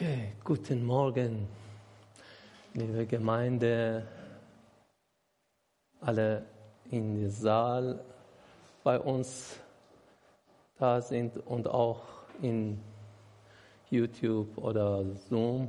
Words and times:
Okay, 0.00 0.32
guten 0.42 0.86
Morgen, 0.86 1.46
liebe 2.72 3.04
Gemeinde, 3.04 4.02
alle 6.00 6.42
in 6.90 7.16
den 7.16 7.30
Saal 7.30 8.02
bei 8.82 8.98
uns 8.98 9.60
da 10.78 11.02
sind 11.02 11.36
und 11.46 11.68
auch 11.68 12.00
in 12.40 12.80
YouTube 13.90 14.56
oder 14.56 15.04
Zoom. 15.28 15.68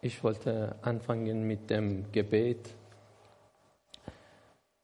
Ich 0.00 0.22
wollte 0.22 0.76
anfangen 0.82 1.42
mit 1.42 1.70
dem 1.70 2.12
Gebet 2.12 2.72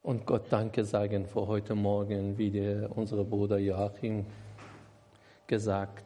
und 0.03 0.27
Gott 0.27 0.47
Danke 0.51 0.85
sagen 0.85 1.25
für 1.25 1.47
heute 1.47 1.77
Morgen, 1.77 2.37
wie 2.37 2.51
der, 2.51 2.91
unser 2.97 3.23
Bruder 3.23 3.59
Joachim 3.59 4.27
gesagt 5.47 6.04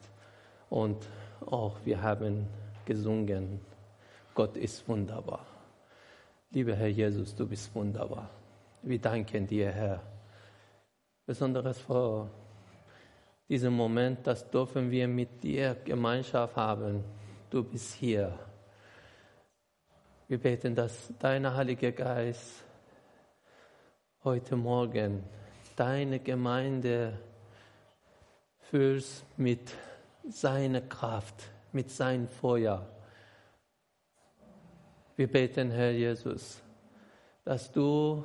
und 0.71 1.09
auch 1.47 1.77
wir 1.85 2.01
haben 2.03 2.47
gesungen, 2.85 3.61
Gott 4.35 4.57
ist 4.57 4.87
wunderbar. 4.89 5.45
Lieber 6.51 6.75
Herr 6.75 6.89
Jesus, 6.89 7.35
du 7.35 7.47
bist 7.47 7.75
wunderbar. 7.75 8.31
Wir 8.83 8.99
danken 9.01 9.47
dir, 9.47 9.71
Herr. 9.71 10.03
Besonderes 11.27 11.79
für 11.81 12.31
diesen 13.49 13.75
Moment, 13.75 14.27
das 14.27 14.49
dürfen 14.51 14.91
wir 14.91 15.09
mit 15.09 15.43
dir 15.43 15.77
Gemeinschaft 15.85 16.57
haben. 16.57 17.05
Du 17.51 17.63
bist 17.63 17.95
hier. 17.95 18.39
Wir 20.29 20.39
beten, 20.39 20.75
dass 20.75 21.13
dein 21.19 21.55
Heiliger 21.55 21.93
Geist 21.93 22.65
heute 24.23 24.57
Morgen 24.57 25.25
deine 25.77 26.19
Gemeinde 26.19 27.19
fühlst 28.71 29.25
mit 29.39 29.73
seiner 30.29 30.81
Kraft, 30.81 31.51
mit 31.73 31.91
seinem 31.91 32.29
Feuer. 32.29 32.87
Wir 35.17 35.31
beten, 35.31 35.71
Herr 35.71 35.91
Jesus, 35.91 36.63
dass 37.45 37.73
du 37.73 38.25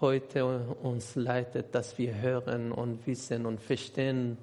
heute 0.00 0.44
uns 0.82 1.16
leitet, 1.16 1.74
dass 1.74 1.98
wir 1.98 2.14
hören 2.14 2.72
und 2.72 3.06
wissen 3.06 3.46
und 3.46 3.60
verstehen 3.60 4.38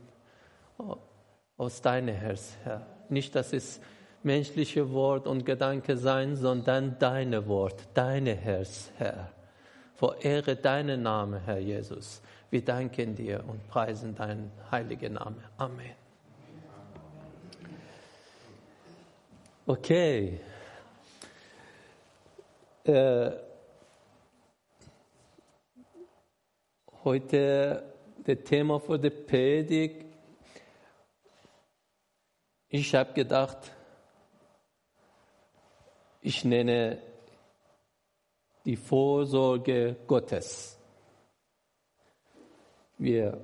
aus 1.57 1.81
deinem 1.81 2.15
Herz, 2.15 2.55
Herr. 2.63 2.85
Nicht, 3.09 3.35
dass 3.35 3.53
es 3.53 3.79
menschliche 4.23 4.91
Wort 4.91 5.25
und 5.27 5.45
Gedanke 5.45 5.97
sein, 5.97 6.35
sondern 6.35 6.99
deine 6.99 7.47
Wort, 7.47 7.87
deine 7.93 8.35
Herz, 8.35 8.91
Herr. 8.97 9.31
Verehre 9.95 10.55
deinen 10.55 11.03
Namen, 11.03 11.41
Herr 11.45 11.57
Jesus. 11.57 12.21
Wir 12.51 12.63
danken 12.63 13.15
dir 13.15 13.43
und 13.47 13.67
preisen 13.67 14.13
deinen 14.13 14.51
heiligen 14.71 15.13
Namen. 15.13 15.43
Amen. 15.57 16.06
Okay. 19.69 20.39
Äh, 22.85 23.31
heute 27.03 27.83
das 28.25 28.37
Thema 28.45 28.79
für 28.79 28.97
die 28.97 29.09
Predigt. 29.09 30.05
Ich 32.69 32.95
habe 32.95 33.11
gedacht, 33.11 33.73
ich 36.21 36.45
nenne 36.45 37.01
die 38.63 38.77
Vorsorge 38.77 39.97
Gottes. 40.07 40.79
Wir 42.97 43.37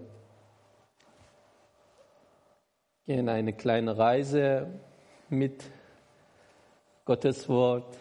gehen 3.06 3.28
eine 3.28 3.52
kleine 3.52 3.98
Reise 3.98 4.80
mit 5.28 5.70
Gottes 7.06 7.48
Wort. 7.50 7.98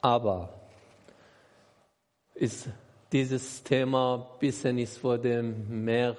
Aber 0.00 0.48
ist 2.34 2.68
dieses 3.12 3.62
Thema 3.62 4.36
bisschen 4.38 4.78
ist 4.78 4.98
für 4.98 5.18
dem 5.18 5.84
mehr 5.84 6.16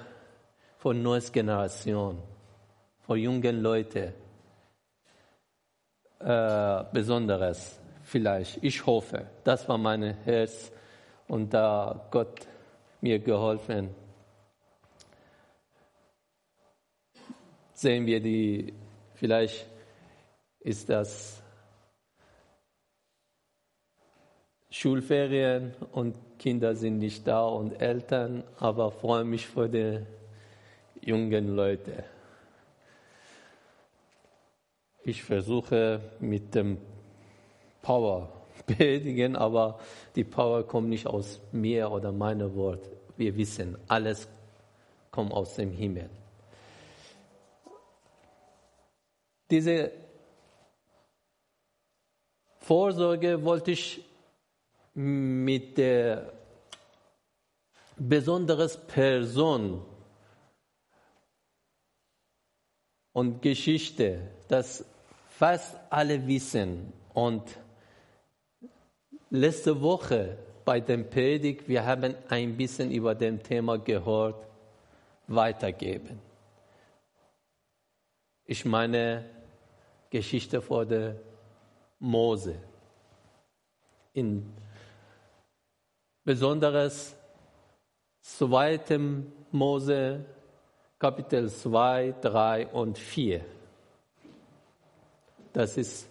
von 0.78 1.01
neues 1.01 1.31
Generation, 1.31 2.22
für 3.00 3.16
jungen 3.16 3.62
Leute 3.62 4.13
äh, 6.19 6.84
Besonderes 6.94 7.80
vielleicht. 8.03 8.63
Ich 8.63 8.85
hoffe, 8.85 9.25
das 9.44 9.68
war 9.68 9.78
mein 9.78 10.03
Herz 10.24 10.72
und 11.28 11.53
da 11.53 12.07
Gott 12.12 12.47
mir 13.01 13.19
geholfen. 13.19 13.90
Sehen 17.74 18.06
wir 18.06 18.19
die, 18.19 18.74
vielleicht 19.16 19.66
ist 20.59 20.88
das 20.90 21.41
Schulferien 24.72 25.74
und 25.92 26.16
Kinder 26.40 26.74
sind 26.76 27.00
nicht 27.00 27.28
da 27.28 27.44
und 27.44 27.82
Eltern, 27.82 28.44
aber 28.58 28.90
freue 28.90 29.26
mich 29.26 29.46
für 29.46 29.68
die 29.68 30.00
jungen 31.02 31.56
Leute. 31.56 32.06
Ich 35.04 35.24
versuche 35.24 36.00
mit 36.22 36.56
dem 36.56 36.78
Power 37.81 38.30
predigen, 38.66 39.36
aber 39.36 39.78
die 40.16 40.24
Power 40.24 40.66
kommt 40.66 40.88
nicht 40.88 41.06
aus 41.06 41.42
mir 41.52 41.92
oder 41.92 42.14
meinem 42.14 42.56
Wort. 42.56 42.90
Wir 43.18 43.36
wissen, 43.36 43.78
alles 43.90 44.30
kommt 45.12 45.34
aus 45.34 45.56
dem 45.56 45.72
Himmel. 45.74 46.10
Diese 49.50 49.92
Vorsorge 52.60 53.44
wollte 53.44 53.72
ich 53.72 54.06
mit 54.94 55.78
der 55.78 56.34
besonderen 57.97 58.69
Person 58.88 59.85
und 63.13 63.41
Geschichte, 63.41 64.31
das 64.47 64.85
fast 65.30 65.75
alle 65.90 66.28
wissen. 66.28 66.94
Und 67.13 67.44
letzte 69.30 69.81
Woche 69.81 70.38
bei 70.66 70.80
dem 70.80 71.09
Predigt, 71.09 71.68
wir 71.68 71.85
haben 71.85 72.16
ein 72.30 72.57
bisschen 72.57 72.91
über 72.91 73.16
dem 73.16 73.41
Thema 73.41 73.78
gehört, 73.78 74.47
weitergeben. 75.28 76.19
Ich 78.46 78.66
meine 78.66 79.25
Geschichte 80.09 80.62
vor 80.62 80.85
der 80.85 81.16
Mose 82.00 82.56
in 84.13 84.51
Besonderes 86.24 87.16
2. 88.22 88.80
Mose 89.52 90.26
Kapitel 91.00 91.50
2, 91.50 92.16
3 92.22 92.68
und 92.68 92.98
4. 92.98 93.44
Das 95.52 95.78
ist 95.78 96.08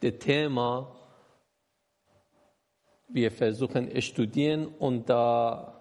das 0.00 0.12
Thema, 0.20 0.94
wir 3.08 3.32
versuchen 3.32 3.90
es 3.90 4.04
studieren 4.04 4.68
und 4.78 5.10
da 5.10 5.74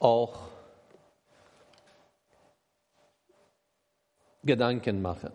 auch 0.00 0.48
Gedanken 4.42 5.02
machen. 5.02 5.32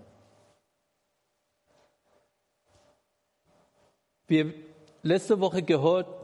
Wir 4.25 4.53
letzte 5.03 5.39
Woche 5.39 5.61
gehört, 5.61 6.22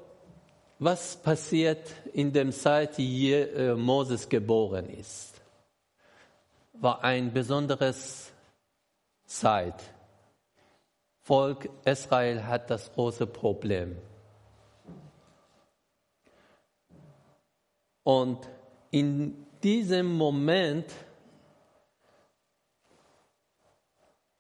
was 0.80 1.18
passiert 1.18 1.94
in 2.14 2.32
der 2.32 2.50
Zeit, 2.52 2.98
die 2.98 3.34
äh, 3.34 3.76
Moses 3.76 4.28
geboren 4.28 4.90
ist. 4.90 5.42
War 6.74 7.04
ein 7.04 7.34
besonderes 7.34 8.32
Zeit. 9.26 9.84
Volk 11.22 11.70
Israel 11.84 12.46
hat 12.46 12.70
das 12.70 12.92
große 12.94 13.28
Problem. 13.28 13.98
Und 18.04 18.50
in 18.90 19.46
diesem 19.62 20.08
Moment 20.18 20.92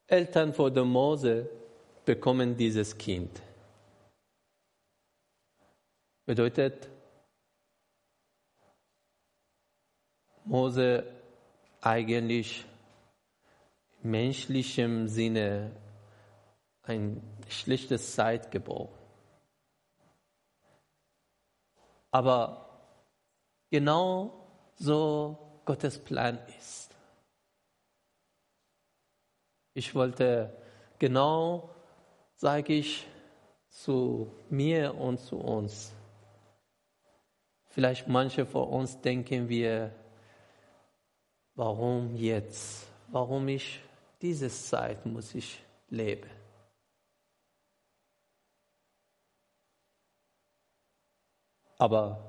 Eltern 0.08 0.54
vor 0.54 0.72
der 0.72 0.86
Mose 0.86 1.50
bekommen 2.06 2.58
dieses 2.58 2.98
Kind. 2.98 3.42
Bedeutet, 6.30 6.88
Mose 10.46 11.04
eigentlich 11.82 12.68
menschlichem 14.04 15.08
Sinne 15.08 15.76
ein 16.84 17.20
schlechtes 17.48 18.14
Zeit 18.14 18.52
geboren. 18.52 18.96
Aber 22.12 22.80
genau 23.72 24.48
so 24.76 25.64
Gottes 25.66 25.98
Plan 25.98 26.38
ist. 26.60 26.96
Ich 29.74 29.96
wollte 29.96 30.56
genau, 31.00 31.74
sage 32.36 32.74
ich, 32.74 33.08
zu 33.70 34.32
mir 34.52 34.94
und 34.94 35.20
zu 35.20 35.36
uns. 35.36 35.96
Vielleicht 37.70 38.08
manche 38.08 38.46
von 38.46 38.68
uns 38.68 39.00
denken 39.00 39.48
wir, 39.48 39.94
warum 41.56 42.16
jetzt? 42.16 42.88
Warum 43.10 43.48
ich 43.48 43.80
diese 44.22 44.50
Zeit 44.50 45.06
muss 45.06 45.36
ich 45.36 45.64
leben? 45.90 46.30
Aber 51.78 52.20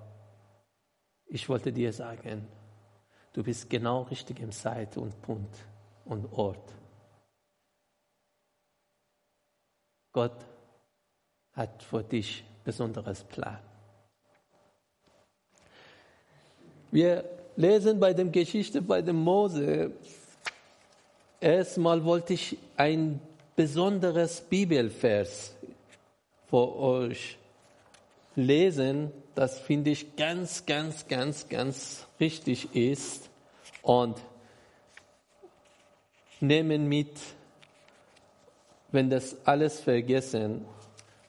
ich 1.27 1.49
wollte 1.49 1.73
dir 1.73 1.93
sagen, 1.93 2.47
du 3.33 3.43
bist 3.43 3.69
genau 3.69 4.03
richtig 4.03 4.41
im 4.41 4.53
Zeit 4.53 4.97
und 4.97 5.21
Punkt 5.23 5.57
und 6.05 6.27
Ort. 6.33 6.73
Gott 10.13 10.47
hat 11.53 11.83
für 11.83 12.03
dich 12.03 12.45
besonderes 12.65 13.25
Plan. 13.25 13.70
Wir 16.91 17.25
lesen 17.57 18.01
bei 18.01 18.13
der 18.13 18.25
Geschichte 18.27 18.83
bei 18.83 19.01
dem 19.01 19.17
Mose, 19.17 19.93
erstmal 21.41 22.05
wollte 22.05 22.35
ich 22.35 22.59
ein 22.77 23.21
besonderes 23.55 24.41
Bibelvers 24.41 25.55
für 26.49 26.77
euch 26.77 27.39
lesen, 28.35 29.13
das 29.35 29.61
finde 29.61 29.91
ich 29.91 30.17
ganz, 30.17 30.67
ganz, 30.67 31.07
ganz, 31.07 31.49
ganz 31.49 32.07
richtig 32.19 32.75
ist. 32.75 33.31
Und 33.83 34.21
nehmen 36.41 36.89
mit, 36.89 37.17
wenn 38.91 39.09
das 39.09 39.37
alles 39.47 39.81
vergessen, 39.81 40.65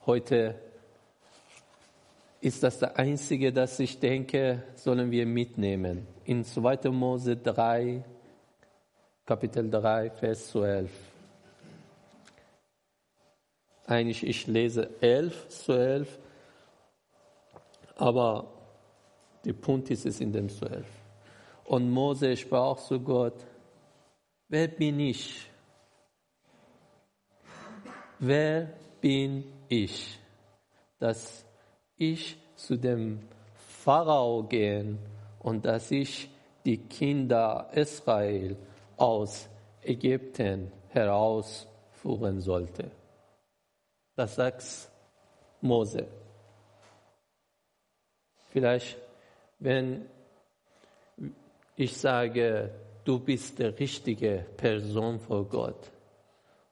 heute 0.06 0.54
ist 2.42 2.64
das 2.64 2.80
der 2.80 2.98
einzige, 2.98 3.52
das 3.52 3.78
ich 3.78 4.00
denke, 4.00 4.64
sollen 4.74 5.12
wir 5.12 5.26
mitnehmen. 5.26 6.08
In 6.24 6.44
2. 6.44 6.90
Mose 6.90 7.36
3, 7.36 8.04
Kapitel 9.24 9.70
3, 9.70 10.10
Vers 10.10 10.48
12. 10.48 10.90
Eigentlich, 13.86 14.26
ich 14.26 14.48
lese 14.48 14.90
11, 15.00 15.48
12, 15.50 16.18
aber 17.94 18.52
der 19.44 19.52
Punkt 19.52 19.90
ist 19.90 20.04
es 20.04 20.20
in 20.20 20.32
dem 20.32 20.48
12. 20.48 20.84
Und 21.66 21.90
Mose 21.90 22.36
sprach 22.36 22.76
zu 22.78 22.98
Gott, 22.98 23.36
wer 24.48 24.66
bin 24.66 24.98
ich? 24.98 25.48
Wer 28.18 28.72
bin 29.00 29.44
ich, 29.68 30.18
dass 30.98 31.44
ich 32.10 32.36
zu 32.56 32.76
dem 32.76 33.20
Pharao 33.54 34.42
gehen 34.42 34.98
und 35.40 35.64
dass 35.64 35.90
ich 35.90 36.28
die 36.64 36.78
Kinder 36.78 37.70
Israel 37.72 38.56
aus 38.96 39.48
Ägypten 39.82 40.70
herausführen 40.88 42.40
sollte. 42.40 42.90
Das 44.14 44.34
sagt 44.34 44.64
Mose. 45.60 46.06
Vielleicht, 48.50 48.98
wenn 49.58 50.06
ich 51.76 51.96
sage, 51.96 52.70
du 53.04 53.18
bist 53.18 53.58
die 53.58 53.64
richtige 53.64 54.44
Person 54.56 55.18
vor 55.18 55.48
Gott 55.48 55.90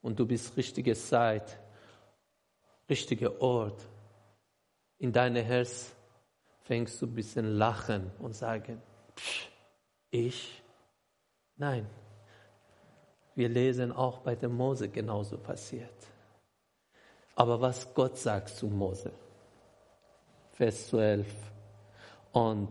und 0.03 0.19
du 0.19 0.27
bist 0.27 0.57
richtige 0.57 0.95
Zeit, 0.95 1.59
richtiger 2.89 3.41
Ort, 3.41 3.81
in 5.01 5.13
deinem 5.13 5.45
Herz 5.45 5.93
fängst 6.63 7.01
du 7.03 7.07
ein 7.07 7.15
bisschen 7.15 7.57
lachen 7.57 8.13
und 8.21 8.35
sagen, 8.35 8.81
ich? 10.11 10.63
Nein. 11.57 11.87
Wir 13.35 13.49
lesen 13.49 13.93
auch 13.93 14.19
bei 14.19 14.35
dem 14.37 14.55
Mose 14.55 14.89
genauso 14.89 15.39
passiert. 15.39 15.95
Aber 17.35 17.61
was 17.61 17.93
Gott 17.95 18.19
sagt 18.19 18.51
zu 18.51 18.67
Mose, 18.67 19.13
Vers 20.53 20.89
12, 20.89 21.27
und 22.33 22.69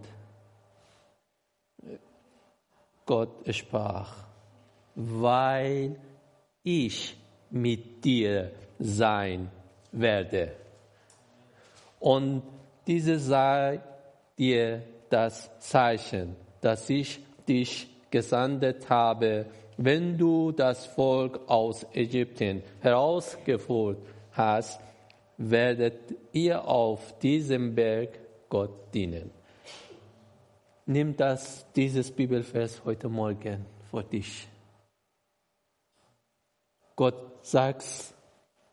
Gott 3.05 3.53
sprach, 3.53 4.13
weil 4.93 5.99
ich 6.61 7.17
mit 7.49 8.05
dir 8.05 8.51
sein 8.77 9.51
werde. 9.91 10.55
Und 11.99 12.43
diese 12.87 13.19
sei 13.19 13.81
dir 14.37 14.83
das 15.09 15.59
Zeichen, 15.59 16.35
dass 16.61 16.89
ich 16.89 17.19
dich 17.47 17.87
gesandet 18.09 18.89
habe, 18.89 19.45
wenn 19.77 20.17
du 20.17 20.51
das 20.51 20.85
Volk 20.85 21.41
aus 21.47 21.85
Ägypten 21.93 22.63
herausgeführt 22.81 23.99
hast, 24.31 24.79
werdet 25.37 26.15
ihr 26.33 26.67
auf 26.67 27.17
diesem 27.19 27.75
Berg 27.75 28.19
Gott 28.49 28.93
dienen. 28.93 29.31
Nimm 30.85 31.15
das, 31.15 31.65
dieses 31.73 32.11
Bibelvers 32.11 32.83
heute 32.83 33.07
Morgen 33.07 33.65
vor 33.89 34.03
dich. 34.03 34.47
Gott 36.95 37.45
sagt, 37.45 37.85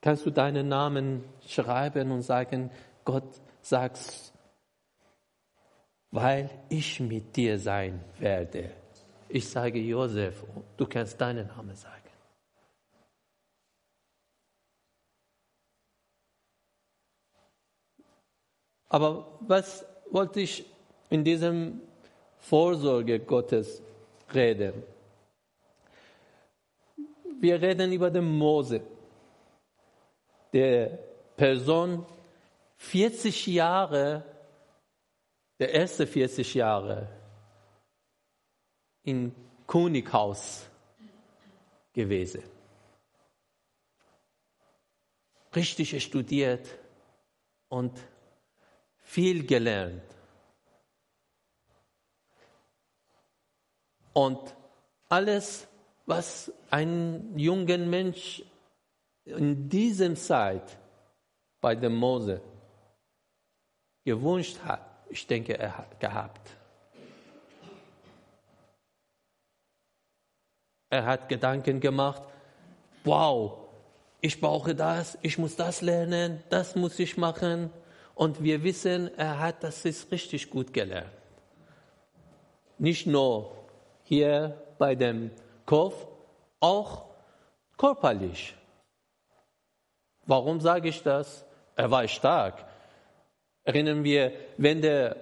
kannst 0.01 0.27
du 0.27 0.31
deinen 0.31 0.69
Namen 0.69 1.23
schreiben 1.47 2.11
und 2.11 2.23
sagen, 2.23 2.71
Gott 3.07 3.41
sagt, 3.63 3.99
weil 6.11 6.51
ich 6.69 7.01
mit 7.01 7.35
dir 7.35 7.59
sein 7.59 8.05
werde. 8.19 8.71
Ich 9.31 9.49
sage 9.49 9.79
Josef, 9.79 10.45
du 10.77 10.87
kannst 10.87 11.19
deinen 11.19 11.47
Namen 11.47 11.75
sagen. 11.75 11.95
Aber 18.91 19.39
was 19.41 19.87
wollte 20.11 20.41
ich 20.41 20.65
in 21.09 21.25
diesem 21.25 21.81
Vorsorge 22.39 23.19
Gottes 23.21 23.83
reden. 24.33 24.83
Wir 27.41 27.61
reden 27.61 27.93
über 27.93 28.11
den 28.11 28.25
Mose, 28.25 28.81
der 30.53 30.99
Person 31.37 32.07
40 32.77 33.47
Jahre, 33.47 34.25
der 35.59 35.73
erste 35.73 36.07
40 36.07 36.55
Jahre 36.55 37.09
im 39.03 39.35
Könighaus 39.67 40.67
gewesen. 41.93 42.43
Richtig 45.55 46.03
studiert 46.03 46.69
und 47.69 47.99
viel 48.99 49.47
gelernt. 49.47 50.03
Und 54.13 54.55
alles, 55.09 55.67
was 56.05 56.53
ein 56.71 57.39
junger 57.39 57.79
Mensch 57.79 58.43
in 59.25 59.69
dieser 59.69 60.15
Zeit 60.15 60.79
bei 61.61 61.75
dem 61.75 61.97
Mose 61.97 62.41
gewünscht 64.07 64.59
hat, 64.65 64.81
ich 65.11 65.27
denke, 65.27 65.59
er 65.59 65.77
hat 65.77 66.01
gehabt. 66.01 66.51
Er 70.89 71.05
hat 71.05 71.29
Gedanken 71.29 71.81
gemacht, 71.81 72.23
wow, 73.03 73.59
ich 74.21 74.41
brauche 74.41 74.75
das, 74.75 75.19
ich 75.23 75.37
muss 75.39 75.57
das 75.57 75.83
lernen, 75.83 76.43
das 76.49 76.77
muss 76.77 76.99
ich 77.01 77.17
machen. 77.17 77.71
Und 78.15 78.43
wir 78.43 78.63
wissen, 78.63 79.11
er 79.19 79.41
hat 79.41 79.65
das 79.65 79.85
ist 79.85 80.11
richtig 80.13 80.51
gut 80.51 80.73
gelernt. 80.73 81.11
Nicht 82.79 83.07
nur 83.07 83.57
hier 84.05 84.57
bei 84.79 84.95
dem 84.95 85.33
Kopf, 85.67 86.07
auch 86.61 87.07
körperlich. 87.77 88.55
Warum 90.25 90.61
sage 90.61 90.91
ich 90.91 91.03
das? 91.03 91.45
Er 91.75 91.91
war 91.91 92.07
stark. 92.07 92.65
Erinnern 93.67 94.05
wir, 94.05 94.33
wenn 94.57 94.81
der 94.81 95.17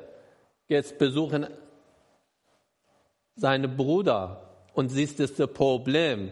jetzt 0.68 0.98
besuchen 0.98 1.48
seine 3.34 3.66
Bruder 3.68 4.48
und 4.74 4.90
siehst 4.90 5.18
das 5.18 5.32
Problem. 5.52 6.30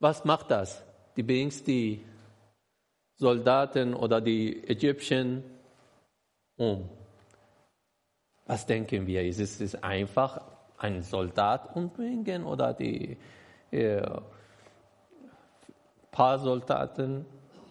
Was 0.00 0.24
macht 0.24 0.50
das? 0.50 0.82
Die 1.16 1.22
bringst 1.22 1.66
die 1.66 2.04
Soldaten 3.16 3.94
oder 3.94 4.20
die 4.20 4.68
Ägypten 4.68 5.44
um. 6.56 6.90
Was 8.46 8.66
denken 8.66 9.06
wir? 9.06 9.24
Ist 9.24 9.60
es 9.60 9.74
einfach, 9.82 10.42
einen 10.76 11.02
Soldat 11.02 11.74
umbringen 11.76 12.44
oder 12.44 12.74
die 12.74 13.16
äh, 13.70 14.02
paar 16.10 16.38
Soldaten. 16.38 17.24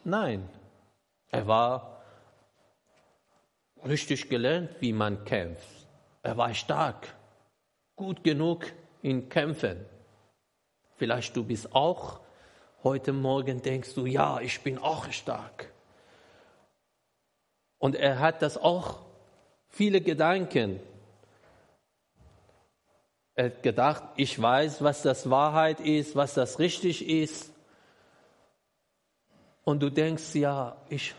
Nein, 0.03 0.49
er 1.29 1.47
war 1.47 2.03
richtig 3.85 4.29
gelernt, 4.29 4.69
wie 4.79 4.93
man 4.93 5.23
kämpft. 5.25 5.67
Er 6.21 6.37
war 6.37 6.53
stark, 6.53 7.15
gut 7.95 8.23
genug 8.23 8.65
in 9.01 9.29
Kämpfen. 9.29 9.85
Vielleicht 10.95 11.35
du 11.35 11.43
bist 11.43 11.73
auch 11.73 12.19
heute 12.83 13.13
Morgen 13.13 13.61
denkst 13.61 13.93
du, 13.95 14.05
ja, 14.05 14.39
ich 14.41 14.61
bin 14.61 14.77
auch 14.77 15.09
stark. 15.11 15.71
Und 17.77 17.95
er 17.95 18.19
hat 18.19 18.41
das 18.41 18.57
auch 18.57 18.99
viele 19.69 20.01
Gedanken. 20.01 20.79
Er 23.35 23.45
hat 23.45 23.63
gedacht, 23.63 24.03
ich 24.15 24.39
weiß, 24.39 24.83
was 24.83 25.01
das 25.01 25.29
Wahrheit 25.29 25.79
ist, 25.79 26.15
was 26.15 26.33
das 26.33 26.59
richtig 26.59 27.07
ist. 27.07 27.52
Und 29.63 29.81
du 29.81 29.89
denkst, 29.89 30.35
ja, 30.35 30.75
ich 30.89 31.15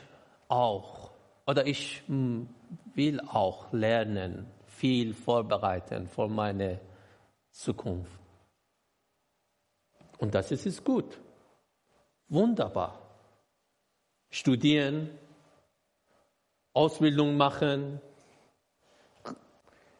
auch. 0.48 1.10
Oder 1.46 1.66
ich 1.66 2.02
hm, 2.06 2.48
will 2.94 3.20
auch 3.20 3.72
lernen, 3.72 4.46
viel 4.66 5.14
vorbereiten 5.14 6.08
für 6.08 6.28
meine 6.28 6.80
Zukunft. 7.50 8.10
Und 10.18 10.34
das 10.34 10.50
ist 10.50 10.66
es 10.66 10.82
gut. 10.82 11.18
Wunderbar. 12.28 12.98
Studieren, 14.30 15.10
Ausbildung 16.72 17.36
machen, 17.36 18.00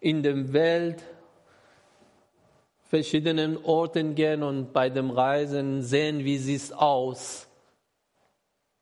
in 0.01 0.23
der 0.23 0.53
Welt 0.53 1.03
verschiedenen 2.83 3.57
Orten 3.65 4.15
gehen 4.15 4.43
und 4.43 4.73
bei 4.73 4.91
dem 4.91 5.11
Reisen 5.11 5.83
sehen, 5.83 6.25
wie 6.25 6.37
es 6.37 6.73
aus 6.73 7.49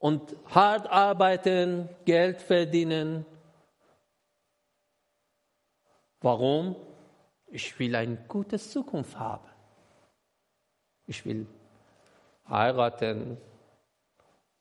und 0.02 0.34
hart 0.46 0.90
arbeiten, 0.90 1.88
Geld 2.04 2.42
verdienen. 2.42 3.24
Warum? 6.20 6.74
Ich 7.46 7.78
will 7.78 7.94
eine 7.94 8.16
gute 8.26 8.58
Zukunft 8.58 9.16
haben. 9.16 9.48
Ich 11.06 11.24
will 11.24 11.46
heiraten 12.48 13.36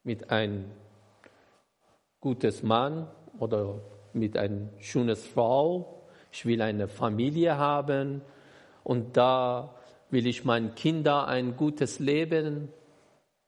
mit 0.04 0.30
einem 0.30 0.70
gutes 2.20 2.62
Mann 2.62 3.08
oder 3.40 3.82
mit 4.14 4.38
einer 4.38 4.70
schönen 4.78 5.16
Frau. 5.16 6.04
Ich 6.32 6.46
will 6.46 6.62
eine 6.62 6.88
Familie 6.88 7.58
haben 7.58 8.22
und 8.84 9.18
da 9.18 9.74
will 10.12 10.28
ich 10.28 10.46
meinen 10.46 10.76
Kindern 10.76 11.26
ein 11.26 11.58
gutes 11.58 11.98
Leben 11.98 12.72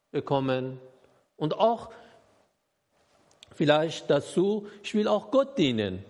bekommen 0.10 0.80
und 1.38 1.58
auch 1.58 1.92
vielleicht 3.52 4.10
dazu, 4.10 4.68
ich 4.84 4.94
will 4.96 5.08
auch 5.08 5.32
Gott 5.32 5.58
dienen. 5.58 6.04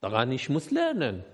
Daran 0.00 0.32
ich 0.32 0.48
muss 0.48 0.70
lernen. 0.70 1.24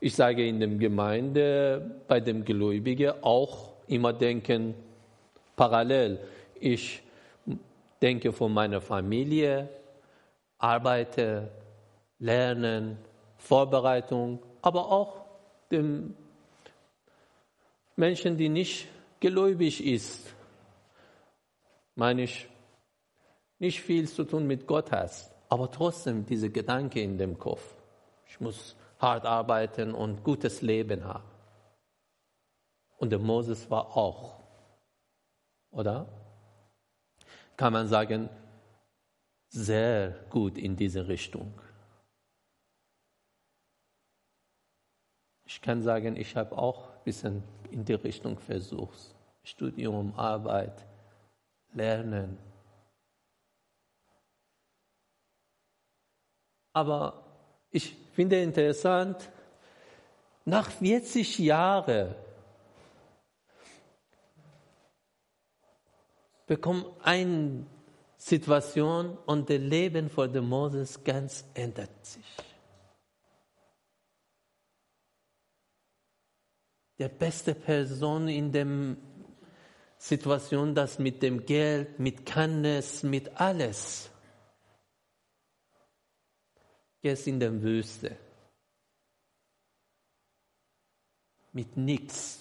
Ich 0.00 0.14
sage 0.14 0.46
in 0.46 0.60
der 0.60 0.68
Gemeinde, 0.68 2.02
bei 2.06 2.20
dem 2.20 2.44
Gläubigen 2.44 3.12
auch 3.22 3.72
immer 3.88 4.12
denken, 4.12 4.74
parallel. 5.56 6.20
Ich 6.60 7.02
denke 8.00 8.32
von 8.32 8.52
meiner 8.52 8.80
Familie, 8.80 9.68
arbeite, 10.58 11.50
lernen, 12.18 12.98
Vorbereitung, 13.38 14.40
aber 14.62 14.90
auch 14.90 15.24
dem 15.70 16.14
Menschen, 17.96 18.36
die 18.36 18.48
nicht 18.48 18.88
gläubig 19.20 19.84
ist, 19.84 20.34
meine 21.94 22.22
ich, 22.22 22.48
nicht 23.58 23.80
viel 23.80 24.08
zu 24.08 24.24
tun 24.24 24.46
mit 24.46 24.66
Gott 24.66 24.92
hast, 24.92 25.32
aber 25.48 25.70
trotzdem 25.70 26.26
diese 26.26 26.50
Gedanke 26.50 27.00
in 27.00 27.18
dem 27.18 27.38
Kopf. 27.38 27.76
Ich 28.26 28.40
muss 28.40 28.76
hart 28.98 29.24
arbeiten 29.24 29.94
und 29.94 30.22
gutes 30.22 30.62
Leben 30.62 31.04
haben. 31.04 31.28
Und 32.98 33.10
der 33.10 33.18
Moses 33.18 33.70
war 33.70 33.96
auch, 33.96 34.40
oder? 35.70 36.06
Kann 37.56 37.72
man 37.72 37.88
sagen, 37.88 38.28
sehr 39.48 40.10
gut 40.30 40.58
in 40.58 40.76
diese 40.76 41.08
Richtung. 41.08 41.60
Ich 45.44 45.62
kann 45.62 45.82
sagen, 45.82 46.16
ich 46.16 46.36
habe 46.36 46.58
auch 46.58 46.90
bisschen 47.08 47.42
in 47.70 47.82
die 47.86 47.94
Richtung 47.94 48.38
versucht. 48.38 49.14
Studium, 49.42 50.12
Arbeit, 50.14 50.84
Lernen. 51.72 52.36
Aber 56.74 57.24
ich 57.70 57.96
finde 58.12 58.42
interessant, 58.42 59.30
nach 60.44 60.70
40 60.70 61.38
Jahren 61.38 62.14
bekommt 66.46 66.86
eine 67.02 67.64
Situation 68.18 69.16
und 69.24 69.48
das 69.48 69.58
Leben 69.58 70.10
von 70.10 70.46
Moses 70.46 71.02
ganz 71.02 71.46
ändert 71.54 72.04
sich. 72.04 72.24
Der 76.98 77.08
beste 77.08 77.54
Person 77.54 78.28
in 78.28 78.50
der 78.50 78.96
Situation, 79.98 80.74
das 80.74 80.98
mit 80.98 81.22
dem 81.22 81.44
Geld, 81.44 81.98
mit 81.98 82.24
Kenntnis, 82.26 83.02
mit 83.02 83.40
alles. 83.40 84.10
Gehst 87.00 87.26
in 87.26 87.38
der 87.38 87.62
Wüste. 87.62 88.16
Mit 91.52 91.76
nichts. 91.76 92.40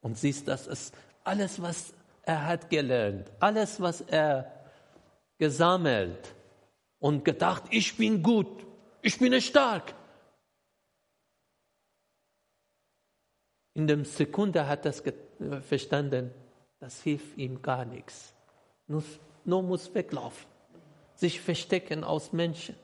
Und 0.00 0.18
siehst, 0.18 0.48
dass 0.48 0.66
es 0.66 0.92
alles, 1.24 1.60
was 1.60 1.94
er 2.22 2.46
hat 2.46 2.70
gelernt, 2.70 3.30
alles, 3.40 3.80
was 3.80 4.00
er 4.00 4.64
gesammelt 5.38 6.34
und 6.98 7.24
gedacht, 7.24 7.64
ich 7.70 7.96
bin 7.96 8.22
gut, 8.22 8.66
ich 9.02 9.18
bin 9.18 9.40
stark. 9.40 9.94
In 13.74 13.86
der 13.86 14.04
Sekunde 14.04 14.66
hat 14.66 14.84
er 14.84 14.92
verstanden, 15.62 16.30
das 16.80 17.02
hilft 17.02 17.38
ihm 17.38 17.62
gar 17.62 17.84
nichts. 17.84 18.34
Nur, 18.86 19.02
nur 19.44 19.62
muss 19.62 19.94
weglaufen, 19.94 20.46
sich 21.14 21.40
verstecken 21.40 22.04
aus 22.04 22.32
Menschen 22.32 22.76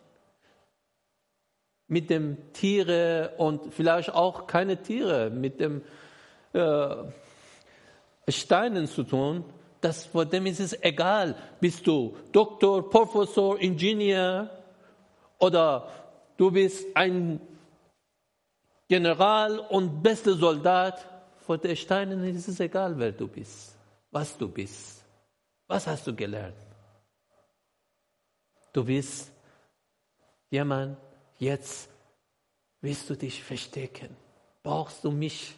mit 1.88 2.10
dem 2.10 2.52
Tiere 2.52 3.32
und 3.38 3.72
vielleicht 3.72 4.14
auch 4.14 4.46
keine 4.46 4.82
Tiere, 4.82 5.30
mit 5.30 5.58
dem 5.58 5.82
äh, 6.52 6.96
Steinen 8.28 8.86
zu 8.86 9.04
tun, 9.04 9.44
das 9.80 10.06
vor 10.06 10.26
dem 10.26 10.46
ist 10.46 10.60
es 10.60 10.82
egal, 10.82 11.34
bist 11.60 11.86
du 11.86 12.16
Doktor, 12.32 12.88
Professor, 12.90 13.58
Ingenieur 13.58 14.50
oder 15.38 15.88
du 16.36 16.50
bist 16.50 16.84
ein 16.94 17.40
General 18.88 19.58
und 19.58 20.02
bester 20.02 20.34
Soldat, 20.34 21.06
vor 21.38 21.58
den 21.58 21.76
Steinen 21.76 22.24
ist 22.24 22.48
es 22.48 22.60
egal, 22.60 22.98
wer 22.98 23.12
du 23.12 23.28
bist, 23.28 23.76
was 24.10 24.36
du 24.36 24.48
bist, 24.48 25.04
was 25.66 25.86
hast 25.86 26.06
du 26.06 26.14
gelernt. 26.14 26.56
Du 28.72 28.84
bist 28.84 29.30
jemand, 30.50 30.96
Jetzt 31.38 31.88
willst 32.80 33.08
du 33.08 33.16
dich 33.16 33.42
verstecken. 33.42 34.14
Brauchst 34.62 35.04
du 35.04 35.10
mich 35.10 35.54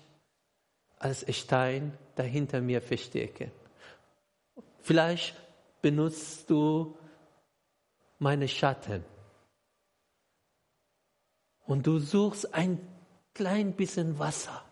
als 0.98 1.24
Stein 1.34 1.96
dahinter 2.14 2.60
mir 2.60 2.82
verstecken? 2.82 3.50
Vielleicht 4.82 5.34
benutzt 5.80 6.48
du 6.50 6.96
meine 8.18 8.46
Schatten. 8.46 9.04
Und 11.66 11.86
du 11.86 11.98
suchst 11.98 12.52
ein 12.52 12.78
klein 13.34 13.74
bisschen 13.74 14.18
Wasser. 14.18 14.64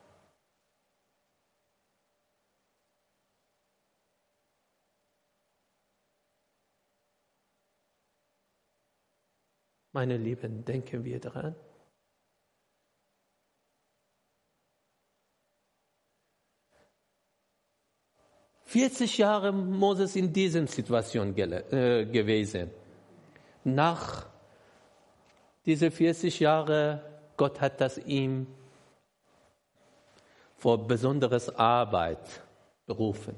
Meine 9.93 10.17
Lieben, 10.17 10.65
denken 10.65 11.05
wir 11.05 11.19
daran. 11.19 11.57
Vierzig 18.65 19.17
Jahre 19.17 19.50
Moses 19.50 20.15
in 20.15 20.31
dieser 20.31 20.67
Situation 20.67 21.35
äh, 21.37 22.05
gewesen. 22.05 22.71
Nach 23.65 24.27
diese 25.65 25.91
40 25.91 26.38
Jahre, 26.38 27.18
Gott 27.38 27.61
hat 27.61 27.80
das 27.80 27.97
ihm 27.99 28.47
vor 30.57 30.87
besonderes 30.87 31.49
Arbeit 31.49 32.42
berufen. 32.85 33.37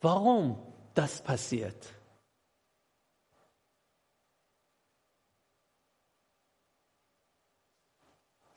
Warum 0.00 0.62
das 0.94 1.20
passiert? 1.20 1.92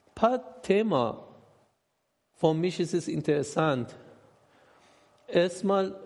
Ein 0.05 0.13
paar 0.13 0.62
Themen. 0.62 1.17
Für 2.34 2.53
mich 2.53 2.79
ist 2.79 2.93
es 2.93 3.08
interessant. 3.08 3.96
Erstmal 5.27 6.00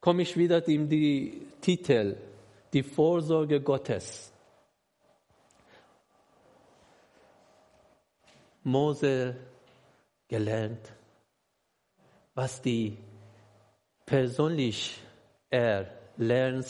komme 0.00 0.22
ich 0.22 0.36
wieder 0.36 0.66
in 0.66 0.88
die 0.88 1.46
Titel, 1.60 2.16
die 2.72 2.82
Vorsorge 2.82 3.60
Gottes. 3.60 4.32
Mose 8.62 9.36
gelernt, 10.26 10.92
was 12.34 12.60
die 12.60 12.98
persönlich 14.04 15.00
er 15.48 15.86
lernt, 16.16 16.66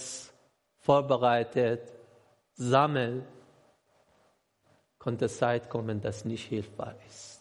vorbereitet, 0.78 1.92
sammelt, 2.54 3.24
konnte 4.98 5.28
Zeit 5.28 5.70
kommen, 5.70 6.00
dass 6.00 6.24
nicht 6.24 6.44
hilfbar 6.44 6.94
ist. 7.06 7.35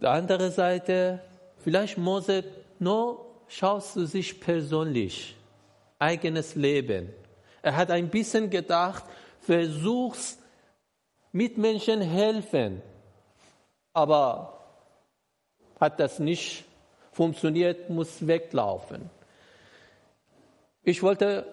Die 0.00 0.06
andere 0.06 0.50
Seite, 0.50 1.20
vielleicht 1.58 1.98
Mose, 1.98 2.44
nur 2.78 3.26
schaust 3.48 3.96
du 3.96 4.06
sich 4.06 4.40
persönlich, 4.40 5.36
eigenes 5.98 6.54
Leben. 6.54 7.12
Er 7.62 7.76
hat 7.76 7.90
ein 7.90 8.08
bisschen 8.08 8.50
gedacht, 8.50 9.04
versuch's 9.40 10.38
Mitmenschen 11.32 12.00
helfen, 12.00 12.82
aber 13.92 14.60
hat 15.80 15.98
das 15.98 16.18
nicht 16.18 16.64
funktioniert, 17.12 17.90
muss 17.90 18.26
weglaufen. 18.26 19.10
Ich 20.82 21.02
wollte 21.02 21.44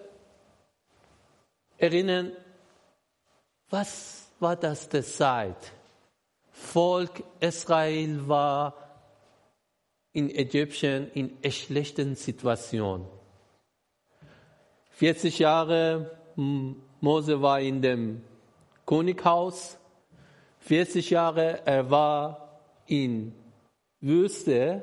erinnern, 1.78 2.32
was 3.68 4.28
war 4.38 4.56
das 4.56 4.88
der 4.88 5.02
Zeit? 5.02 5.56
Volk 6.58 7.22
Israel 7.38 8.26
war 8.26 8.74
in 10.12 10.30
Ägypten 10.30 11.10
in 11.12 11.36
einer 11.42 11.52
schlechten 11.52 12.16
Situation. 12.16 13.06
40 14.92 15.38
Jahre 15.38 16.18
Mose 16.34 17.42
war 17.42 17.60
in 17.60 17.82
dem 17.82 18.22
Könighaus. 18.86 19.76
40 20.60 21.10
Jahre 21.10 21.60
er 21.66 21.90
war 21.90 22.60
in 22.86 23.34
Wüste. 24.00 24.82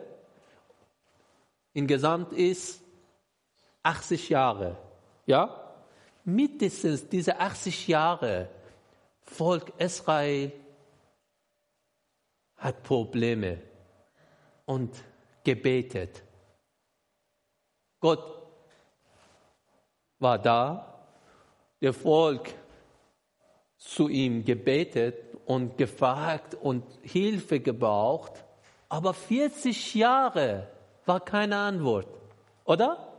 Insgesamt 1.74 2.34
ist 2.34 2.84
80 3.82 4.30
Jahre. 4.30 4.78
Ja? 5.26 5.74
Mindestens 6.24 7.10
diese 7.10 7.40
80 7.40 7.88
Jahre 7.88 8.48
Volk 9.26 9.74
Israel 9.80 10.52
hat 12.64 12.82
Probleme 12.82 13.62
und 14.66 15.04
gebetet. 15.44 16.24
Gott 18.00 18.24
war 20.20 20.40
da, 20.40 21.06
der 21.82 21.92
Volk 21.92 22.54
zu 23.78 24.08
ihm 24.08 24.46
gebetet 24.46 25.36
und 25.46 25.78
gefragt 25.78 26.56
und 26.56 26.86
Hilfe 27.02 27.60
gebraucht, 27.60 28.46
aber 28.88 29.14
40 29.14 29.96
Jahre 29.96 30.70
war 31.06 31.20
keine 31.20 31.58
Antwort, 31.58 32.08
oder? 32.64 33.14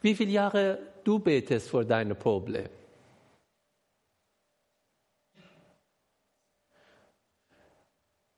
Wie 0.00 0.14
viele 0.14 0.30
Jahre 0.30 0.78
du 1.02 1.18
betest 1.18 1.68
für 1.68 1.84
deine 1.84 2.14
Probleme? 2.14 2.77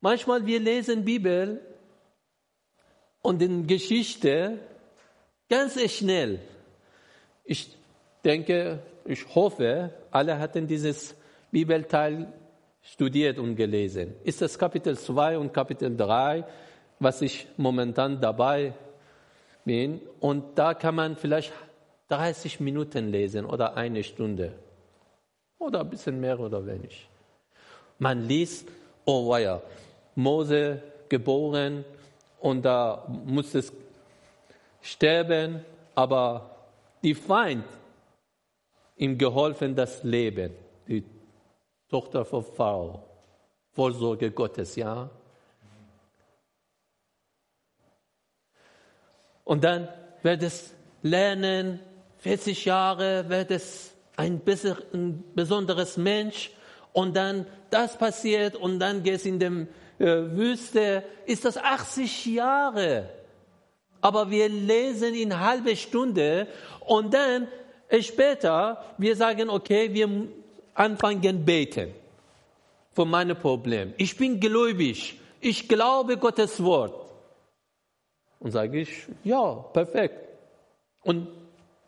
Manchmal 0.01 0.47
wir 0.47 0.61
lesen 0.61 1.05
Bibel 1.05 1.61
und 3.21 3.43
in 3.43 3.67
Geschichte 3.67 4.59
ganz 5.49 5.79
schnell. 5.93 6.41
Ich 7.45 7.77
denke, 8.25 8.81
ich 9.05 9.35
hoffe, 9.35 9.93
alle 10.11 10.39
hatten 10.39 10.67
dieses 10.67 11.15
Bibelteil 11.51 12.33
studiert 12.83 13.39
und 13.39 13.57
gelesen. 13.57 14.15
Ist 14.25 14.41
das 14.41 14.59
Kapitel 14.59 14.97
2 14.97 15.37
und 15.37 15.53
Kapitel 15.53 15.95
3, 15.95 16.45
was 16.99 17.21
ich 17.21 17.47
momentan 17.57 18.21
dabei 18.21 18.73
bin. 19.65 20.01
Und 20.21 20.59
da 20.59 20.75
kann 20.75 20.95
man 20.95 21.17
vielleicht 21.17 21.53
30 22.09 22.61
Minuten 22.61 23.09
lesen 23.09 23.45
oder 23.45 23.77
eine 23.77 24.03
Stunde. 24.03 24.55
Oder 25.59 25.81
ein 25.81 25.91
bisschen 25.91 26.21
mehr 26.21 26.41
oder 26.41 26.65
wenig. 26.65 27.07
Man 27.99 28.27
liest, 28.27 28.69
oh 29.05 29.29
weia, 29.29 29.61
Mose 30.15 30.83
geboren 31.09 31.85
und 32.41 32.63
da 32.63 33.07
musste 33.25 33.59
es 33.59 33.73
sterben, 34.83 35.65
aber 35.95 36.51
die 37.03 37.15
Feind 37.15 37.65
ihm 38.97 39.17
geholfen 39.17 39.75
das 39.75 40.03
Leben, 40.03 40.53
die 40.87 41.05
Tochter 41.89 42.25
von 42.25 42.45
Pharao, 42.45 43.03
Vorsorge 43.73 44.31
Gottes, 44.31 44.77
ja. 44.77 45.11
Und 49.45 49.65
dann 49.65 49.89
wird 50.23 50.43
es 50.43 50.75
lernen, 51.03 51.81
40 52.19 52.65
Jahre 52.67 53.29
wird 53.29 53.51
es 53.51 53.95
ein, 54.17 54.41
ein 54.93 55.25
besonderes 55.35 55.97
Mensch. 55.97 56.53
Und 56.93 57.17
dann 57.17 57.47
das 57.71 57.97
passiert 57.97 58.57
und 58.57 58.79
dann 58.81 59.03
geht 59.03 59.17
es 59.17 59.27
in 59.27 59.39
dem 59.39 59.69
Wüste, 60.01 61.05
ist 61.27 61.45
das 61.45 61.57
80 61.57 62.27
Jahre. 62.27 63.11
Aber 64.01 64.31
wir 64.31 64.49
lesen 64.49 65.15
in 65.15 65.39
halbe 65.39 65.77
Stunde 65.77 66.47
und 66.87 67.13
dann 67.13 67.49
äh, 67.89 68.03
später, 68.03 68.83
wir 68.97 69.15
sagen, 69.15 69.51
okay, 69.51 69.93
wir 69.93 70.09
anfangen 70.75 71.45
beten 71.45 71.93
für 72.93 73.05
meine 73.05 73.35
Probleme. 73.35 73.93
Ich 73.99 74.17
bin 74.17 74.41
gläubig. 74.41 75.21
Ich 75.41 75.69
glaube 75.69 76.17
Gottes 76.17 76.63
Wort. 76.63 77.11
Und 78.39 78.53
sage 78.53 78.81
ich, 78.81 79.07
ja, 79.23 79.53
perfekt. 79.53 80.29
Und 81.03 81.29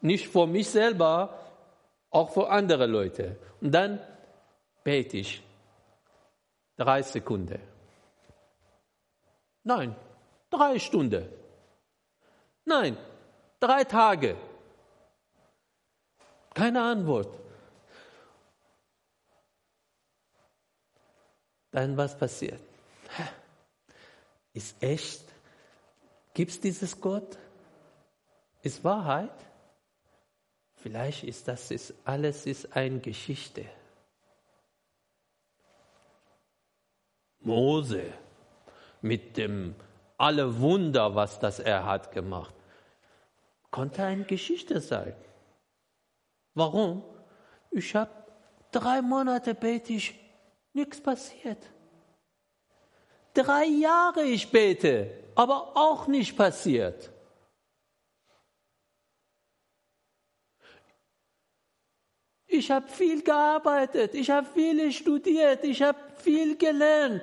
nicht 0.02 0.28
für 0.28 0.46
mich 0.46 0.68
selber, 0.68 1.38
auch 2.10 2.30
für 2.30 2.50
andere 2.50 2.86
Leute. 2.86 3.36
Und 3.60 3.72
dann 3.72 4.00
bete 4.84 5.18
ich 5.18 5.42
drei 6.76 7.00
Sekunden. 7.02 7.71
Nein, 9.64 9.94
drei 10.50 10.78
Stunden. 10.78 11.28
Nein, 12.64 12.96
drei 13.60 13.84
Tage. 13.84 14.36
Keine 16.54 16.82
Antwort. 16.82 17.38
Dann 21.70 21.96
was 21.96 22.16
passiert? 22.18 22.60
Ist 24.52 24.82
echt? 24.82 25.24
Gibt 26.34 26.50
es 26.50 26.60
dieses 26.60 27.00
Gott? 27.00 27.38
Ist 28.62 28.84
Wahrheit? 28.84 29.32
Vielleicht 30.74 31.24
ist 31.24 31.48
das 31.48 31.70
ist, 31.70 31.94
alles 32.04 32.44
ist 32.44 32.76
eine 32.76 32.98
Geschichte. 32.98 33.64
Mose 37.40 38.12
mit 39.02 39.36
dem 39.36 39.74
alle 40.16 40.60
Wunder, 40.60 41.14
was 41.14 41.38
das 41.40 41.58
er 41.58 41.84
hat 41.84 42.12
gemacht, 42.12 42.54
konnte 43.70 44.04
eine 44.04 44.24
Geschichte 44.24 44.80
sein. 44.80 45.14
Warum? 46.54 47.02
Ich 47.70 47.94
habe 47.94 48.10
drei 48.70 49.02
Monate 49.02 49.54
bete 49.54 49.94
ich, 49.94 50.14
nichts 50.72 51.00
passiert. 51.00 51.58
Drei 53.34 53.64
Jahre 53.64 54.22
ich 54.22 54.50
bete, 54.50 55.10
aber 55.34 55.72
auch 55.74 56.06
nicht 56.06 56.36
passiert. 56.36 57.10
Ich 62.46 62.70
habe 62.70 62.86
viel 62.86 63.22
gearbeitet, 63.22 64.14
ich 64.14 64.30
habe 64.30 64.46
viel 64.46 64.92
studiert, 64.92 65.64
ich 65.64 65.80
habe 65.80 65.98
viel 66.16 66.56
gelernt. 66.58 67.22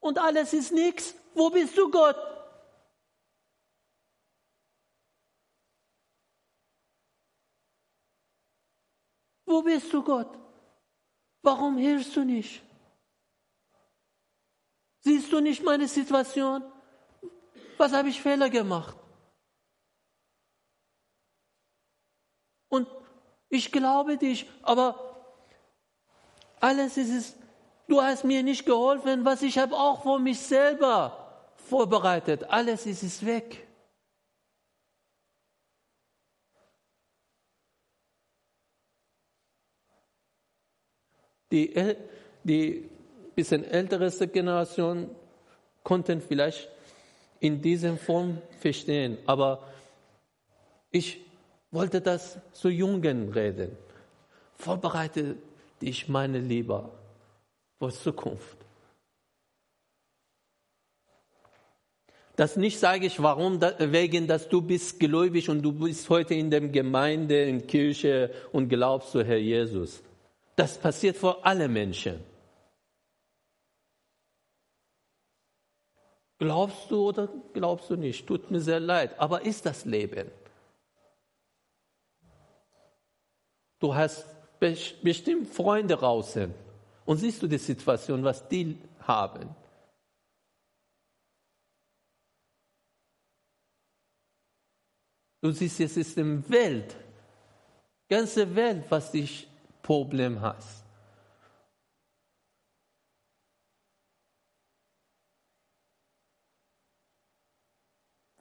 Und 0.00 0.18
alles 0.18 0.52
ist 0.52 0.72
nichts. 0.72 1.14
Wo 1.34 1.50
bist 1.50 1.76
du, 1.76 1.90
Gott? 1.90 2.16
Wo 9.44 9.62
bist 9.62 9.92
du, 9.92 10.02
Gott? 10.02 10.38
Warum 11.42 11.78
hilfst 11.78 12.14
du 12.16 12.24
nicht? 12.24 12.62
Siehst 15.00 15.32
du 15.32 15.40
nicht 15.40 15.62
meine 15.62 15.88
Situation? 15.88 16.62
Was 17.78 17.92
habe 17.92 18.08
ich 18.08 18.20
Fehler 18.20 18.50
gemacht? 18.50 18.96
Und 22.68 22.86
ich 23.48 23.72
glaube 23.72 24.18
dich, 24.18 24.46
aber 24.62 25.34
alles 26.60 26.96
ist 26.96 27.10
es, 27.10 27.36
du 27.88 28.00
hast 28.00 28.24
mir 28.24 28.42
nicht 28.42 28.64
geholfen, 28.64 29.24
was 29.24 29.42
ich 29.42 29.58
habe 29.58 29.74
auch 29.74 30.02
für 30.02 30.18
mich 30.18 30.38
selber 30.38 31.52
vorbereitet. 31.56 32.44
Alles 32.48 32.86
ist 32.86 33.02
es 33.02 33.24
weg. 33.24 33.66
Die, 41.50 41.96
die 42.44 42.90
bisschen 43.34 43.64
ältere 43.64 44.10
Generation 44.28 45.08
konnten 45.82 46.20
vielleicht 46.20 46.68
in 47.40 47.62
dieser 47.62 47.96
Form 47.96 48.42
verstehen, 48.60 49.16
aber 49.26 49.62
ich 50.90 51.24
wollte 51.70 52.00
das 52.00 52.38
zu 52.52 52.68
Jungen 52.68 53.32
reden. 53.32 53.76
Vorbereite 54.56 55.36
dich, 55.80 56.08
meine 56.08 56.40
Lieber, 56.40 56.97
für 57.78 57.92
Zukunft. 57.92 58.56
Das 62.36 62.56
nicht 62.56 62.78
sage 62.78 63.06
ich, 63.06 63.20
warum, 63.20 63.60
wegen, 63.60 64.28
dass 64.28 64.48
du 64.48 64.62
bist 64.62 65.00
gläubig 65.00 65.48
und 65.48 65.62
du 65.62 65.72
bist 65.72 66.08
heute 66.08 66.34
in 66.34 66.50
der 66.50 66.60
Gemeinde, 66.60 67.42
in 67.42 67.66
Kirche 67.66 68.32
und 68.52 68.68
glaubst 68.68 69.10
zu 69.10 69.24
Herr 69.24 69.38
Jesus. 69.38 70.02
Das 70.54 70.78
passiert 70.78 71.16
vor 71.16 71.44
allen 71.44 71.72
Menschen. 71.72 72.20
Glaubst 76.38 76.88
du 76.90 77.08
oder 77.08 77.28
glaubst 77.52 77.90
du 77.90 77.96
nicht? 77.96 78.24
Tut 78.24 78.48
mir 78.52 78.60
sehr 78.60 78.78
leid, 78.78 79.18
aber 79.18 79.42
ist 79.42 79.66
das 79.66 79.84
Leben? 79.84 80.30
Du 83.80 83.92
hast 83.94 84.24
bestimmt 84.60 85.48
Freunde 85.48 85.96
draußen 85.96 86.54
und 87.08 87.16
siehst 87.16 87.40
du 87.42 87.46
die 87.46 87.56
Situation, 87.56 88.22
was 88.22 88.46
die 88.48 88.78
haben. 89.00 89.48
Du 95.40 95.50
siehst, 95.50 95.80
es 95.80 95.96
ist 95.96 96.18
die 96.18 96.50
Welt, 96.50 96.94
ganze 98.10 98.54
Welt, 98.54 98.84
was 98.90 99.10
dich 99.10 99.48
Problem 99.80 100.38
hast. 100.42 100.84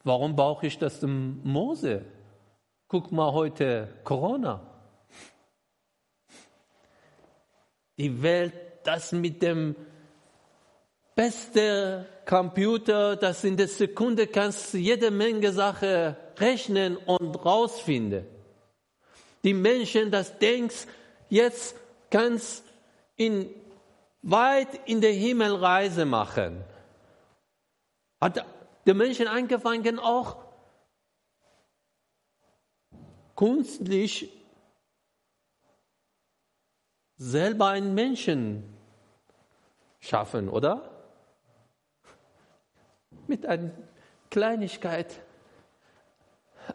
Warum 0.04 0.36
brauche 0.36 0.68
ich 0.68 0.78
das 0.78 1.02
Mose? 1.04 2.06
Guck 2.90 3.14
mal 3.14 3.32
heute 3.32 4.02
Corona. 4.04 4.67
Die 7.98 8.22
Welt, 8.22 8.54
das 8.84 9.12
mit 9.12 9.42
dem 9.42 9.76
besten 11.16 12.06
Computer, 12.26 13.16
das 13.16 13.44
in 13.44 13.58
der 13.58 13.68
Sekunde 13.68 14.28
kannst 14.28 14.74
du 14.74 14.78
jede 14.78 15.10
Menge 15.10 15.52
Sachen 15.52 16.16
rechnen 16.38 16.96
und 16.98 17.44
rausfinden. 17.44 18.26
Die 19.44 19.54
Menschen, 19.54 20.12
das 20.12 20.38
denkst, 20.38 20.86
jetzt 21.30 21.76
kannst 22.12 22.64
in 23.16 23.50
weit 24.22 24.88
in 24.88 25.02
der 25.02 25.14
Himmel 25.14 25.56
Reise 25.56 26.06
machen. 26.06 26.64
Hat 28.22 28.46
der 28.86 28.94
Menschen 28.94 29.28
angefangen 29.28 30.00
auch 30.00 30.38
künstlich 33.36 34.37
selber 37.18 37.70
einen 37.70 37.94
Menschen 37.94 38.64
schaffen, 40.00 40.50
oder? 40.50 40.92
Mit 43.28 43.46
einer 43.46 43.72
Kleinigkeit. 44.30 45.22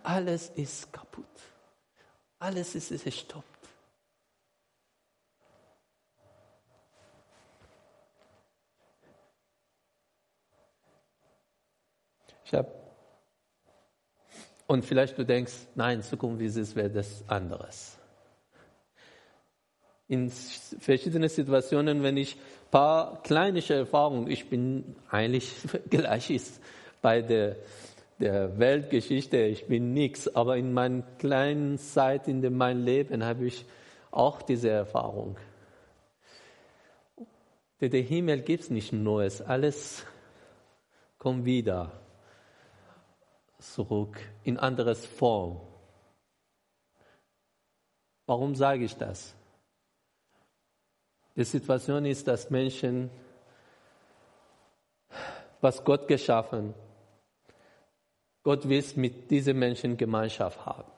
Alles 0.02 0.50
ist 0.50 0.92
kaputt. 0.92 1.24
Alles 2.38 2.74
ist 2.74 3.04
gestoppt. 3.04 3.46
Ich 12.44 12.54
habe 12.54 12.82
und 14.66 14.84
vielleicht 14.84 15.18
du 15.18 15.24
denkst, 15.24 15.52
nein, 15.74 16.02
Zukunft 16.02 16.40
ist 16.42 16.56
es, 16.56 16.74
wäre 16.74 16.88
das 16.88 17.28
anderes. 17.28 17.98
In 20.12 20.28
verschiedenen 20.28 21.30
Situationen, 21.30 22.02
wenn 22.02 22.18
ich 22.18 22.36
ein 22.36 22.70
paar 22.70 23.22
kleine 23.22 23.66
Erfahrungen, 23.66 24.30
ich 24.30 24.50
bin 24.50 24.94
eigentlich 25.08 25.54
gleich 25.88 26.28
ist 26.28 26.60
bei 27.00 27.22
der, 27.22 27.56
der 28.18 28.58
Weltgeschichte, 28.58 29.38
ich 29.38 29.68
bin 29.68 29.94
nichts, 29.94 30.34
aber 30.34 30.58
in 30.58 30.74
meiner 30.74 31.00
kleinen 31.16 31.78
Zeit 31.78 32.28
in 32.28 32.42
meinem 32.54 32.84
Leben 32.84 33.24
habe 33.24 33.46
ich 33.46 33.64
auch 34.10 34.42
diese 34.42 34.68
Erfahrung. 34.68 35.38
Der 37.80 38.02
Himmel 38.02 38.42
gibt 38.42 38.64
es 38.64 38.68
nicht 38.68 38.92
Neues, 38.92 39.40
alles 39.40 40.04
kommt 41.16 41.46
wieder 41.46 41.90
zurück 43.58 44.20
in 44.44 44.58
anderes 44.58 45.06
Form. 45.06 45.58
Warum 48.26 48.54
sage 48.54 48.84
ich 48.84 48.94
das? 48.96 49.34
Die 51.36 51.44
Situation 51.44 52.04
ist, 52.04 52.28
dass 52.28 52.50
Menschen, 52.50 53.10
was 55.60 55.82
Gott 55.84 56.06
geschaffen, 56.06 56.74
Gott 58.42 58.68
will 58.68 58.84
mit 58.96 59.30
diesen 59.30 59.58
Menschen 59.58 59.96
Gemeinschaft 59.96 60.64
haben. 60.66 60.90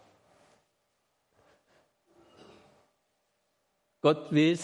Gott 4.01 4.33
will 4.33 4.59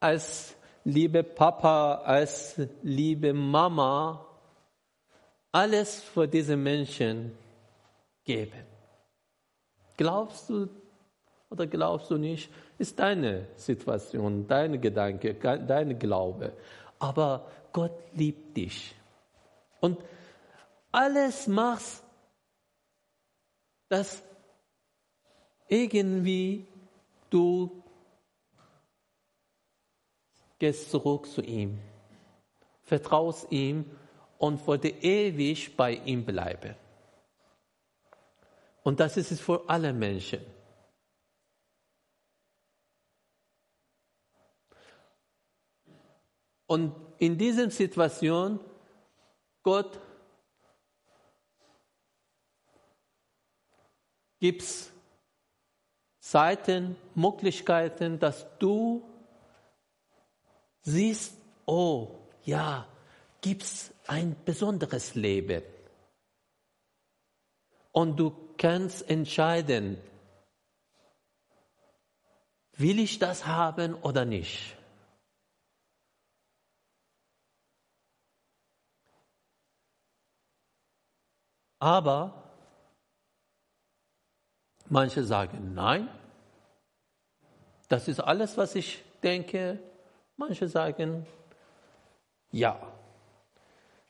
als 0.00 0.54
liebe 0.84 1.22
Papa, 1.22 1.96
als 1.96 2.60
liebe 2.82 3.32
Mama 3.32 4.24
alles 5.52 6.02
für 6.02 6.26
diese 6.26 6.56
Menschen 6.56 7.36
geben. 8.24 8.64
Glaubst 9.96 10.48
du 10.48 10.68
oder 11.50 11.66
glaubst 11.66 12.10
du 12.10 12.18
nicht, 12.18 12.50
ist 12.78 12.98
deine 12.98 13.48
Situation, 13.56 14.46
deine 14.46 14.78
Gedanke, 14.78 15.34
dein 15.34 15.98
Glaube. 15.98 16.52
Aber 16.98 17.50
Gott 17.72 17.92
liebt 18.14 18.56
dich. 18.56 18.94
Und 19.80 19.98
alles 20.92 21.46
machst, 21.46 22.02
dass 23.88 24.22
irgendwie 25.68 26.66
du 27.30 27.82
gehst 30.58 30.90
zurück 30.90 31.26
zu 31.26 31.42
ihm, 31.42 31.78
vertraust 32.82 33.50
ihm 33.50 33.84
und 34.38 34.66
wollte 34.66 34.88
ewig 34.88 35.76
bei 35.76 35.92
ihm 35.92 36.24
bleiben. 36.24 36.74
Und 38.82 39.00
das 39.00 39.16
ist 39.16 39.30
es 39.32 39.40
für 39.40 39.68
alle 39.68 39.92
Menschen. 39.92 40.40
Und 46.68 46.94
in 47.18 47.38
dieser 47.38 47.70
Situation, 47.70 48.60
Gott 49.62 49.98
gibt 54.38 54.62
Zeiten, 56.20 56.94
Möglichkeiten, 57.14 58.18
dass 58.18 58.46
du 58.58 59.02
siehst, 60.82 61.34
oh 61.64 62.18
ja, 62.44 62.86
gibt 63.40 63.62
es 63.62 63.92
ein 64.06 64.36
besonderes 64.44 65.14
Leben. 65.14 65.62
Und 67.92 68.20
du 68.20 68.36
kannst 68.58 69.08
entscheiden, 69.08 69.96
will 72.74 72.98
ich 72.98 73.18
das 73.18 73.46
haben 73.46 73.94
oder 73.94 74.26
nicht? 74.26 74.77
Aber 81.78 82.32
manche 84.88 85.24
sagen 85.24 85.74
nein. 85.74 86.08
Das 87.88 88.08
ist 88.08 88.20
alles, 88.20 88.56
was 88.56 88.74
ich 88.74 89.02
denke. 89.22 89.78
Manche 90.36 90.68
sagen 90.68 91.26
ja. 92.50 92.80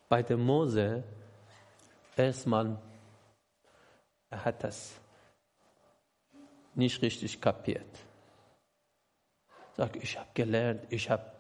Bei 0.08 0.22
dem 0.22 0.44
Mose 0.44 1.04
erstmal, 2.16 2.78
er 4.30 4.44
hat 4.44 4.64
das 4.64 4.94
nicht 6.74 7.02
richtig 7.02 7.40
kapiert. 7.40 7.86
Sag, 9.76 9.96
ich 9.96 10.18
habe 10.18 10.28
gelernt, 10.34 10.86
ich 10.90 11.10
habe 11.10 11.30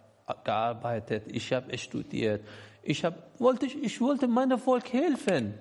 gearbeitet, 0.44 1.24
ich 1.28 1.52
habe 1.52 1.76
studiert, 1.78 2.46
ich, 2.82 3.04
hab, 3.04 3.40
wollte, 3.40 3.66
ich 3.66 4.00
wollte 4.00 4.28
meinem 4.28 4.58
Volk 4.58 4.92
helfen. 4.92 5.54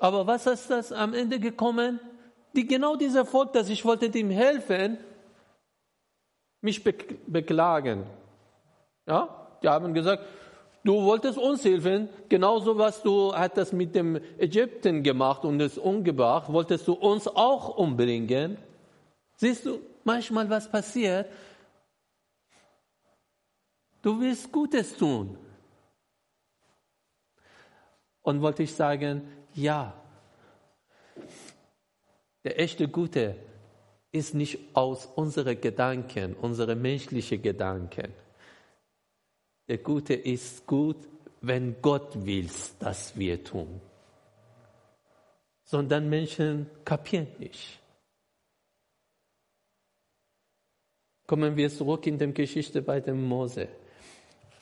Aber 0.00 0.26
was 0.26 0.46
ist 0.46 0.70
das 0.70 0.92
am 0.92 1.12
Ende 1.12 1.38
gekommen? 1.38 2.00
Die, 2.56 2.66
genau 2.66 2.96
dieser 2.96 3.26
Volk, 3.26 3.52
das 3.52 3.68
ich 3.68 3.84
wollte 3.84 4.06
ihm 4.06 4.30
helfen, 4.30 4.98
mich 6.62 6.82
beklagen. 6.82 8.06
Ja, 9.06 9.58
die 9.62 9.68
haben 9.68 9.92
gesagt, 9.92 10.24
du 10.84 11.02
wolltest 11.04 11.38
uns 11.38 11.64
helfen, 11.64 12.08
genauso 12.30 12.78
was 12.78 13.02
du 13.02 13.34
hattest 13.34 13.74
mit 13.74 13.94
dem 13.94 14.18
Ägypten 14.38 15.02
gemacht 15.02 15.44
und 15.44 15.60
es 15.60 15.76
umgebracht, 15.76 16.50
wolltest 16.50 16.88
du 16.88 16.94
uns 16.94 17.28
auch 17.28 17.76
umbringen. 17.76 18.56
Siehst 19.36 19.66
du 19.66 19.80
manchmal, 20.04 20.48
was 20.48 20.70
passiert? 20.70 21.30
Du 24.00 24.18
willst 24.18 24.50
Gutes 24.50 24.96
tun. 24.96 25.36
Und 28.22 28.40
wollte 28.40 28.62
ich 28.62 28.74
sagen, 28.74 29.39
ja, 29.62 29.94
der 32.44 32.58
echte 32.58 32.88
Gute 32.88 33.36
ist 34.12 34.34
nicht 34.34 34.58
aus 34.74 35.06
unseren 35.06 35.60
Gedanken, 35.60 36.34
unsere 36.34 36.74
menschlichen 36.74 37.42
Gedanken. 37.42 38.12
Der 39.68 39.78
Gute 39.78 40.14
ist 40.14 40.66
gut, 40.66 40.96
wenn 41.42 41.80
Gott 41.80 42.24
will, 42.24 42.48
dass 42.78 43.16
wir 43.16 43.42
tun. 43.44 43.80
Sondern 45.64 46.08
Menschen 46.08 46.68
kapieren 46.84 47.28
nicht. 47.38 47.78
Kommen 51.26 51.56
wir 51.56 51.70
zurück 51.70 52.06
in 52.08 52.18
der 52.18 52.28
Geschichte 52.28 52.82
bei 52.82 53.00
dem 53.00 53.22
Mose. 53.22 53.68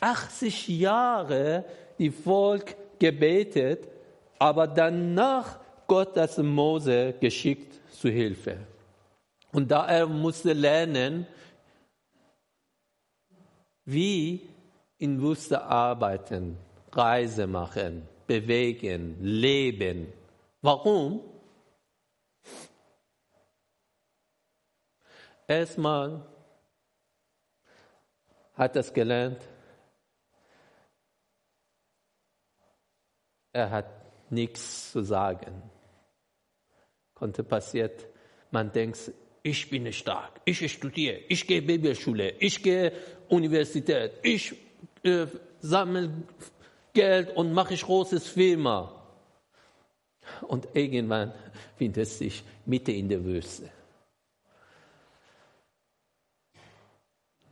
80 0.00 0.68
Jahre 0.68 1.64
die 1.98 2.10
Volk 2.10 2.76
gebetet, 2.98 3.88
aber 4.38 4.66
danach 4.66 5.58
Gott 5.86 6.16
das 6.16 6.38
Mose 6.38 7.14
geschickt 7.20 7.80
zu 7.92 8.08
Hilfe. 8.08 8.58
Und 9.52 9.70
da 9.70 9.86
er 9.86 10.06
musste 10.06 10.52
lernen, 10.52 11.26
wie 13.84 14.48
in 14.98 15.20
Wüste 15.22 15.62
arbeiten, 15.62 16.58
Reise 16.92 17.46
machen, 17.46 18.06
bewegen, 18.26 19.16
leben. 19.22 20.12
Warum? 20.60 21.22
Erstmal 25.46 26.20
hat 28.54 28.76
er 28.76 28.82
gelernt, 28.82 29.40
er 33.52 33.70
hat 33.70 34.07
nichts 34.30 34.92
zu 34.92 35.02
sagen. 35.02 35.62
Konnte 37.14 37.42
passiert, 37.42 38.06
man 38.50 38.72
denkt, 38.72 39.12
ich 39.42 39.70
bin 39.70 39.92
stark, 39.92 40.40
ich 40.44 40.70
studiere, 40.72 41.18
ich 41.28 41.46
gehe 41.46 41.62
Bibelschule, 41.62 42.30
ich 42.38 42.62
gehe 42.62 42.92
Universität, 43.28 44.12
ich 44.22 44.54
äh, 45.02 45.26
sammle 45.60 46.10
Geld 46.92 47.36
und 47.36 47.52
mache 47.52 47.74
ich 47.74 47.82
großes 47.82 48.28
Firma. 48.28 48.94
Und 50.42 50.68
irgendwann 50.74 51.32
findet 51.76 52.08
sich 52.08 52.44
mitten 52.66 52.90
in 52.90 53.08
der 53.08 53.24
Wüste. 53.24 53.70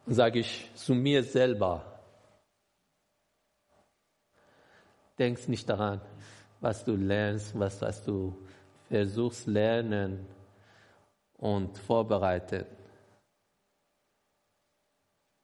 Und 0.05 0.15
sage 0.15 0.41
ich 0.41 0.71
zu 0.75 0.95
mir 0.95 1.23
selber, 1.23 2.01
denkst 5.19 5.49
nicht 5.49 5.69
daran, 5.69 6.01
was 6.61 6.85
du 6.85 6.97
lernst, 6.97 7.59
was, 7.59 7.81
was 7.81 8.05
du 8.05 8.37
versuchst 8.88 9.47
lernen 9.47 10.27
und 11.38 11.77
vorbereiten, 11.79 12.64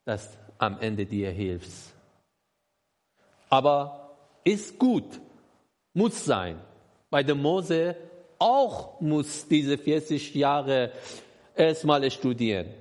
dass 0.04 0.36
am 0.58 0.78
Ende 0.80 1.04
dir 1.06 1.30
hilft. 1.30 1.70
Aber 3.48 4.16
ist 4.44 4.78
gut, 4.78 5.20
muss 5.92 6.24
sein. 6.24 6.60
Bei 7.10 7.22
dem 7.22 7.42
Mose 7.42 7.96
auch 8.38 9.00
muss 9.00 9.46
diese 9.46 9.76
40 9.76 10.34
Jahre 10.34 10.92
erstmal 11.54 12.10
studieren. 12.10 12.74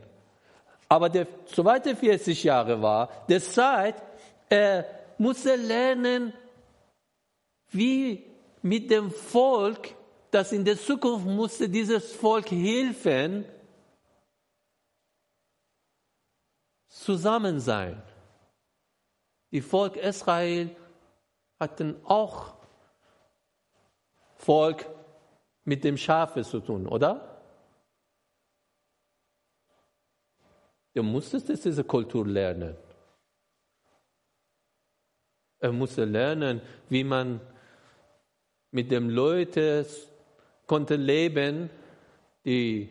Aber 0.87 1.09
der 1.09 1.27
zweite 1.45 1.95
40 1.95 2.43
Jahre 2.43 2.81
war 2.81 3.09
der 3.27 3.41
Zeit, 3.41 3.95
er 4.49 4.85
musste 5.17 5.55
lernen, 5.55 6.33
wie 7.71 8.25
mit 8.61 8.91
dem 8.91 9.09
Volk, 9.11 9.95
das 10.29 10.51
in 10.51 10.63
der 10.63 10.77
Zukunft 10.77 11.25
musste 11.25 11.67
dieses 11.67 12.13
Volk 12.13 12.51
helfen, 12.51 13.45
zusammen 16.87 17.59
sein. 17.59 18.01
Die 19.51 19.61
Volk 19.61 19.97
Israel 19.97 20.75
hatten 21.59 21.95
auch 22.05 22.55
Volk 24.35 24.85
mit 25.63 25.83
dem 25.83 25.97
Schafe 25.97 26.43
zu 26.43 26.59
tun, 26.59 26.87
oder? 26.87 27.27
Du 30.93 31.03
musstest 31.03 31.47
diese 31.65 31.83
Kultur 31.83 32.25
lernen. 32.25 32.75
Er 35.59 35.71
musste 35.71 36.05
lernen, 36.05 36.61
wie 36.89 37.03
man 37.03 37.39
mit 38.71 38.91
den 38.91 39.09
Leuten 39.09 39.85
konnte 40.65 40.95
leben, 40.95 41.69
die 42.45 42.89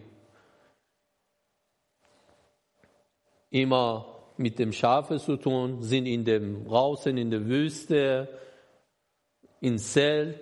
immer 3.50 4.06
mit 4.36 4.58
dem 4.58 4.72
Schafe 4.72 5.18
zu 5.18 5.36
tun, 5.36 5.82
sind 5.82 6.06
in 6.06 6.24
dem 6.24 6.66
draußen 6.66 7.16
in 7.16 7.30
der 7.30 7.46
Wüste, 7.46 8.28
in 9.60 9.78
Zelt. 9.78 10.38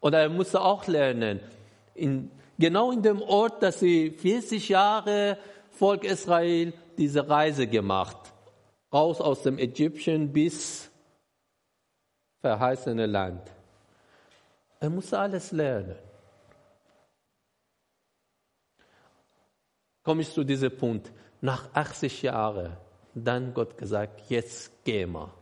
Und 0.00 0.12
er 0.12 0.28
musste 0.28 0.60
auch 0.60 0.86
lernen, 0.86 1.40
in, 1.94 2.30
genau 2.58 2.90
in 2.92 3.02
dem 3.02 3.22
Ort, 3.22 3.62
dass 3.62 3.80
sie 3.80 4.10
40 4.10 4.68
Jahre 4.68 5.38
Volk 5.70 6.04
Israel 6.04 6.72
diese 6.98 7.28
Reise 7.28 7.66
gemacht, 7.66 8.18
raus 8.92 9.20
aus 9.20 9.42
dem 9.42 9.58
Ägypten 9.58 10.32
bis 10.32 10.90
verheißene 12.40 13.06
Land. 13.06 13.55
Er 14.80 14.90
musste 14.90 15.18
alles 15.18 15.52
lernen. 15.52 15.96
Komme 20.02 20.22
ich 20.22 20.32
zu 20.32 20.44
diesem 20.44 20.76
Punkt. 20.76 21.10
Nach 21.40 21.74
80 21.74 22.22
Jahren, 22.22 22.76
dann 23.14 23.52
Gott 23.52 23.76
gesagt, 23.76 24.30
jetzt 24.30 24.84
geh 24.84 25.06
mal. 25.06 25.32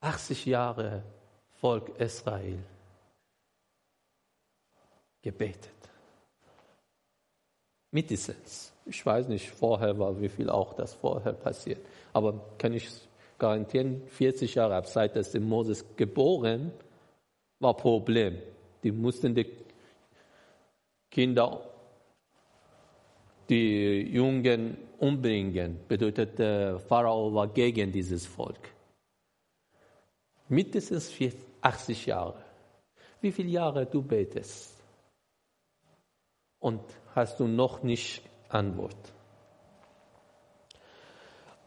Achtzig 0.00 0.46
Jahre 0.46 1.02
Volk 1.60 1.88
Israel 1.98 2.62
gebetet. 5.20 5.70
Mindestens. 7.90 8.72
Ich 8.86 9.04
weiß 9.04 9.28
nicht 9.28 9.50
vorher 9.50 9.98
war, 9.98 10.18
wie 10.20 10.28
viel 10.28 10.48
auch 10.48 10.72
das 10.74 10.94
vorher 10.94 11.32
passiert. 11.32 11.84
Aber 12.12 12.56
kann 12.56 12.72
ich 12.72 12.88
garantieren, 13.40 14.02
40 14.06 14.54
Jahre 14.54 14.76
ab 14.76 14.86
seit 14.86 15.16
Moses 15.40 15.84
geboren 15.96 16.70
war 17.58 17.76
Problem. 17.76 18.38
Die 18.82 18.92
mussten 18.92 19.34
die 19.34 19.46
Kinder, 21.10 21.60
die 23.48 24.02
Jungen 24.12 24.76
umbringen. 24.98 25.80
Bedeutet, 25.88 26.38
der 26.38 26.78
Pharao 26.78 27.34
war 27.34 27.48
gegen 27.48 27.90
dieses 27.90 28.26
Volk. 28.26 28.70
Mindestens 30.48 31.10
80 31.60 32.06
Jahre. 32.06 32.44
wie 33.20 33.32
viele 33.32 33.50
Jahre 33.50 33.86
du 33.86 34.02
betest 34.02 34.74
und 36.58 36.80
hast 37.14 37.38
du 37.38 37.46
noch 37.46 37.82
nicht 37.82 38.22
Antwort. 38.48 39.12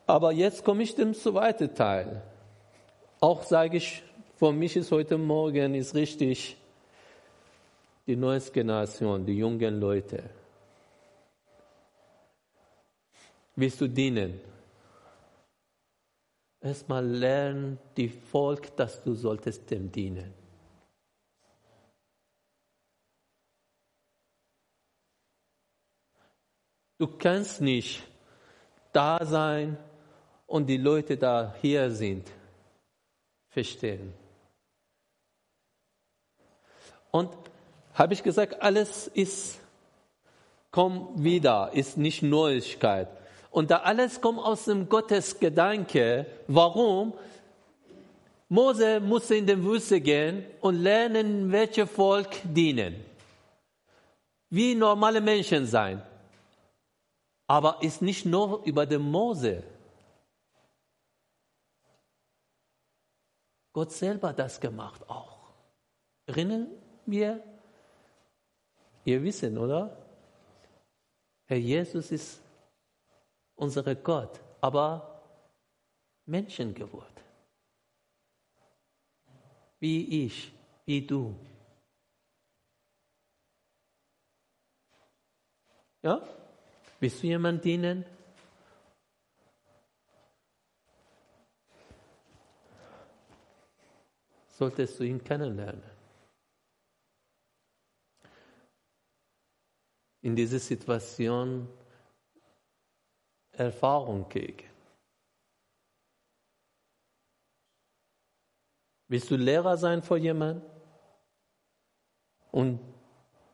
Aber 0.06 0.32
jetzt 0.32 0.64
komme 0.64 0.84
ich 0.84 0.96
zum 0.96 1.14
zweiten 1.14 1.74
Teil. 1.74 2.22
Auch 3.20 3.44
sage 3.44 3.78
ich, 3.78 4.04
für 4.38 4.52
mich 4.52 4.76
ist 4.76 4.92
heute 4.92 5.18
Morgen 5.18 5.76
ist 5.76 5.96
richtig 5.96 6.58
die 8.06 8.18
neue 8.18 8.42
Generation, 8.42 9.26
die 9.26 9.38
jungen 9.38 9.80
Leute. 9.80 10.24
Willst 13.56 13.80
du 13.80 13.88
dienen? 13.88 14.42
Erstmal 16.60 17.06
lernen 17.06 17.80
die 17.96 18.10
Volk, 18.10 18.76
dass 18.76 19.02
du 19.04 19.14
solltest 19.14 19.70
dem 19.70 19.92
dienen. 19.92 20.34
Du 26.98 27.08
kannst 27.08 27.62
nicht 27.62 28.04
da 28.94 29.26
sein 29.26 29.78
und 30.46 30.68
die 30.68 30.78
Leute 30.78 31.18
da 31.18 31.56
hier 31.62 31.90
sind 31.92 32.30
verstehen. 33.54 34.14
Und 37.12 37.30
habe 37.94 38.14
ich 38.14 38.24
gesagt, 38.24 38.62
alles 38.62 39.08
ist, 39.08 39.60
kommt 40.72 41.24
wieder, 41.24 41.72
ist 41.74 41.98
nicht 41.98 42.24
Neuigkeit. 42.24 43.08
Und 43.52 43.70
da 43.70 43.78
alles 43.78 44.20
kommt 44.20 44.40
aus 44.40 44.66
dem 44.66 44.90
Gottesgedanke. 44.90 46.26
Warum? 46.48 47.14
Mose 48.50 49.00
musste 49.00 49.36
in 49.36 49.46
die 49.46 49.64
Wüste 49.64 50.02
gehen 50.02 50.46
und 50.62 50.82
lernen, 50.82 51.52
welches 51.52 51.90
Volk 51.90 52.30
dienen. 52.44 52.96
Wie 54.50 54.74
normale 54.74 55.22
Menschen 55.22 55.68
sein. 55.68 56.02
Aber 57.46 57.78
ist 57.82 58.02
nicht 58.02 58.26
nur 58.26 58.64
über 58.66 58.88
den 58.88 59.02
Mose. 59.02 59.64
Gott 63.74 63.92
selber 63.92 64.32
das 64.34 64.60
gemacht 64.60 65.10
auch. 65.10 65.52
Erinnern 66.28 66.68
wir? 67.06 67.44
Ihr 69.04 69.22
wissen, 69.24 69.58
oder? 69.58 69.98
Herr 71.46 71.58
Jesus 71.58 72.12
ist 72.12 72.42
unser 73.56 73.96
Gott, 73.96 74.40
aber 74.62 75.22
Menschen 76.26 76.74
geworden. 76.74 77.08
Wie 79.80 80.26
ich, 80.26 80.54
wie 80.86 81.06
du. 81.06 81.36
Ja? 86.02 86.22
Willst 87.00 87.22
du 87.24 87.28
jemand 87.28 87.66
dienen? 87.66 88.06
Solltest 94.54 95.00
du 95.00 95.04
ihn 95.04 95.24
kennenlernen. 95.24 95.84
In 100.22 100.36
dieser 100.36 100.60
Situation 100.60 101.68
Erfahrung 103.52 104.30
kriegen. 104.30 104.70
Willst 109.08 109.30
du 109.30 109.36
Lehrer 109.36 109.76
sein 109.76 110.02
für 110.02 110.18
jemanden? 110.18 110.64
Und 112.52 112.80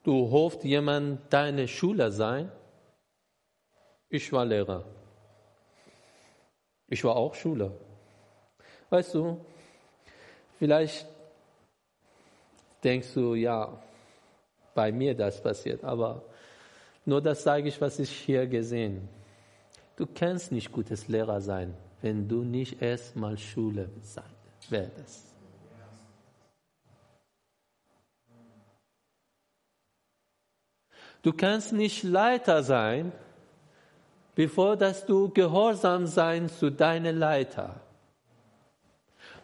du 0.04 0.30
hoffst, 0.32 0.64
jemand 0.64 1.32
deine 1.34 1.68
Schüler 1.68 2.12
sein? 2.12 2.52
Ich 4.10 4.32
war 4.34 4.46
Lehrer. 4.46 4.86
Ich 6.88 7.04
war 7.04 7.16
auch 7.16 7.34
Schüler. 7.36 7.72
Weißt 8.90 9.14
du, 9.14 9.46
vielleicht 10.60 11.08
denkst 12.84 13.14
du, 13.16 13.34
ja, 13.34 13.76
bei 14.76 14.92
mir 14.92 15.16
das 15.16 15.42
passiert, 15.42 15.84
aber 15.84 16.22
nur 17.06 17.22
das 17.22 17.44
sage 17.44 17.68
ich, 17.68 17.82
was 17.82 17.98
ich 17.98 18.12
hier 18.12 18.46
gesehen. 18.46 19.10
Du 19.96 20.06
kannst 20.06 20.52
nicht 20.52 20.72
gutes 20.72 21.08
Lehrer 21.08 21.42
sein, 21.42 21.74
wenn 22.02 22.28
du 22.28 22.44
nicht 22.44 22.82
erstmal 22.82 23.38
Schule 23.38 23.90
werdest. 24.70 25.26
Du 31.22 31.34
kannst 31.34 31.74
nicht 31.74 32.04
Leiter 32.04 32.64
sein, 32.64 33.12
bevor 34.36 34.78
dass 34.78 35.06
du 35.06 35.30
gehorsam 35.30 36.08
sein 36.08 36.48
zu 36.48 36.70
deinen 36.70 37.18
Leiter. 37.18 37.82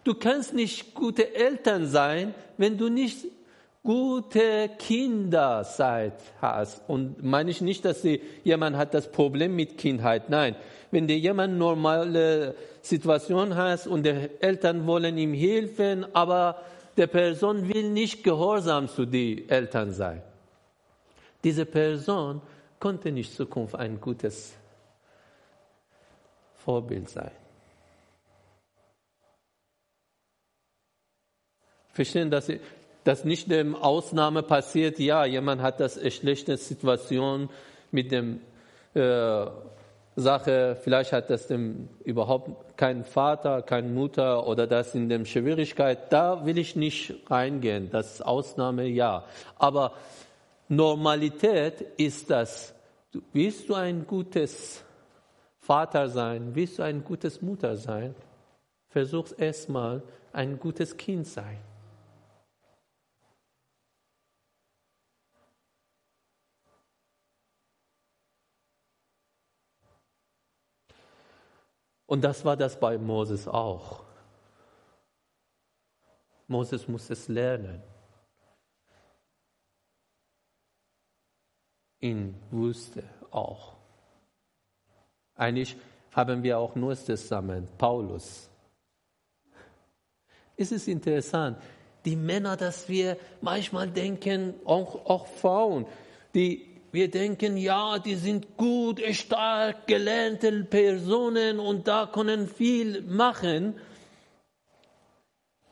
Du 0.05 0.13
kannst 0.13 0.53
nicht 0.53 0.93
gute 0.93 1.33
Eltern 1.35 1.87
sein, 1.87 2.35
wenn 2.57 2.77
du 2.77 2.89
nicht 2.89 3.25
gute 3.83 4.69
Kinderzeit 4.77 6.13
hast. 6.39 6.87
Und 6.87 7.23
meine 7.23 7.49
ich 7.49 7.59
nicht, 7.59 7.83
dass 7.85 8.03
sie, 8.03 8.21
jemand 8.43 8.77
hat 8.77 8.93
das 8.93 9.11
Problem 9.11 9.55
mit 9.55 9.79
Kindheit. 9.79 10.29
Nein, 10.29 10.55
wenn 10.91 11.07
dir 11.07 11.17
jemand 11.17 11.57
normale 11.57 12.55
Situation 12.83 13.55
hast 13.55 13.87
und 13.87 14.05
die 14.05 14.29
Eltern 14.41 14.85
wollen 14.85 15.17
ihm 15.17 15.33
helfen, 15.33 16.05
aber 16.13 16.61
der 16.97 17.07
Person 17.07 17.67
will 17.67 17.89
nicht 17.89 18.23
gehorsam 18.23 18.87
zu 18.87 19.07
den 19.07 19.49
Eltern 19.49 19.91
sein. 19.91 20.21
Diese 21.43 21.65
Person 21.65 22.43
konnte 22.79 23.11
nicht 23.11 23.33
Zukunft 23.35 23.73
ein 23.73 23.99
gutes 23.99 24.53
Vorbild 26.57 27.09
sein. 27.09 27.31
Verstehen, 31.95 32.29
dass 32.29 32.49
dass 33.05 33.23
nicht 33.23 33.53
eine 33.53 33.81
Ausnahme 33.81 34.43
passiert, 34.43 34.99
ja, 34.99 35.25
jemand 35.25 35.61
hat 35.61 35.79
das 35.79 35.97
eine 35.97 36.11
schlechte 36.11 36.57
Situation 36.57 37.49
mit 37.91 38.11
dem 38.11 38.41
äh, 38.95 39.45
Sache, 40.15 40.75
vielleicht 40.81 41.13
hat 41.13 41.29
das 41.29 41.47
dem 41.47 41.87
überhaupt 42.03 42.77
keinen 42.77 43.03
Vater, 43.03 43.61
keine 43.61 43.89
Mutter 43.89 44.47
oder 44.47 44.65
das 44.65 44.95
in 44.95 45.07
dem 45.07 45.25
Schwierigkeit, 45.25 46.11
da 46.11 46.45
will 46.45 46.57
ich 46.57 46.75
nicht 46.75 47.13
reingehen, 47.29 47.91
das 47.91 48.23
Ausnahme, 48.23 48.87
ja. 48.87 49.25
Aber 49.57 49.93
Normalität 50.67 51.81
ist 51.97 52.31
das, 52.31 52.73
willst 53.33 53.69
du 53.69 53.75
ein 53.75 54.07
gutes 54.07 54.83
Vater 55.59 56.09
sein, 56.09 56.55
willst 56.55 56.79
du 56.79 56.83
ein 56.83 57.03
gutes 57.03 57.43
Mutter 57.43 57.75
sein, 57.75 58.15
versuch 58.89 59.27
erstmal 59.37 60.01
ein 60.33 60.57
gutes 60.57 60.97
Kind 60.97 61.27
sein. 61.27 61.59
Und 72.05 72.23
das 72.23 72.45
war 72.45 72.55
das 72.55 72.79
bei 72.79 72.97
Moses 72.97 73.47
auch. 73.47 74.03
Moses 76.47 76.87
muss 76.87 77.09
es 77.09 77.27
lernen. 77.27 77.81
In 81.99 82.35
Wüste 82.51 83.03
auch. 83.31 83.75
Eigentlich 85.35 85.75
haben 86.11 86.43
wir 86.43 86.59
auch 86.59 86.75
Neues 86.75 87.03
Testament, 87.05 87.75
Paulus. 87.77 88.49
Es 90.55 90.71
ist 90.71 90.87
interessant, 90.87 91.57
die 92.05 92.15
Männer, 92.15 92.55
dass 92.55 92.87
wir 92.87 93.17
manchmal 93.41 93.89
denken, 93.89 94.53
auch, 94.65 95.05
auch 95.05 95.25
Frauen, 95.25 95.87
die 96.33 96.74
wir 96.95 97.11
denken, 97.11 97.57
ja, 97.57 97.99
die 97.99 98.15
sind 98.15 98.57
gut, 98.57 98.99
stark, 99.11 99.85
gelernte 99.85 100.63
Personen 100.63 101.59
und 101.59 101.87
da 101.87 102.07
können 102.07 102.47
viel 102.47 103.01
machen. 103.01 103.75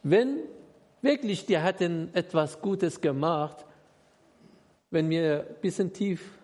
Wenn 0.03 0.41
wirklich 1.01 1.45
die 1.45 1.57
hätten 1.57 2.13
etwas 2.13 2.61
Gutes 2.61 3.01
gemacht, 3.01 3.65
wenn 4.91 5.09
wir 5.09 5.47
ein 5.47 5.55
bisschen 5.61 5.91
tief 5.91 6.37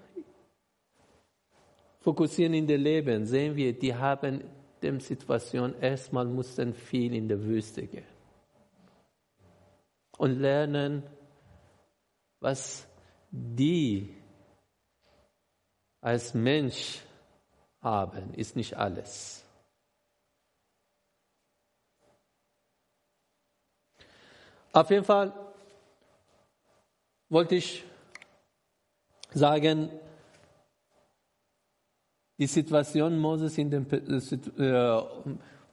fokussieren 1.99 2.53
in 2.53 2.65
das 2.65 2.79
Leben, 2.79 3.25
sehen 3.25 3.55
wir, 3.55 3.73
die 3.73 3.93
haben 3.93 4.43
dem 4.81 5.01
Situation 5.01 5.75
erstmal 5.81 6.25
mussten 6.25 6.73
viel 6.73 7.13
in 7.13 7.27
der 7.27 7.43
Wüste 7.43 7.85
gehen 7.85 8.07
und 10.17 10.39
lernen, 10.39 11.03
was 12.39 12.87
die 13.31 14.15
als 16.01 16.33
Mensch 16.33 17.01
haben, 17.81 18.33
ist 18.33 18.55
nicht 18.55 18.75
alles. 18.77 19.43
Auf 24.71 24.89
jeden 24.91 25.03
Fall, 25.03 25.33
wollte 27.29 27.55
ich 27.55 27.83
sagen, 29.33 29.89
die 32.37 32.47
Situation 32.47 33.17
Moses 33.17 33.57
in 33.57 33.69
den 33.69 33.89
äh, 33.91 35.01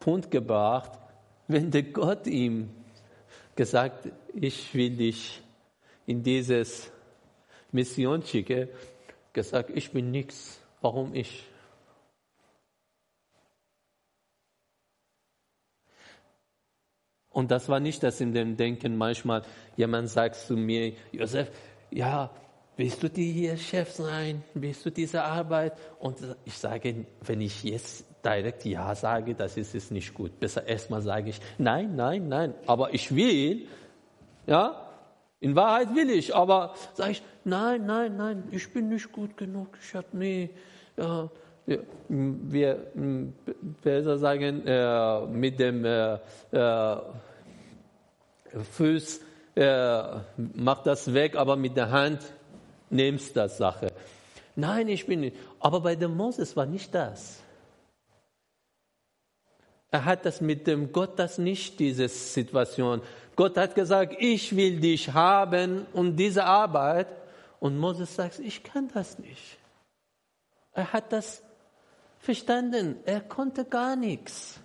Punkt 0.01 0.31
gebracht, 0.31 0.99
wenn 1.47 1.71
der 1.71 1.85
Gott 1.85 2.27
ihm 2.27 2.71
gesagt, 3.55 4.09
ich 4.35 4.75
will 4.75 4.97
dich 4.97 5.41
in 6.07 6.23
dieses 6.23 6.91
Mission 7.71 8.23
schicke, 8.23 8.69
gesagt, 9.37 9.71
ich 9.73 9.93
bin 9.93 10.11
nichts. 10.11 10.61
Warum 10.81 11.15
ich? 11.15 11.45
Und 17.31 17.51
das 17.51 17.69
war 17.69 17.81
nicht 17.81 18.03
das 18.03 18.21
in 18.21 18.33
dem 18.33 18.57
Denken 18.57 18.97
manchmal, 18.97 19.43
jemand 19.77 20.09
sagt 20.09 20.37
zu 20.37 20.57
mir, 20.57 20.95
Josef, 21.13 21.51
ja, 21.91 22.31
willst 22.79 23.03
du 23.03 23.11
die 23.11 23.31
hier 23.31 23.59
Chef 23.59 23.93
sein? 23.93 24.43
Willst 24.55 24.87
du 24.87 24.91
diese 24.91 25.23
Arbeit? 25.23 25.75
Und 26.01 26.17
ich 26.47 26.57
sage, 26.57 27.05
wenn 27.21 27.43
ich 27.43 27.63
jetzt 27.63 28.07
direkt 28.25 28.65
Ja 28.65 28.95
sage, 28.95 29.35
das 29.35 29.59
ist 29.59 29.75
es 29.75 29.91
nicht 29.91 30.15
gut. 30.15 30.41
Besser 30.41 30.67
erstmal 30.67 31.03
sage 31.03 31.29
ich, 31.31 31.41
nein, 31.59 31.95
nein, 31.95 32.27
nein, 32.29 32.55
aber 32.67 32.95
ich 32.95 33.15
will, 33.15 33.69
ja, 34.47 34.86
in 35.41 35.55
Wahrheit 35.55 35.95
will 35.95 36.11
ich, 36.11 36.35
aber 36.35 36.75
sage 36.95 37.13
ich, 37.13 37.23
nein, 37.45 37.87
nein, 37.87 38.17
nein, 38.17 38.45
ich 38.51 38.73
bin 38.73 38.89
nicht 38.89 39.13
gut 39.13 39.37
genug, 39.37 39.69
ich 39.81 39.95
habe 39.95 40.17
nie, 40.17 40.51
ja, 40.97 41.29
wir, 42.09 42.87
besser 43.83 44.19
sagen, 44.19 44.67
äh, 44.67 45.27
mit 45.27 45.59
dem 45.59 45.85
äh, 45.85 46.15
äh, 46.53 46.97
Fuß 48.73 49.21
äh, 49.57 50.03
mach 50.37 50.83
das 50.83 51.13
weg, 51.13 51.37
aber 51.37 51.57
mit 51.57 51.77
der 51.77 51.91
Hand 51.91 52.21
nimmst 52.91 53.37
das 53.37 53.59
Sache. 53.59 53.89
Nein, 54.55 54.89
ich 54.89 55.07
bin 55.07 55.21
nicht. 55.21 55.37
Aber 55.61 55.81
bei 55.81 55.97
dem 55.97 56.17
Moses 56.17 56.57
war 56.57 56.67
nicht 56.67 56.95
das. 56.95 57.41
Er 59.91 60.05
hat 60.05 60.25
das 60.25 60.41
mit 60.41 60.67
dem 60.67 60.93
Gott 60.93 61.19
das 61.19 61.39
nicht, 61.39 61.79
diese 61.81 62.09
Situation. 62.09 63.03
Gott 63.37 63.59
hat 63.59 63.75
gesagt, 63.75 64.17
ich 64.19 64.57
will 64.57 64.81
dich 64.81 65.13
haben 65.13 65.87
und 65.93 66.17
diese 66.17 66.45
Arbeit. 66.45 67.07
Und 67.61 67.79
Moses 67.79 68.15
sagt, 68.15 68.39
ich 68.39 68.63
kann 68.63 68.89
das 68.93 69.19
nicht. 69.19 69.59
Er 70.73 70.93
hat 70.93 71.13
das 71.13 71.43
verstanden. 72.19 72.97
Er 73.05 73.21
konnte 73.21 73.65
gar 73.65 73.95
nichts. 73.95 74.59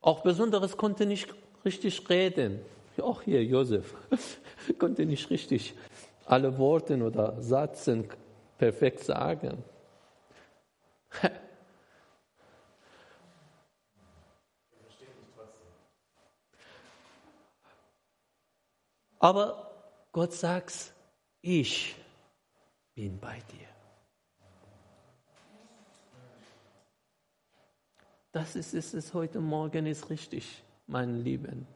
Auch 0.00 0.22
Besonderes 0.22 0.76
konnte 0.76 1.06
nicht 1.06 1.34
richtig 1.64 2.08
reden. 2.08 2.60
Auch 3.00 3.22
hier 3.22 3.44
Josef 3.44 3.94
konnte 4.78 5.06
nicht 5.06 5.28
richtig 5.30 5.74
alle 6.24 6.56
Worte 6.58 6.96
oder 7.02 7.40
Sätze 7.40 8.04
perfekt 8.58 9.00
sagen. 9.00 9.64
Aber 19.20 19.70
Gott 20.12 20.32
sagt, 20.32 20.94
ich 21.42 21.94
bin 22.94 23.18
bei 23.20 23.36
dir. 23.52 23.68
Das 28.32 28.56
ist, 28.56 28.72
ist 28.72 28.94
es 28.94 29.12
heute 29.12 29.40
Morgen 29.40 29.86
ist 29.86 30.08
richtig, 30.08 30.62
mein 30.86 31.22
Lieben. 31.22 31.66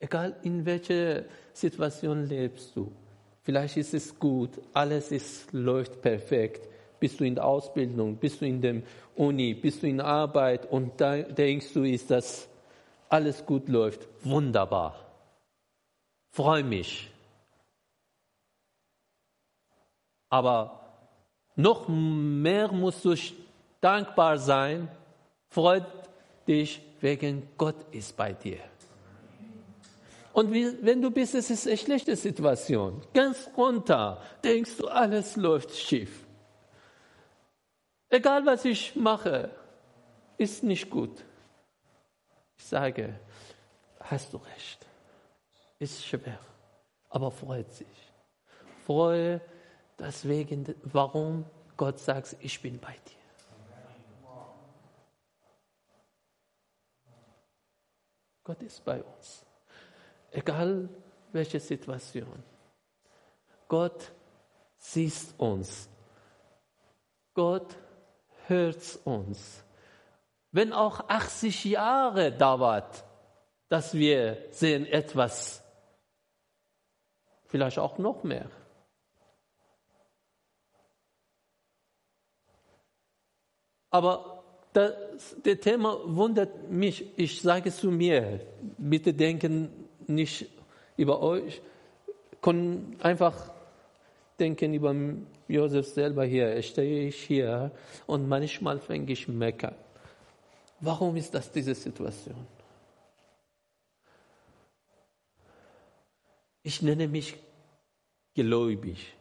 Egal 0.00 0.36
in 0.42 0.66
welcher 0.66 1.24
Situation 1.52 2.26
lebst 2.26 2.74
du. 2.74 2.90
Vielleicht 3.42 3.76
ist 3.76 3.94
es 3.94 4.18
gut, 4.18 4.50
alles 4.72 5.12
ist, 5.12 5.52
läuft 5.52 6.02
perfekt. 6.02 6.68
Bist 6.98 7.20
du 7.20 7.24
in 7.24 7.36
der 7.36 7.44
Ausbildung, 7.44 8.16
bist 8.16 8.40
du 8.40 8.46
in 8.46 8.60
der 8.60 8.82
Uni, 9.14 9.54
bist 9.54 9.82
du 9.82 9.86
in 9.86 10.00
Arbeit 10.00 10.66
und 10.70 11.00
da 11.00 11.16
denkst 11.22 11.74
du, 11.74 11.84
ist 11.84 12.10
das 12.10 12.48
alles 13.08 13.44
gut 13.44 13.68
läuft. 13.68 14.08
Wunderbar 14.22 15.03
freue 16.34 16.64
mich. 16.64 17.08
Aber 20.28 20.80
noch 21.54 21.86
mehr 21.86 22.72
musst 22.72 23.04
du 23.04 23.14
dankbar 23.80 24.38
sein, 24.38 24.88
freut 25.48 25.86
dich, 26.48 26.82
wegen 27.00 27.48
Gott 27.56 27.76
ist 27.92 28.16
bei 28.16 28.32
dir. 28.32 28.58
Und 30.32 30.50
wenn 30.52 31.00
du 31.00 31.12
bist, 31.12 31.36
es 31.36 31.50
ist 31.50 31.68
eine 31.68 31.78
schlechte 31.78 32.16
Situation, 32.16 33.00
ganz 33.12 33.48
runter, 33.56 34.20
denkst 34.42 34.78
du, 34.78 34.88
alles 34.88 35.36
läuft 35.36 35.72
schief. 35.76 36.26
Egal 38.08 38.44
was 38.44 38.64
ich 38.64 38.96
mache, 38.96 39.50
ist 40.36 40.64
nicht 40.64 40.90
gut. 40.90 41.24
Ich 42.56 42.64
sage, 42.64 43.20
hast 44.00 44.32
du 44.32 44.38
recht 44.38 44.83
ist 45.78 46.04
schwer, 46.04 46.38
aber 47.08 47.30
freut 47.30 47.72
sich. 47.72 48.12
Freue 48.86 49.40
deswegen, 49.98 50.74
warum 50.82 51.44
Gott 51.76 51.98
sagt, 51.98 52.36
ich 52.40 52.60
bin 52.60 52.78
bei 52.78 52.92
dir. 52.92 53.24
Gott 58.44 58.62
ist 58.62 58.84
bei 58.84 59.02
uns. 59.02 59.44
Egal 60.30 60.88
welche 61.32 61.58
Situation. 61.58 62.42
Gott 63.68 64.12
sieht 64.76 65.34
uns. 65.38 65.88
Gott 67.32 67.74
hört 68.46 68.98
uns. 69.04 69.64
Wenn 70.52 70.72
auch 70.72 71.08
80 71.08 71.64
Jahre 71.64 72.30
dauert, 72.30 73.04
dass 73.68 73.94
wir 73.94 74.46
sehen 74.50 74.86
etwas 74.86 75.63
vielleicht 77.54 77.78
auch 77.78 77.98
noch 77.98 78.24
mehr. 78.24 78.50
Aber 83.90 84.42
das, 84.72 84.92
das 85.44 85.60
Thema 85.60 86.00
wundert 86.04 86.68
mich. 86.68 87.16
Ich 87.16 87.42
sage 87.42 87.70
zu 87.70 87.92
mir, 87.92 88.40
bitte 88.76 89.14
denken 89.14 89.70
nicht 90.08 90.50
über 90.96 91.22
euch, 91.22 91.62
können 92.42 92.96
einfach 93.00 93.52
denken 94.40 94.74
über 94.74 94.92
Josef 95.46 95.86
selber 95.86 96.24
hier. 96.24 96.60
Stehe 96.60 97.06
ich 97.06 97.22
hier 97.22 97.70
und 98.08 98.28
manchmal 98.28 98.80
fange 98.80 99.12
ich 99.12 99.28
meckern. 99.28 99.76
Warum 100.80 101.14
ist 101.14 101.32
das 101.32 101.52
diese 101.52 101.76
Situation? 101.76 102.48
Ich 106.64 106.82
nenne 106.82 107.06
mich 107.06 107.43
gläubig. 108.34 109.14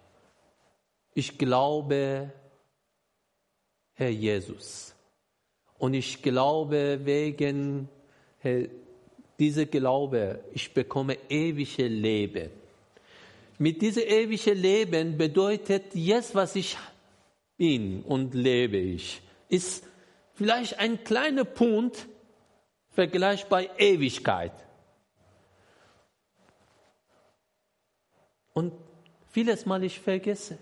Ich 1.14 1.38
glaube, 1.38 2.32
Herr 3.94 4.10
Jesus. 4.10 4.96
Und 5.78 5.94
ich 5.94 6.22
glaube 6.22 7.00
wegen 7.04 7.90
dieser 9.40 9.66
Glaube, 9.66 10.44
ich 10.54 10.74
bekomme 10.74 11.18
ewige 11.30 11.88
Leben. 11.88 12.50
Mit 13.60 13.82
diesem 13.82 14.04
ewigen 14.04 14.58
Leben 14.58 15.18
bedeutet 15.18 15.94
jetzt, 15.94 16.34
was 16.34 16.56
ich 16.56 16.78
bin 17.58 18.02
und 18.02 18.34
lebe 18.34 18.78
ich, 18.78 19.22
ist 19.50 19.86
vielleicht 20.34 20.80
ein 20.80 21.04
kleiner 21.04 21.46
Punkt 21.46 22.08
vergleichbar 22.90 23.80
Ewigkeit. 23.80 24.54
Und 28.54 28.74
vieles 29.34 29.66
Mal 29.66 29.84
ich 29.84 30.00
vergesse. 30.00 30.58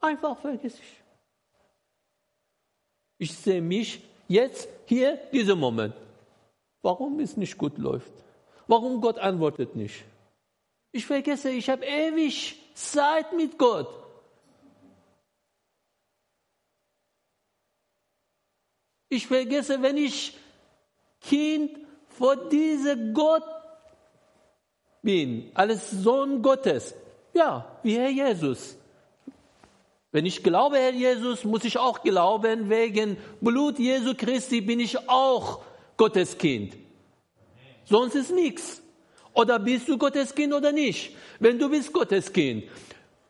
Einfach 0.00 0.38
vergesse 0.38 0.78
ich. 0.80 1.02
Ich 3.18 3.34
sehe 3.34 3.62
mich 3.62 4.02
jetzt 4.28 4.68
hier, 4.86 5.16
diesen 5.32 5.58
Moment. 5.58 5.94
Warum 6.82 7.20
es 7.20 7.36
nicht 7.36 7.56
gut 7.56 7.78
läuft? 7.78 8.12
Warum 8.66 9.00
Gott 9.00 9.18
antwortet 9.18 9.74
nicht? 9.74 10.04
Ich 10.92 11.06
vergesse, 11.06 11.50
ich 11.50 11.70
habe 11.70 11.84
ewig 11.84 12.58
Zeit 12.74 13.32
mit 13.32 13.56
Gott. 13.58 13.88
Ich 19.08 19.26
vergesse, 19.26 19.80
wenn 19.80 19.96
ich 19.96 20.36
Kind 21.20 21.78
vor 22.08 22.36
diesem 22.48 23.14
Gott 23.14 23.44
bin, 25.02 25.50
als 25.54 25.90
Sohn 25.90 26.42
Gottes. 26.42 26.94
Ja, 27.32 27.78
wie 27.82 27.96
Herr 27.96 28.10
Jesus. 28.10 28.76
Wenn 30.10 30.26
ich 30.26 30.42
glaube, 30.42 30.76
Herr 30.76 30.92
Jesus, 30.92 31.44
muss 31.44 31.64
ich 31.64 31.78
auch 31.78 32.02
glauben, 32.02 32.68
wegen 32.68 33.16
Blut 33.40 33.78
Jesu 33.78 34.14
Christi 34.14 34.60
bin 34.60 34.78
ich 34.78 35.08
auch 35.08 35.60
Gottes 35.96 36.36
Kind. 36.36 36.76
Sonst 37.86 38.14
ist 38.14 38.30
nichts. 38.30 38.82
Oder 39.32 39.58
bist 39.58 39.88
du 39.88 39.96
Gottes 39.96 40.34
Kind 40.34 40.52
oder 40.52 40.72
nicht? 40.72 41.16
Wenn 41.40 41.58
du 41.58 41.70
bist 41.70 41.92
Gottes 41.92 42.30
Kind, 42.30 42.64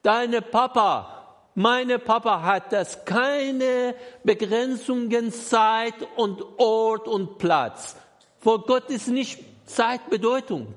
deine 0.02 0.42
Papa, 0.42 1.36
meine 1.54 2.00
Papa 2.00 2.42
hat 2.42 2.72
das 2.72 3.04
keine 3.04 3.94
Begrenzungen 4.24 5.30
Zeit 5.32 5.94
und 6.16 6.42
Ort 6.58 7.06
und 7.06 7.38
Platz. 7.38 7.96
Vor 8.40 8.62
Gott 8.66 8.90
ist 8.90 9.06
nicht 9.06 9.38
Zeit 9.66 10.10
Bedeutung. 10.10 10.74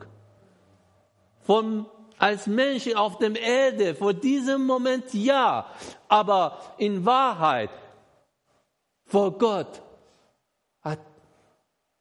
Von 1.42 1.88
als 2.18 2.48
Mensch 2.48 2.88
auf 2.96 3.18
der 3.18 3.36
Erde, 3.36 3.96
vor 3.96 4.14
diesem 4.14 4.66
Moment 4.66 5.14
ja, 5.14 5.70
aber 6.08 6.76
in 6.78 7.06
Wahrheit 7.06 7.70
vor 9.06 9.38
Gott 9.38 9.82
hat 10.82 11.00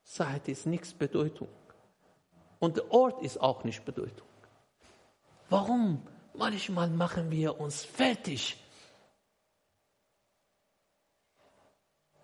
Zeit 0.05 0.49
ist 0.49 0.67
nichts 0.67 0.93
Bedeutung. 0.93 1.49
Und 2.59 2.77
der 2.77 2.91
Ort 2.93 3.23
ist 3.23 3.41
auch 3.41 3.65
nicht 3.65 3.85
Bedeutung. 3.85 4.27
Warum? 5.51 6.03
Manchmal 6.35 6.89
machen 6.89 7.31
wir 7.31 7.61
uns 7.61 7.85
fertig. 7.85 8.57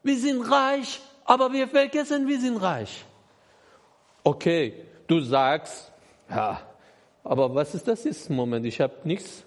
Wir 0.03 0.19
sind 0.19 0.43
reich, 0.51 1.01
aber 1.25 1.53
wir 1.53 1.69
vergessen, 1.69 2.27
wir 2.27 2.41
sind 2.41 2.57
reich. 2.57 3.05
Okay, 4.25 4.87
du 5.07 5.21
sagst, 5.21 5.93
ja, 6.29 6.61
aber 7.25 7.55
was 7.55 7.75
ist 7.75 7.87
das 7.89 8.05
jetzt? 8.05 8.31
Moment, 8.31 8.67
ich 8.67 8.81
habe 8.81 8.95
nichts, 9.05 9.45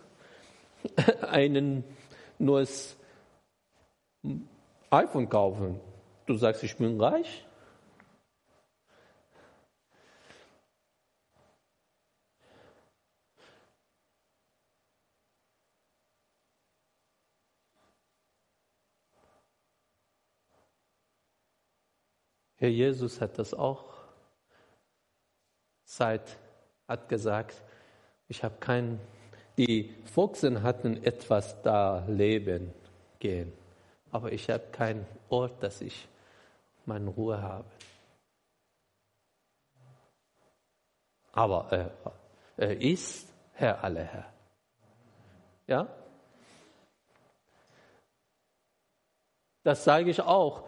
einen 1.29 1.83
neues 2.39 2.95
iPhone 4.89 5.29
kaufen. 5.29 5.79
Du 6.25 6.35
sagst, 6.35 6.63
ich 6.63 6.77
bin 6.77 6.99
reich? 6.99 7.45
Herr 22.63 22.69
Jesus 22.69 23.19
hat 23.19 23.39
das 23.39 23.53
auch 23.53 23.93
seit, 25.83 26.39
hat 26.87 27.09
gesagt, 27.09 27.61
ich 28.27 28.43
habe 28.43 28.55
kein, 28.59 28.99
die 29.57 29.93
Fuchsen 30.05 30.63
hatten 30.63 31.03
etwas 31.03 31.61
da 31.61 32.05
leben 32.07 32.73
gehen, 33.19 33.53
aber 34.11 34.31
ich 34.31 34.49
habe 34.49 34.63
keinen 34.71 35.05
Ort, 35.29 35.61
dass 35.63 35.81
ich 35.81 36.07
meine 36.85 37.09
Ruhe 37.09 37.41
habe. 37.41 37.65
Aber 41.31 41.67
er, 41.71 41.91
er 42.57 42.81
ist 42.81 43.27
Herr 43.53 43.83
aller 43.83 44.03
Herr. 44.03 44.33
Ja? 45.67 45.87
Das 49.63 49.83
sage 49.83 50.09
ich 50.09 50.21
auch 50.21 50.63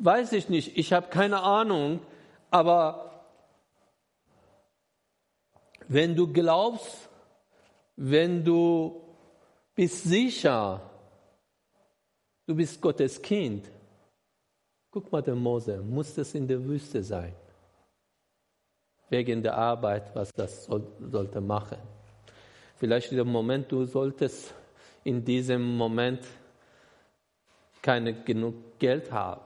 weiß 0.00 0.32
ich 0.32 0.48
nicht, 0.48 0.76
ich 0.76 0.92
habe 0.92 1.08
keine 1.08 1.42
Ahnung, 1.42 2.00
aber 2.50 3.09
wenn 5.90 6.14
du 6.14 6.32
glaubst, 6.32 7.08
wenn 7.96 8.44
du 8.44 9.02
bist 9.74 10.04
sicher, 10.04 10.80
du 12.46 12.54
bist 12.54 12.80
Gottes 12.80 13.20
Kind, 13.20 13.68
guck 14.88 15.10
mal, 15.10 15.20
der 15.20 15.34
Mose 15.34 15.82
muss 15.82 16.14
das 16.14 16.32
in 16.34 16.46
der 16.46 16.64
Wüste 16.64 17.02
sein, 17.02 17.34
wegen 19.08 19.42
der 19.42 19.56
Arbeit, 19.56 20.14
was 20.14 20.32
das 20.32 20.66
soll, 20.66 20.86
sollte 21.10 21.40
machen. 21.40 21.78
Vielleicht 22.76 23.10
in 23.10 23.18
dem 23.18 23.28
Moment, 23.28 23.72
du 23.72 23.84
solltest 23.84 24.54
in 25.02 25.24
diesem 25.24 25.76
Moment 25.76 26.24
keine 27.82 28.14
genug 28.22 28.78
Geld 28.78 29.10
haben. 29.10 29.40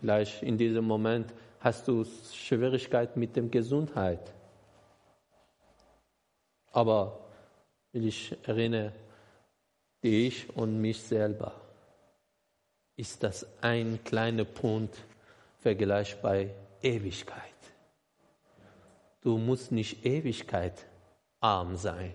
Vielleicht 0.00 0.42
in 0.42 0.58
diesem 0.58 0.84
Moment 0.84 1.32
hast 1.62 1.88
du 1.88 2.04
Schwierigkeiten 2.04 3.18
mit 3.20 3.36
der 3.36 3.44
Gesundheit. 3.44 4.32
Aber 6.72 7.20
ich 7.92 8.36
erinnere 8.46 8.92
dich 10.02 10.54
und 10.56 10.80
mich 10.80 11.00
selber. 11.00 11.52
Ist 12.96 13.22
das 13.22 13.46
ein 13.60 13.98
kleiner 14.04 14.44
Punkt 14.44 14.96
Vergleich 15.60 16.20
bei 16.20 16.54
Ewigkeit? 16.82 17.38
Du 19.20 19.38
musst 19.38 19.70
nicht 19.70 20.04
Ewigkeit 20.04 20.86
arm 21.40 21.76
sein. 21.76 22.14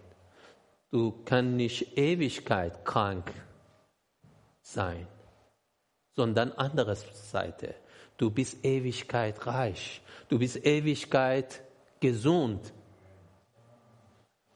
Du 0.92 1.14
kannst 1.24 1.54
nicht 1.54 1.98
Ewigkeit 1.98 2.84
krank 2.84 3.32
sein 4.62 5.08
sondern 6.18 6.52
andere 6.54 6.96
Seite. 6.96 7.76
Du 8.18 8.30
bist 8.32 8.66
Ewigkeit 8.66 9.46
reich. 9.46 10.02
Du 10.28 10.40
bist 10.40 10.66
Ewigkeit 10.66 11.62
gesund. 12.00 12.74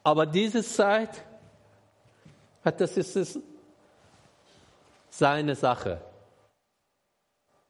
Aber 0.03 0.25
diese 0.25 0.63
Zeit 0.63 1.23
das 2.63 2.97
ist 2.97 3.39
seine 5.09 5.55
Sache. 5.55 6.01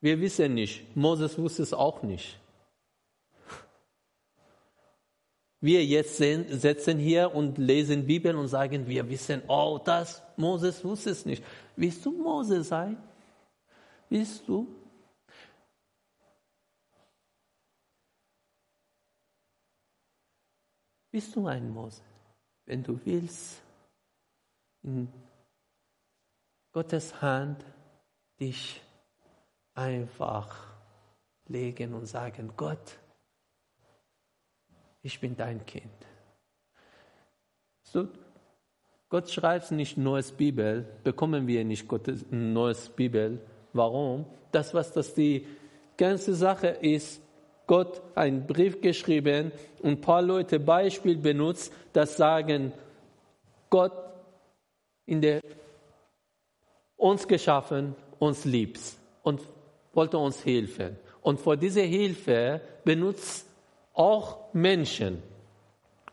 Wir 0.02 0.20
wissen 0.20 0.54
nicht. 0.54 0.96
Moses 0.96 1.38
wusste 1.38 1.64
es 1.64 1.74
auch 1.74 2.04
nicht. 2.04 2.38
Wir 5.64 5.86
jetzt 5.86 6.18
sitzen 6.18 6.98
hier 6.98 7.34
und 7.36 7.60
lesen 7.60 8.08
Bibel 8.08 8.36
und 8.36 8.48
sagen, 8.48 8.88
wir 8.88 9.08
wissen, 9.08 9.44
oh, 9.48 9.80
das, 9.84 10.22
Moses 10.36 10.84
wusste 10.84 11.12
es 11.12 11.24
nicht. 11.24 11.44
Willst 11.76 12.04
du 12.04 12.12
Mose 12.12 12.64
sein? 12.64 12.98
Willst 14.10 14.48
du? 14.48 14.68
Bist 21.12 21.36
du 21.36 21.48
ein 21.48 21.70
Mose? 21.70 22.02
Wenn 22.66 22.84
du 22.84 23.00
willst, 23.06 23.62
in 24.84 25.12
Gottes 26.72 27.22
Hand 27.22 27.66
dich 28.40 28.82
einfach 29.74 30.74
legen 31.48 31.94
und 31.94 32.06
sagen, 32.06 32.54
Gott, 32.56 32.98
ich 35.02 35.20
bin 35.20 35.36
dein 35.36 35.66
Kind. 35.66 36.08
So, 37.84 38.08
Gott 39.10 39.30
schreibt 39.30 39.72
nicht 39.72 39.98
neues 39.98 40.32
Bibel, 40.32 40.84
bekommen 41.04 41.46
wir 41.46 41.66
nicht 41.66 41.88
Gottes 41.88 42.26
neues 42.32 42.90
Bibel, 42.90 43.46
Warum? 43.74 44.26
Das, 44.52 44.74
was 44.74 44.92
das 44.92 45.14
die 45.14 45.46
ganze 45.98 46.36
Sache 46.36 46.68
ist, 46.68 47.22
Gott 47.68 48.02
einen 48.16 48.46
Brief 48.48 48.82
geschrieben 48.82 49.52
und 49.82 49.92
ein 49.92 50.02
paar 50.02 50.22
Leute 50.22 50.60
Beispiel 50.60 51.18
benutzt, 51.18 51.74
das 51.94 52.18
sagen, 52.18 52.74
Gott 53.70 53.94
in 55.06 55.22
der 55.22 55.42
uns 56.98 57.28
geschaffen, 57.28 57.96
uns 58.20 58.46
liebt 58.46 58.80
und 59.24 59.42
wollte 59.94 60.18
uns 60.18 60.46
helfen. 60.46 60.98
Und 61.22 61.40
vor 61.40 61.58
dieser 61.58 61.82
Hilfe 61.82 62.62
benutzt 62.84 63.48
auch 63.94 64.54
Menschen. 64.54 65.22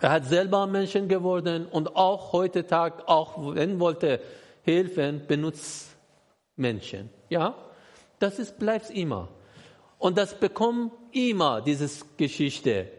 Er 0.00 0.10
hat 0.12 0.24
selber 0.24 0.66
Menschen 0.66 1.08
geworden 1.08 1.66
und 1.66 1.96
auch 1.96 2.32
heute 2.32 2.66
Tag, 2.66 3.02
auch 3.06 3.54
wenn 3.54 3.80
wollte 3.80 4.20
helfen, 4.62 5.22
benutzt 5.26 5.96
Menschen. 6.56 7.10
Ja, 7.28 7.54
das 8.18 8.38
ist, 8.38 8.58
bleibt 8.58 8.90
immer. 8.90 9.28
Und 9.98 10.16
das 10.16 10.34
bekommt 10.34 10.92
immer, 11.12 11.60
diese 11.60 11.88
Geschichte. 12.16 12.90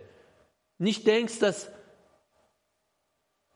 Nicht 0.77 1.05
denkst, 1.05 1.39
dass 1.39 1.71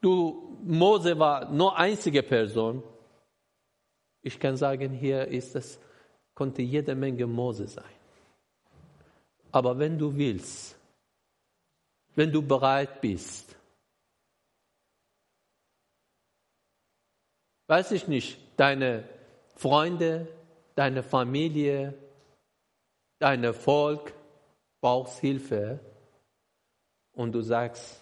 du, 0.02 0.60
Mose 0.64 1.18
war 1.18 1.50
nur 1.50 1.78
einzige 1.78 2.24
Person. 2.24 2.84
Ich 4.22 4.40
kann 4.40 4.58
sagen, 4.58 4.92
hier 4.94 5.28
ist 5.28 5.56
es, 5.56 5.80
konnte 6.34 6.62
jede 6.62 6.96
Menge 6.96 7.28
Mose 7.28 7.68
sein. 7.68 7.96
Aber 9.52 9.78
wenn 9.78 9.98
du 9.98 10.16
willst, 10.16 10.76
wenn 12.16 12.32
du 12.32 12.42
bereit 12.42 13.02
bist, 13.02 13.56
weiß 17.68 17.92
ich 17.92 18.08
nicht, 18.08 18.40
deine 18.58 19.08
Freunde, 19.56 20.28
deine 20.76 21.04
Familie, 21.04 21.94
dein 23.20 23.54
Volk 23.54 24.14
brauchst 24.84 25.20
Hilfe 25.20 25.80
und 27.14 27.32
du 27.32 27.42
sagst, 27.42 28.02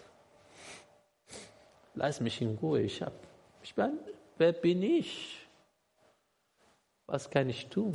lass 1.94 2.20
mich 2.20 2.42
in 2.42 2.56
Ruhe, 2.56 2.80
ich, 2.80 3.00
hab, 3.02 3.12
ich 3.62 3.72
bin, 3.72 4.00
wer 4.36 4.52
bin 4.52 4.82
ich? 4.82 5.46
Was 7.06 7.30
kann 7.30 7.48
ich 7.48 7.68
tun? 7.68 7.92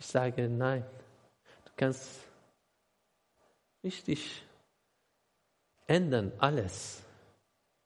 Ich 0.00 0.06
sage, 0.06 0.48
nein, 0.48 0.84
du 1.66 1.70
kannst 1.76 2.18
richtig 3.84 4.42
ändern, 5.86 6.32
alles. 6.38 7.00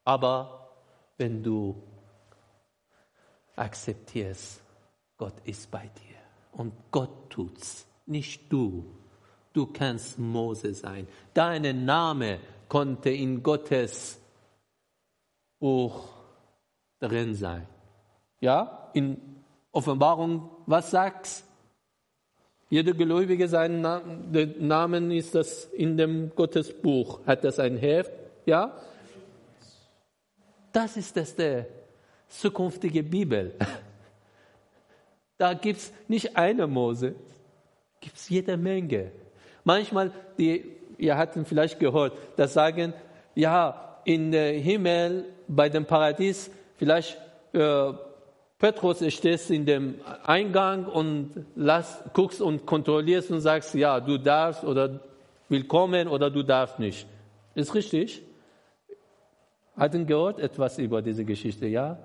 Aber 0.04 0.70
wenn 1.18 1.42
du 1.42 1.82
akzeptierst, 3.56 4.62
Gott 5.18 5.38
ist 5.44 5.70
bei 5.70 5.86
dir 5.86 6.16
und 6.52 6.72
Gott 6.90 7.28
tut's, 7.28 7.86
nicht 8.06 8.50
du. 8.50 8.97
Du 9.58 9.66
kannst 9.66 10.20
Mose 10.20 10.72
sein. 10.72 11.08
Dein 11.34 11.84
Name 11.84 12.38
konnte 12.68 13.10
in 13.10 13.42
Gottes 13.42 14.20
Buch 15.58 16.10
drin 17.00 17.34
sein. 17.34 17.66
Ja, 18.38 18.88
in 18.92 19.20
Offenbarung, 19.72 20.48
was 20.66 20.92
sagt's? 20.92 21.44
Jeder 22.70 22.92
Gläubige, 22.92 23.48
sein 23.48 23.80
Namen 23.80 25.10
ist 25.10 25.34
das 25.34 25.64
in 25.64 25.96
dem 25.96 26.30
Gottesbuch. 26.36 27.26
Hat 27.26 27.42
das 27.42 27.58
ein 27.58 27.78
Heft? 27.78 28.12
Ja? 28.46 28.80
Das 30.72 30.96
ist 30.96 31.16
das 31.16 31.34
der 31.34 31.66
zukünftige 32.28 33.02
Bibel. 33.02 33.56
Da 35.36 35.54
gibt 35.54 35.78
es 35.78 35.92
nicht 36.08 36.36
eine 36.36 36.66
Mose, 36.66 37.14
gibt 38.00 38.16
es 38.16 38.28
jede 38.28 38.56
Menge. 38.56 39.12
Manchmal, 39.68 40.12
die, 40.38 40.64
ihr 40.96 41.18
habt 41.18 41.38
vielleicht 41.46 41.78
gehört, 41.78 42.14
das 42.36 42.54
sagen, 42.54 42.94
ja, 43.34 44.00
in 44.04 44.32
der 44.32 44.52
Himmel, 44.54 45.26
bei 45.46 45.68
dem 45.68 45.84
Paradies, 45.84 46.50
vielleicht 46.78 47.18
äh, 47.52 47.92
Petrus 48.58 49.04
stehst 49.12 49.50
in 49.50 49.66
dem 49.66 49.96
Eingang 50.24 50.86
und 50.86 51.44
lass, 51.54 52.02
guckst 52.14 52.40
und 52.40 52.64
kontrollierst 52.64 53.30
und 53.30 53.40
sagst, 53.40 53.74
ja, 53.74 54.00
du 54.00 54.16
darfst 54.16 54.64
oder 54.64 55.00
willkommen 55.50 56.08
oder 56.08 56.30
du 56.30 56.42
darfst 56.42 56.78
nicht. 56.78 57.06
Ist 57.54 57.74
richtig? 57.74 58.22
Hatten 59.76 60.06
gehört 60.06 60.40
etwas 60.40 60.78
über 60.78 61.02
diese 61.02 61.26
Geschichte, 61.26 61.66
ja? 61.66 61.98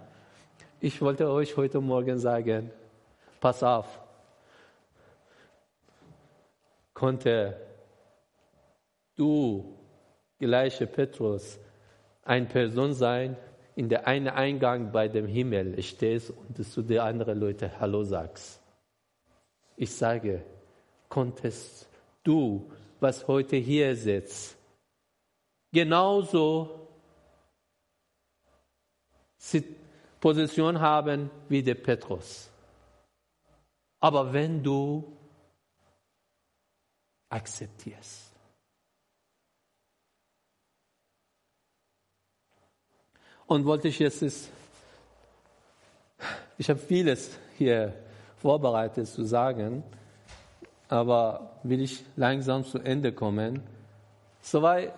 Ich 0.82 1.02
wollte 1.02 1.30
euch 1.30 1.56
heute 1.56 1.80
Morgen 1.80 2.20
sagen, 2.20 2.72
pass 3.40 3.64
auf, 3.64 4.03
konnte 6.94 7.58
du, 9.16 9.78
gleiche 10.40 10.88
Petrus, 10.88 11.60
eine 12.24 12.46
Person 12.46 12.94
sein, 12.94 13.38
in 13.76 13.90
der 13.90 14.08
einen 14.08 14.28
Eingang 14.28 14.92
bei 14.92 15.08
dem 15.08 15.28
Himmel 15.28 15.82
stehst 15.82 16.32
und 16.32 16.64
zu 16.66 16.82
den 16.82 17.00
anderen 17.00 17.40
Leuten 17.40 17.72
Hallo 17.80 18.04
sagst. 18.04 18.62
Ich 19.76 19.94
sage, 19.96 20.44
konntest 21.10 21.90
du, 22.24 22.72
was 23.00 23.28
heute 23.28 23.58
hier 23.58 23.96
sitzt, 23.96 24.56
genauso 25.72 26.88
Position 30.20 30.80
haben 30.80 31.30
wie 31.50 31.62
der 31.62 31.76
Petrus. 31.76 32.50
Aber 34.00 34.32
wenn 34.32 34.64
du 34.64 35.18
akzeptierst, 37.34 38.24
Und 43.46 43.66
wollte 43.66 43.88
ich 43.88 44.00
jetzt, 44.00 44.22
ist, 44.22 44.50
ich 46.58 46.70
habe 46.70 46.80
vieles 46.80 47.38
hier 47.58 47.94
vorbereitet 48.38 49.08
zu 49.08 49.26
sagen, 49.26 49.84
aber 50.88 51.52
will 51.64 51.82
ich 51.82 52.04
langsam 52.16 52.64
zu 52.66 52.80
Ende 52.80 53.12
kommen. 53.12 53.62
Zwei 54.42 54.94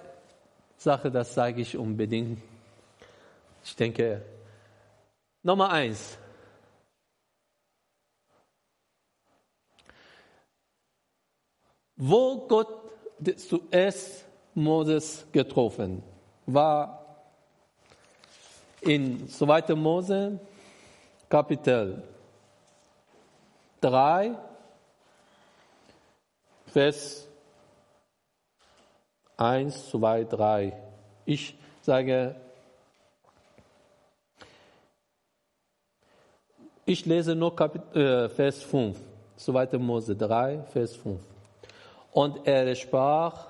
Sachen, 0.77 1.11
das 1.11 1.33
sage 1.33 1.61
ich 1.61 1.75
unbedingt. 1.75 2.41
Ich 3.63 3.75
denke, 3.75 4.21
Nummer 5.41 5.71
eins. 5.71 6.17
Wo 11.97 12.45
Gott 12.47 12.67
zuerst 13.37 14.25
Moses 14.53 15.25
getroffen 15.31 16.03
war 16.45 17.05
in 18.81 19.27
2. 19.29 19.75
Mose 19.75 20.39
Kapitel 21.29 22.03
3, 23.81 24.37
Vers 26.67 27.27
1, 29.37 29.89
2, 29.89 30.23
3. 30.25 30.73
Ich 31.25 31.55
sage, 31.81 32.35
ich 36.85 37.05
lese 37.05 37.35
nur 37.35 37.55
Kapit 37.55 37.95
äh, 37.95 38.29
Vers 38.29 38.61
5, 38.63 38.97
2. 39.37 39.77
Mose 39.77 40.15
3, 40.15 40.59
Vers 40.71 40.95
5. 40.95 41.34
Und 42.15 42.47
er 42.47 42.73
sprach, 42.75 43.45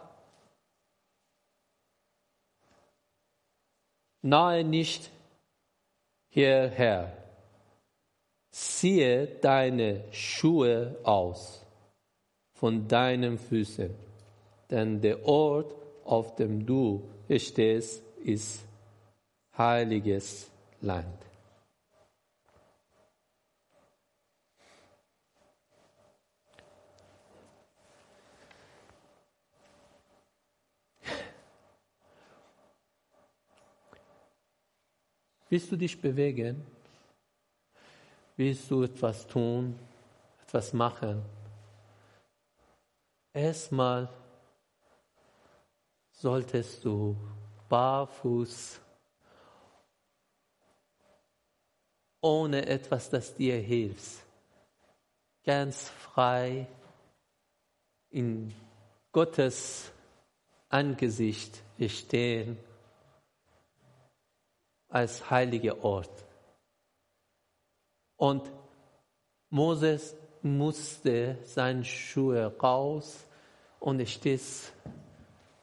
nahe 4.24 4.64
nicht 4.64 5.12
hierher, 6.30 7.16
ziehe 8.50 9.28
deine 9.28 10.12
Schuhe 10.12 10.98
aus 11.04 11.64
von 12.54 12.88
deinen 12.88 13.38
Füßen, 13.38 13.94
denn 14.72 15.00
der 15.00 15.24
Ort, 15.28 15.76
auf 16.04 16.36
dem 16.36 16.66
du 16.66 17.08
stehst, 17.38 18.02
ist 18.24 18.66
heiliges 19.56 20.50
Land. 20.82 21.25
Willst 35.56 35.72
du 35.72 35.78
dich 35.78 36.02
bewegen? 36.02 36.68
Willst 38.36 38.70
du 38.70 38.84
etwas 38.84 39.26
tun, 39.26 39.80
etwas 40.46 40.74
machen? 40.74 41.24
Erstmal 43.32 44.10
solltest 46.12 46.84
du 46.84 47.16
barfuß, 47.70 48.82
ohne 52.20 52.66
etwas, 52.66 53.10
das 53.10 53.34
dir 53.34 53.56
hilft, 53.56 54.26
ganz 55.46 55.88
frei 55.88 56.68
in 58.10 58.54
Gottes 59.14 59.90
Angesicht 60.68 61.62
stehen 61.88 62.58
als 64.96 65.30
heiliger 65.30 65.84
Ort. 65.84 66.26
Und 68.16 68.50
Moses 69.50 70.16
musste 70.42 71.38
seine 71.44 71.84
Schuhe 71.84 72.58
raus 72.60 73.26
und 73.82 74.00
er 74.00 74.06
steht 74.06 74.42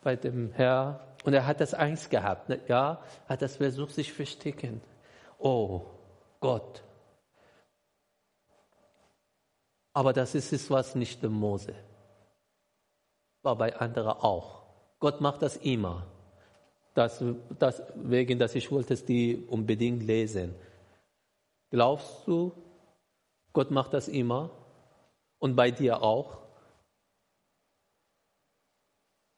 bei 0.03 0.17
dem 0.17 0.53
Herr 0.53 1.01
und 1.25 1.33
er 1.33 1.47
hat 1.47 1.63
das 1.63 1.73
Angst 1.73 2.11
gehabt, 2.11 2.51
ne? 2.51 2.61
ja, 2.69 3.03
hat 3.27 3.41
das 3.41 3.57
versucht, 3.57 3.95
sich 3.95 4.13
verstecken. 4.13 4.83
Oh 5.39 5.81
Gott. 6.39 6.83
Aber 9.95 10.13
das 10.13 10.35
ist 10.35 10.53
es 10.53 10.71
was 10.71 10.95
nicht 10.95 11.23
der 11.23 11.31
Mose. 11.31 11.75
War 13.41 13.57
bei 13.57 13.75
anderen 13.77 14.13
auch. 14.13 14.63
Gott 14.99 15.23
macht 15.23 15.41
das 15.41 15.57
immer. 15.57 16.12
Das, 16.95 17.25
das, 17.59 17.83
wegen, 17.95 18.39
dass 18.39 18.55
ich 18.55 18.71
wollte 18.71 18.95
es 18.95 19.05
die 19.05 19.47
unbedingt 19.49 20.03
lesen. 20.03 20.55
Glaubst 21.71 22.27
du, 22.27 22.53
Gott 23.53 23.71
macht 23.71 23.95
das 23.95 24.09
immer 24.09 24.51
und 25.39 25.57
bei 25.57 25.71
dir 25.71 26.03
auch? 26.03 26.39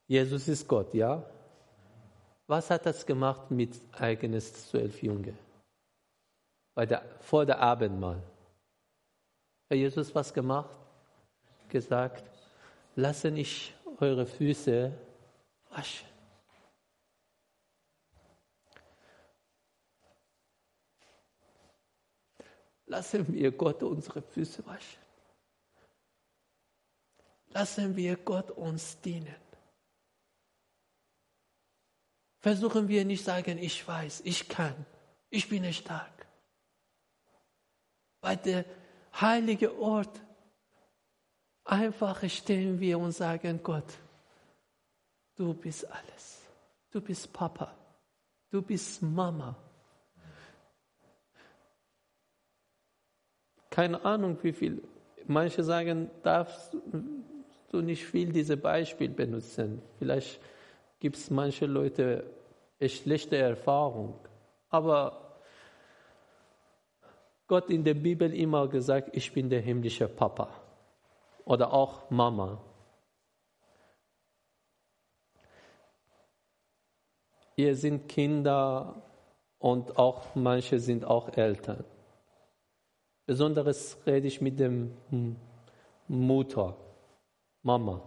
Jesus 0.06 0.48
ist 0.48 0.66
Gott, 0.68 0.92
ja? 0.94 1.24
Was 2.46 2.70
hat 2.70 2.84
das 2.86 3.06
gemacht 3.06 3.50
mit 3.50 3.80
eigenes 3.92 4.68
zwölf 4.68 5.02
Junge? 5.02 5.34
Bei 6.74 6.84
der, 6.84 7.02
vor 7.20 7.46
der 7.46 7.60
Abendmahl. 7.60 8.22
Herr 9.68 9.78
Jesus 9.78 10.14
was 10.14 10.34
gemacht? 10.34 10.76
Gesagt, 11.68 12.24
lasse 12.96 13.30
nicht 13.30 13.74
eure 13.98 14.26
Füße 14.26 14.92
waschen. 15.70 16.13
Lassen 22.86 23.32
wir 23.32 23.52
Gott 23.52 23.82
unsere 23.82 24.22
Füße 24.22 24.64
waschen. 24.66 25.02
Lassen 27.48 27.96
wir 27.96 28.16
Gott 28.16 28.50
uns 28.50 29.00
dienen. 29.00 29.36
Versuchen 32.40 32.88
wir 32.88 33.04
nicht 33.04 33.24
sagen, 33.24 33.56
ich 33.58 33.86
weiß, 33.86 34.22
ich 34.24 34.48
kann, 34.48 34.74
ich 35.30 35.48
bin 35.48 35.72
stark. 35.72 36.26
Bei 38.20 38.36
der 38.36 38.64
heilige 39.18 39.78
Ort 39.78 40.20
einfach 41.64 42.28
stehen 42.28 42.80
wir 42.80 42.98
und 42.98 43.12
sagen, 43.12 43.60
Gott, 43.62 43.94
du 45.36 45.54
bist 45.54 45.90
alles. 45.90 46.42
Du 46.90 47.00
bist 47.00 47.32
Papa. 47.32 47.74
Du 48.50 48.62
bist 48.62 49.02
Mama. 49.02 49.56
Keine 53.74 54.04
Ahnung, 54.04 54.38
wie 54.42 54.52
viel. 54.52 54.84
Manche 55.26 55.64
sagen, 55.64 56.08
darfst 56.22 56.76
du 57.72 57.80
nicht 57.80 58.04
viel 58.04 58.32
diese 58.32 58.56
Beispiel 58.56 59.08
benutzen. 59.08 59.82
Vielleicht 59.98 60.40
gibt 61.00 61.16
es 61.16 61.28
manche 61.28 61.66
Leute 61.66 62.24
schlechte 62.80 63.36
Erfahrung. 63.36 64.14
Aber 64.70 65.40
Gott 67.48 67.68
in 67.68 67.82
der 67.82 67.94
Bibel 67.94 68.32
immer 68.32 68.68
gesagt, 68.68 69.08
ich 69.12 69.32
bin 69.32 69.50
der 69.50 69.60
himmlische 69.60 70.06
Papa 70.06 70.50
oder 71.44 71.72
auch 71.72 72.08
Mama. 72.10 72.60
Ihr 77.56 77.74
sind 77.74 78.08
Kinder 78.08 79.02
und 79.58 79.98
auch 79.98 80.36
manche 80.36 80.78
sind 80.78 81.04
auch 81.04 81.36
Eltern. 81.36 81.84
Besonderes 83.26 83.96
rede 84.06 84.26
ich 84.26 84.40
mit 84.40 84.60
dem 84.60 84.94
Mutter, 86.08 86.76
Mama. 87.62 88.02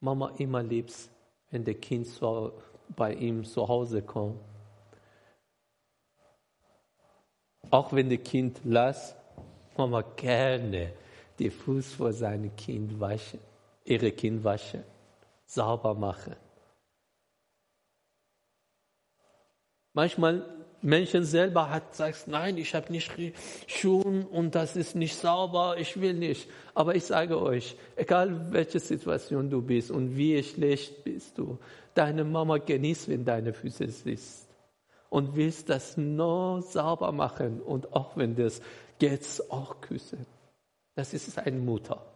Mama 0.00 0.32
immer 0.38 0.62
liebt, 0.62 0.92
wenn 1.50 1.64
der 1.64 1.74
Kind 1.74 2.06
so 2.06 2.52
bei 2.96 3.14
ihm 3.14 3.44
zu 3.44 3.68
Hause 3.68 4.02
kommt. 4.02 4.40
Auch 7.70 7.92
wenn 7.92 8.10
das 8.10 8.22
Kind 8.24 8.64
lässt, 8.64 9.14
Mama 9.76 10.02
gerne 10.16 10.92
den 11.38 11.52
Fuß 11.52 11.94
vor 11.94 12.12
seinem 12.12 12.54
Kind 12.56 12.98
waschen, 12.98 13.38
ihre 13.84 14.10
Kind 14.10 14.42
waschen, 14.42 14.82
sauber 15.46 15.94
machen. 15.94 16.34
Manchmal 19.92 20.59
Menschen 20.82 21.24
selber 21.24 21.70
hat 21.70 21.94
sagt, 21.94 22.26
nein, 22.28 22.56
ich 22.56 22.74
habe 22.74 22.90
nicht 22.90 23.12
Schuhe 23.66 24.26
und 24.30 24.54
das 24.54 24.76
ist 24.76 24.96
nicht 24.96 25.16
sauber, 25.16 25.76
ich 25.78 26.00
will 26.00 26.14
nicht. 26.14 26.48
Aber 26.74 26.94
ich 26.94 27.04
sage 27.04 27.40
euch, 27.40 27.76
egal 27.96 28.52
welche 28.52 28.80
Situation 28.80 29.50
du 29.50 29.60
bist 29.60 29.90
und 29.90 30.16
wie 30.16 30.42
schlecht 30.42 31.04
bist 31.04 31.36
du, 31.38 31.58
deine 31.94 32.24
Mama 32.24 32.58
genießt, 32.58 33.08
wenn 33.08 33.24
deine 33.24 33.52
Füße 33.52 33.88
siehst 33.88 34.48
und 35.10 35.36
willst 35.36 35.68
das 35.68 35.96
nur 35.96 36.62
sauber 36.62 37.12
machen 37.12 37.60
und 37.60 37.92
auch 37.92 38.16
wenn 38.16 38.34
das 38.34 38.62
geht, 38.98 39.26
auch 39.50 39.80
küssen. 39.80 40.24
Das 40.94 41.12
ist 41.14 41.38
eine 41.38 41.58
Mutter. 41.58 42.09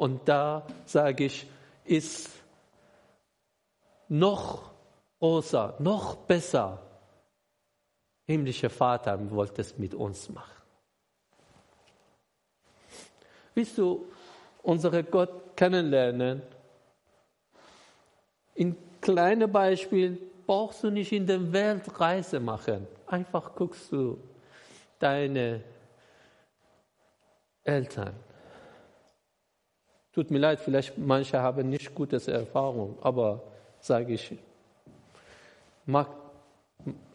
Und 0.00 0.26
da 0.26 0.66
sage 0.86 1.26
ich, 1.26 1.46
ist 1.84 2.30
noch 4.08 4.70
größer, 5.18 5.74
noch 5.78 6.16
besser. 6.16 6.80
Himmlischer 8.26 8.70
Vater 8.70 9.30
wollte 9.30 9.60
es 9.60 9.76
mit 9.76 9.92
uns 9.92 10.30
machen. 10.30 10.62
Willst 13.54 13.76
du 13.76 14.10
unseren 14.62 15.04
Gott 15.10 15.54
kennenlernen? 15.54 16.40
In 18.54 18.78
kleinen 19.02 19.52
Beispiel 19.52 20.16
brauchst 20.46 20.82
du 20.82 20.88
nicht 20.88 21.12
in 21.12 21.26
der 21.26 21.52
Welt 21.52 22.00
Reise 22.00 22.40
machen. 22.40 22.86
Einfach 23.06 23.54
guckst 23.54 23.92
du 23.92 24.18
deine 24.98 25.62
Eltern 27.64 28.29
Tut 30.12 30.30
mir 30.30 30.38
leid, 30.38 30.60
vielleicht 30.60 30.98
manche 30.98 31.38
haben 31.40 31.68
nicht 31.68 31.94
gute 31.94 32.16
Erfahrung, 32.32 32.98
aber 33.00 33.42
sage 33.80 34.14
ich, 34.14 34.34
mag, 35.86 36.08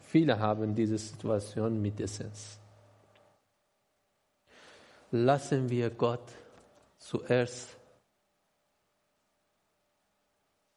viele 0.07 0.39
haben 0.39 0.73
diese 0.73 0.97
Situation 0.97 1.81
mindestens. 1.81 2.57
Lassen 5.11 5.69
wir 5.69 5.89
Gott 5.89 6.31
zuerst 6.97 7.75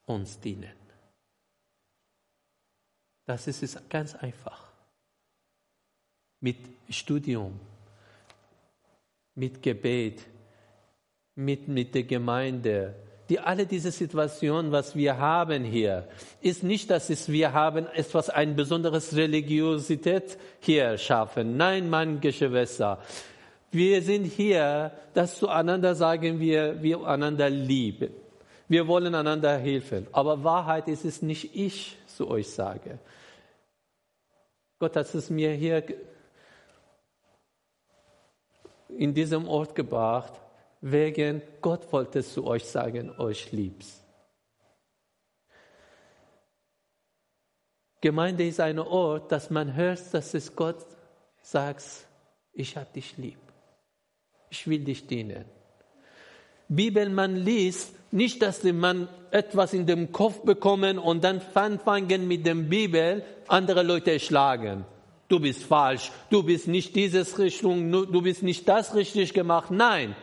uns 0.06 0.40
dienen. 0.40 0.72
Das 3.26 3.46
ist 3.46 3.62
es 3.62 3.78
ganz 3.88 4.14
einfach. 4.14 4.66
Mit 6.40 6.58
Studium, 6.88 7.60
mit 9.34 9.62
Gebet, 9.62 10.26
mit, 11.38 11.68
mit 11.68 11.94
der 11.94 12.02
Gemeinde. 12.02 12.94
Die, 13.28 13.38
alle 13.38 13.64
diese 13.64 13.92
Situationen, 13.92 14.72
was 14.72 14.96
wir 14.96 15.18
haben 15.18 15.62
hier, 15.62 16.08
ist 16.40 16.64
nicht, 16.64 16.90
dass 16.90 17.10
es, 17.10 17.30
wir 17.30 17.52
haben 17.52 17.86
etwas, 17.94 18.28
ein 18.28 18.56
besonderes 18.56 19.14
Religiosität 19.14 20.36
hier 20.60 20.98
schaffen. 20.98 21.56
Nein, 21.56 21.88
mein 21.88 22.20
Geschwister. 22.20 22.98
Wir 23.70 24.02
sind 24.02 24.24
hier, 24.24 24.90
dass 25.14 25.38
zueinander 25.38 25.94
sagen 25.94 26.40
wir, 26.40 26.82
wir 26.82 27.06
einander 27.06 27.48
lieben. 27.48 28.10
Wir 28.66 28.88
wollen 28.88 29.14
einander 29.14 29.58
helfen. 29.58 30.08
Aber 30.10 30.42
Wahrheit 30.42 30.88
ist 30.88 31.04
es 31.04 31.22
nicht 31.22 31.54
ich 31.54 31.98
zu 32.06 32.28
euch 32.28 32.50
sage. 32.50 32.98
Gott 34.80 34.96
hat 34.96 35.14
es 35.14 35.30
mir 35.30 35.52
hier 35.52 35.84
in 38.96 39.14
diesem 39.14 39.46
Ort 39.46 39.74
gebracht, 39.74 40.32
wegen 40.80 41.42
Gott 41.60 41.92
wollte 41.92 42.22
zu 42.22 42.46
euch 42.46 42.64
sagen, 42.64 43.10
euch 43.18 43.52
lieb's. 43.52 44.04
Gemeinde 48.00 48.46
ist 48.46 48.60
ein 48.60 48.78
Ort, 48.78 49.32
dass 49.32 49.50
man 49.50 49.74
hört, 49.74 50.14
dass 50.14 50.34
es 50.34 50.54
Gott 50.54 50.86
sagt, 51.42 51.84
ich 52.52 52.76
habe 52.76 52.88
dich 52.94 53.16
lieb. 53.16 53.38
Ich 54.50 54.68
will 54.68 54.84
dich 54.84 55.06
dienen. 55.06 55.44
Bibel, 56.68 57.08
man 57.08 57.34
liest 57.34 57.94
nicht, 58.12 58.40
dass 58.42 58.62
man 58.62 59.08
etwas 59.30 59.72
in 59.72 59.86
den 59.86 60.12
Kopf 60.12 60.42
bekommen 60.42 60.98
und 60.98 61.24
dann 61.24 61.40
anfangen 61.54 62.28
mit 62.28 62.46
dem 62.46 62.68
Bibel 62.68 63.24
andere 63.48 63.82
Leute 63.82 64.20
schlagen. 64.20 64.84
Du 65.28 65.40
bist 65.40 65.64
falsch, 65.64 66.10
du 66.30 66.42
bist 66.42 66.68
nicht 66.68 66.94
dieses 66.96 67.38
Richtung, 67.38 67.90
du 67.90 68.22
bist 68.22 68.42
nicht 68.42 68.66
das 68.68 68.94
richtig 68.94 69.34
gemacht. 69.34 69.70
Nein, 69.70 70.14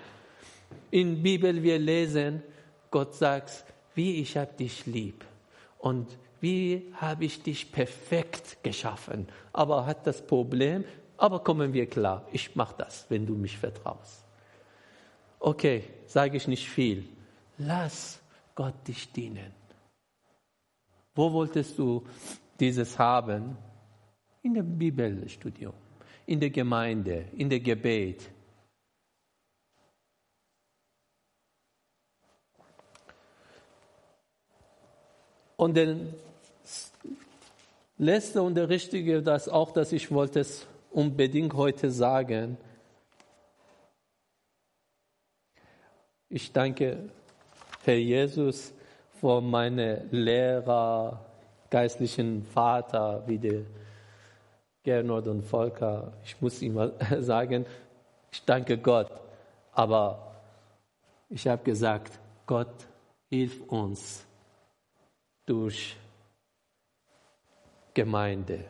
in 0.96 1.22
Bibel 1.22 1.62
wir 1.62 1.78
lesen, 1.78 2.42
Gott 2.90 3.16
sagt, 3.16 3.66
wie 3.96 4.22
ich 4.22 4.38
habe 4.38 4.54
dich 4.54 4.86
lieb 4.86 5.26
und 5.78 6.08
wie 6.40 6.90
habe 6.94 7.26
ich 7.26 7.44
dich 7.44 7.70
perfekt 7.70 8.64
geschaffen. 8.64 9.28
Aber 9.52 9.86
hat 9.86 10.08
das 10.08 10.26
Problem, 10.26 10.86
aber 11.18 11.44
kommen 11.44 11.74
wir 11.74 11.86
klar, 11.90 12.26
ich 12.32 12.56
mache 12.56 12.76
das, 12.78 13.08
wenn 13.10 13.26
du 13.26 13.36
mich 13.36 13.58
vertraust. 13.58 14.24
Okay, 15.38 15.84
sage 16.06 16.38
ich 16.38 16.48
nicht 16.48 16.70
viel. 16.70 17.04
Lass 17.58 18.22
Gott 18.56 18.88
dich 18.88 19.12
dienen. 19.12 19.52
Wo 21.14 21.30
wolltest 21.34 21.78
du 21.78 22.06
dieses 22.58 22.98
haben? 22.98 23.58
In 24.44 24.54
dem 24.54 24.78
Bibelstudium, 24.78 25.74
in 26.26 26.40
der 26.40 26.52
Gemeinde, 26.52 27.26
in 27.36 27.50
der 27.50 27.60
Gebet, 27.60 28.32
Und 35.58 35.76
der 35.76 35.96
letzte 37.98 38.42
und 38.42 38.56
der 38.56 38.70
richtige, 38.70 39.22
das 39.22 39.48
auch, 39.48 39.72
dass 39.72 39.92
ich 39.92 40.12
wollte 40.12 40.42
es 40.42 40.66
unbedingt 40.92 41.54
heute 41.54 41.92
sagen. 41.92 42.58
Ich 46.30 46.52
danke 46.52 47.10
Herr 47.84 47.96
Jesus 47.96 48.74
für 49.22 49.42
meine 49.42 50.06
Lehrer, 50.12 51.24
geistlichen 51.70 52.44
Vater, 52.46 53.24
wie 53.28 53.38
der 53.38 53.62
Gernot 54.84 55.28
und 55.28 55.44
Volker. 55.44 56.12
Ich 56.26 56.40
muss 56.42 56.62
immer 56.62 56.92
sagen, 57.20 57.66
ich 58.32 58.44
danke 58.44 58.78
Gott. 58.78 59.10
Aber 59.72 60.36
ich 61.30 61.48
habe 61.48 61.64
gesagt, 61.64 62.20
Gott, 62.46 62.74
hilf 63.30 63.62
uns 63.68 64.25
durch 65.46 65.96
Gemeinde, 67.94 68.66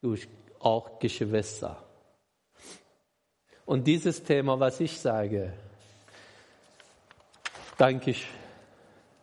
durch 0.00 0.28
auch 0.60 0.98
Geschwister. 0.98 1.82
Und 3.66 3.86
dieses 3.86 4.22
Thema, 4.22 4.58
was 4.60 4.80
ich 4.80 4.98
sage, 4.98 5.52
danke 7.78 8.10
ich 8.10 8.26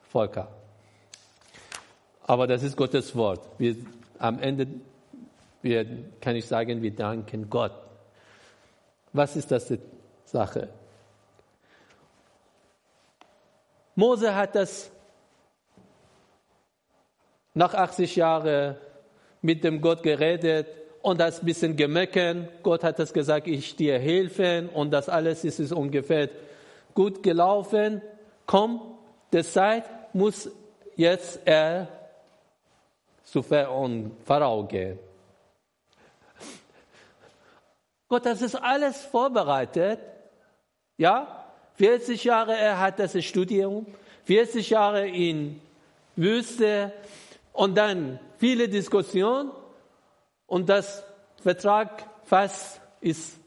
Volker. 0.09 0.47
Aber 2.23 2.47
das 2.47 2.63
ist 2.63 2.75
Gottes 2.75 3.15
Wort. 3.15 3.41
Wir, 3.57 3.75
am 4.19 4.39
Ende 4.39 4.67
wir, 5.61 5.85
kann 6.19 6.35
ich 6.35 6.45
sagen, 6.45 6.81
wir 6.81 6.91
danken 6.95 7.49
Gott. 7.49 7.73
Was 9.13 9.35
ist 9.35 9.51
das 9.51 9.67
die 9.67 9.79
Sache? 10.25 10.69
Mose 13.95 14.33
hat 14.33 14.55
das 14.55 14.90
nach 17.53 17.73
80 17.73 18.15
Jahren 18.15 18.75
mit 19.41 19.63
dem 19.63 19.81
Gott 19.81 20.03
geredet 20.03 20.67
und 21.01 21.19
das 21.19 21.43
bisschen 21.43 21.75
gemeckern. 21.75 22.47
Gott 22.63 22.83
hat 22.83 22.99
das 22.99 23.13
gesagt, 23.13 23.47
ich 23.47 23.75
dir 23.75 23.99
helfen 23.99 24.69
und 24.69 24.91
das 24.91 25.09
alles 25.09 25.43
ist 25.43 25.59
es 25.59 25.71
ungefähr 25.71 26.29
gut 26.93 27.23
gelaufen. 27.23 28.01
Komm, 28.45 28.81
der 29.31 29.43
Zeit 29.43 29.85
muss 30.13 30.49
jetzt 30.95 31.41
er 31.45 31.87
zu 33.23 33.41
Pharao 33.41 34.65
gehen. 34.65 34.99
Gott, 38.07 38.25
das 38.25 38.41
ist 38.41 38.55
alles 38.55 39.01
vorbereitet. 39.05 39.99
Ja, 40.97 41.45
40 41.75 42.25
Jahre 42.25 42.57
er 42.57 42.79
hat 42.79 42.99
das 42.99 43.23
Studium, 43.23 43.87
40 44.25 44.69
Jahre 44.69 45.07
in 45.07 45.61
Wüste 46.17 46.91
und 47.53 47.75
dann 47.75 48.19
viele 48.37 48.67
Diskussionen 48.67 49.51
und 50.47 50.69
das 50.69 51.03
Vertrag 51.41 52.07
fast 52.25 52.81
ist 52.99 53.39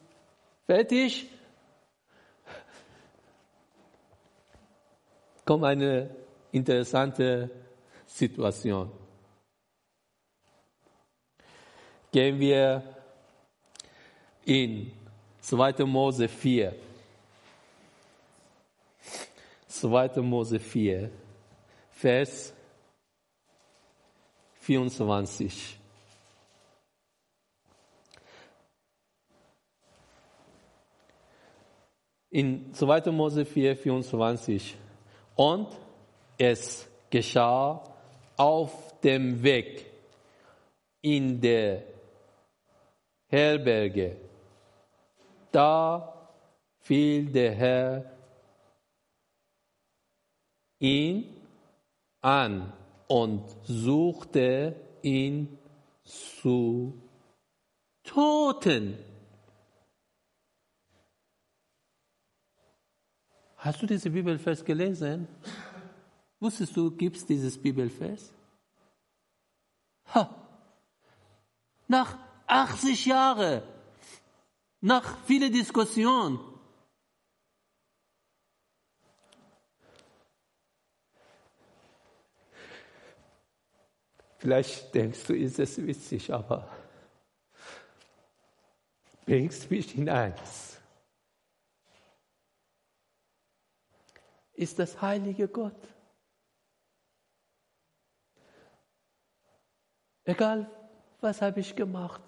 fertig. 0.67 1.29
Kommt 5.45 5.65
eine 5.65 6.11
interessante 6.53 7.51
Situation. 8.07 8.91
Gehen 12.11 12.39
wir 12.39 12.83
in 14.45 14.93
2. 15.41 15.85
Mose 15.85 16.29
4. 16.29 16.75
2. 19.69 20.21
Mose 20.23 20.59
4, 20.59 21.11
Vers 21.91 22.54
24. 24.65 25.79
In 32.31 32.73
2. 32.75 33.13
Mose 33.13 33.45
4, 33.45 33.77
24. 33.77 34.77
Und 35.37 35.69
es 36.39 36.89
geschah 37.11 37.85
auf 38.37 39.01
dem 39.01 39.43
Weg 39.43 39.87
in 41.03 41.41
der 41.41 41.85
Herberge. 43.29 44.17
Da 45.53 46.29
fiel 46.81 47.27
der 47.27 47.53
Herr 47.53 48.13
ihn 50.81 51.25
an 52.21 52.73
und 53.07 53.45
suchte 53.65 54.77
ihn 55.03 55.59
zu 56.05 57.01
Toten. 58.03 58.99
Hast 63.57 63.81
du 63.81 63.87
diese 63.87 64.11
Bibelvers 64.11 64.65
gelesen? 64.65 65.27
Wusstest 66.39 66.77
du, 66.77 66.91
gibt 66.91 67.17
es 67.17 67.25
dieses 67.25 67.61
Bibelvers? 67.61 68.33
Ha. 70.15 70.35
Nach 71.89 72.19
80 72.47 73.07
Jahren, 73.07 73.63
nach 74.81 75.17
vielen 75.25 75.51
Diskussionen, 75.53 76.39
Vielleicht 84.45 84.95
denkst 84.95 85.25
du, 85.27 85.35
ist 85.35 85.59
es 85.59 85.87
witzig, 85.87 86.31
aber 86.31 86.69
bringst 89.25 89.71
mich 89.71 89.97
in 89.97 90.07
eins. 90.07 90.79
Ist 94.53 94.79
das 94.79 95.01
heilige 95.01 95.49
Gott. 95.49 95.89
Egal, 100.25 100.71
was 101.23 101.41
habe 101.41 101.61
ich 101.61 101.75
gemacht, 101.75 102.21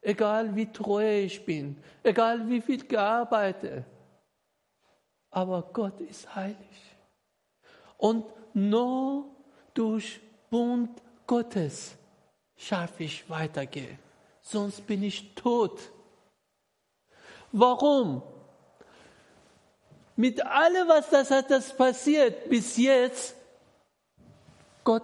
egal 0.00 0.56
wie 0.56 0.72
treu 0.72 1.20
ich 1.20 1.44
bin, 1.44 1.80
egal 2.02 2.48
wie 2.48 2.62
viel 2.62 2.84
gearbeitet, 2.84 3.84
aber 5.30 5.62
Gott 5.72 6.00
ist 6.00 6.34
heilig. 6.34 6.96
Und 7.96 8.26
nur 8.56 9.32
durch 9.72 10.20
Bund 10.50 11.00
Gottes 11.26 11.96
schaffe 12.56 13.04
ich 13.04 13.28
weitergehen, 13.28 13.98
sonst 14.42 14.86
bin 14.86 15.02
ich 15.02 15.34
tot. 15.34 15.78
Warum? 17.52 18.22
Mit 20.16 20.44
allem, 20.44 20.88
was 20.88 21.10
das 21.10 21.30
hat, 21.30 21.50
das 21.50 21.76
passiert 21.76 22.48
bis 22.48 22.76
jetzt, 22.76 23.34
Gott 24.84 25.02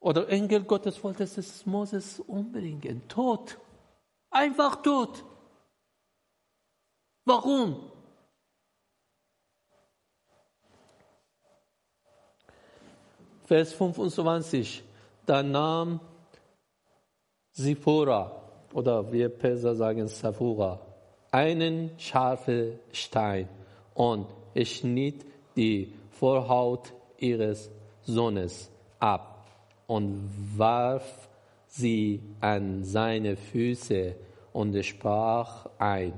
oder 0.00 0.28
Engel 0.28 0.62
Gottes 0.62 1.02
wollte 1.02 1.24
es 1.24 1.66
Moses 1.66 2.20
umbringen, 2.20 3.06
tot, 3.08 3.58
einfach 4.30 4.76
tot. 4.82 5.24
Warum? 7.24 7.90
Vers 13.48 13.72
25. 13.72 14.82
Da 15.24 15.42
nahm 15.42 16.00
Sipora, 17.52 18.30
oder 18.74 19.10
wir 19.10 19.30
Perser 19.30 19.74
sagen 19.74 20.06
Safura, 20.06 20.78
einen 21.30 21.92
scharfen 21.96 22.78
Stein 22.92 23.48
und 23.94 24.26
schnitt 24.64 25.24
die 25.56 25.94
Vorhaut 26.10 26.92
ihres 27.16 27.70
Sohnes 28.04 28.70
ab 28.98 29.46
und 29.86 30.28
warf 30.58 31.30
sie 31.68 32.20
an 32.40 32.84
seine 32.84 33.34
Füße 33.34 34.14
und 34.52 34.84
sprach 34.84 35.70
ein, 35.78 36.12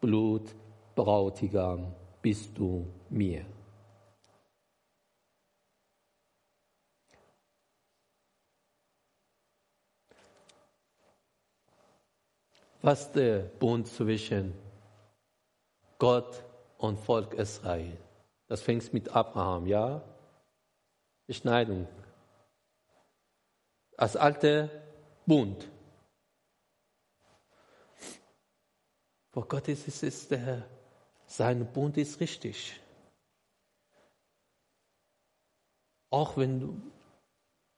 Blut, 0.00 0.52
Bräutigam, 0.96 1.92
bist 2.20 2.58
du 2.58 2.86
mir. 3.08 3.44
Was 12.82 13.12
der 13.12 13.40
Bund 13.40 13.86
zwischen 13.86 14.54
Gott 15.98 16.42
und 16.78 16.98
Volk 16.98 17.34
Israel. 17.34 17.96
Das 18.46 18.62
fängt 18.62 18.92
mit 18.92 19.08
Abraham, 19.10 19.66
ja? 19.66 20.02
Beschneidung. 21.26 21.86
Als 23.96 24.16
alter 24.16 24.70
Bund. 25.26 25.70
Vor 29.30 29.46
Gott 29.46 29.68
ist 29.68 29.86
es 29.86 30.02
ist 30.02 30.30
der, 30.30 30.66
sein 31.26 31.70
Bund 31.72 31.96
ist 31.96 32.18
richtig. 32.18 32.80
Auch 36.08 36.36
wenn 36.36 36.58
du 36.58 36.82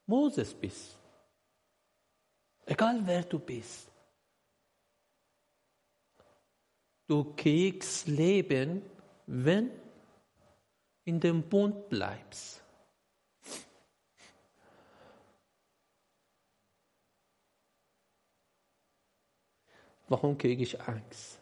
Moses 0.06 0.54
bist. 0.54 0.96
Egal 2.64 3.02
wer 3.04 3.24
du 3.24 3.38
bist. 3.38 3.91
Du 7.12 7.34
kriegst 7.36 8.08
Leben, 8.08 8.80
wenn 9.26 9.70
in 11.04 11.20
dem 11.20 11.46
Bund 11.46 11.90
bleibst. 11.90 12.64
Warum 20.08 20.38
kriege 20.38 20.62
ich 20.62 20.80
Angst? 20.80 21.38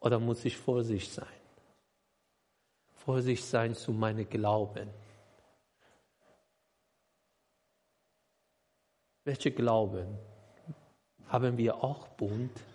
Oder 0.00 0.18
muss 0.18 0.42
ich 0.46 0.56
vorsichtig 0.56 1.12
sein? 1.12 1.40
Vorsichtig 2.94 3.44
sein 3.44 3.74
zu 3.74 3.92
meinem 3.92 4.26
Glauben. 4.26 4.88
Welche 9.24 9.52
Glauben? 9.52 10.18
Haben 11.28 11.58
wir 11.58 11.84
auch 11.84 12.08
Bund? 12.08 12.69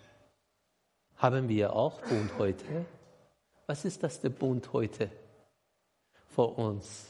Haben 1.16 1.48
wir 1.48 1.72
auch 1.72 2.00
Bund 2.02 2.30
heute? 2.38 2.84
Was 3.66 3.84
ist 3.84 4.02
das 4.02 4.20
der 4.20 4.28
Bund 4.28 4.72
heute 4.72 5.10
vor 6.28 6.58
uns? 6.58 7.06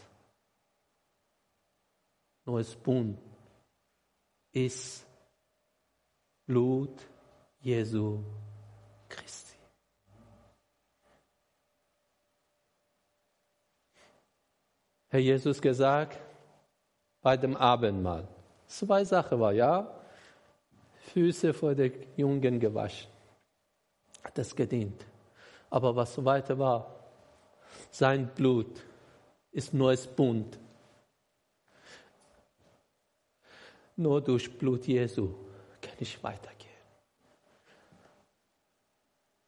Neues 2.45 2.77
Bund 2.77 3.19
ist 4.53 5.05
Blut 6.47 7.03
Jesu 7.61 8.23
Christi. 9.09 9.57
Herr 15.09 15.21
Jesus 15.21 15.61
gesagt 15.61 16.17
bei 17.23 17.37
dem 17.37 17.57
Abendmahl. 17.57 18.29
Zwei 18.69 19.05
Sachen 19.05 19.41
war, 19.41 19.53
ja, 19.53 20.01
Füße 21.13 21.53
vor 21.53 21.75
den 21.75 21.93
Jungen 22.17 22.61
gewaschen. 22.61 23.16
Hat 24.27 24.37
das 24.37 24.57
gedient. 24.57 25.07
Aber 25.71 25.95
was 25.95 26.25
weiter 26.25 26.59
war, 26.59 26.93
sein 27.93 28.27
Blut 28.35 28.85
ist 29.53 29.73
neues 29.73 30.05
Bund. 30.05 30.59
Nur 33.95 34.21
durch 34.21 34.59
Blut 34.59 34.85
Jesu 34.89 35.33
kann 35.81 35.95
ich 36.01 36.21
weitergehen. 36.25 36.57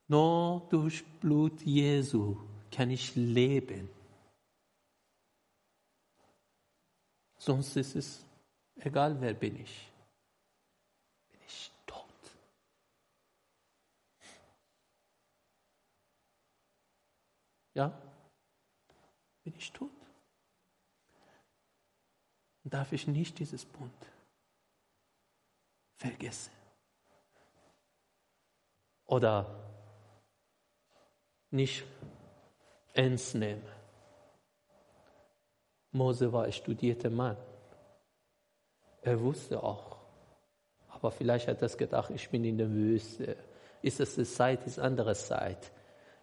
Nur 0.06 0.66
durch 0.70 1.04
Blut 1.18 1.60
Jesu 1.62 2.36
kann 2.70 2.90
ich 2.92 3.16
leben. 3.16 3.90
Sonst 7.36 7.74
ist 7.76 7.96
es 7.96 8.24
egal, 8.76 9.20
wer 9.20 9.34
bin 9.34 9.56
ich. 9.56 9.90
Bin 11.30 11.40
ich 11.46 11.72
tot. 11.84 12.06
Ja? 17.78 17.92
Bin 19.44 19.54
ich 19.54 19.72
tot? 19.72 19.92
Darf 22.64 22.92
ich 22.92 23.06
nicht 23.06 23.38
dieses 23.38 23.64
Bund 23.64 23.94
vergessen? 25.96 26.50
Oder 29.06 29.46
nicht 31.50 31.84
ernst 32.94 33.36
nehmen. 33.36 33.64
Mose 35.92 36.32
war 36.32 36.46
ein 36.46 36.52
studierter 36.52 37.10
Mann. 37.10 37.36
Er 39.02 39.20
wusste 39.20 39.62
auch. 39.62 39.98
Aber 40.88 41.12
vielleicht 41.12 41.46
hat 41.46 41.62
er 41.62 41.68
gedacht, 41.68 42.10
ich 42.10 42.28
bin 42.28 42.42
in 42.42 42.58
der 42.58 42.70
Wüste. 42.72 43.36
Ist 43.82 44.00
es 44.00 44.16
eine 44.16 44.26
Zeit, 44.26 44.66
ist 44.66 44.80
andere 44.80 45.14
Zeit. 45.14 45.70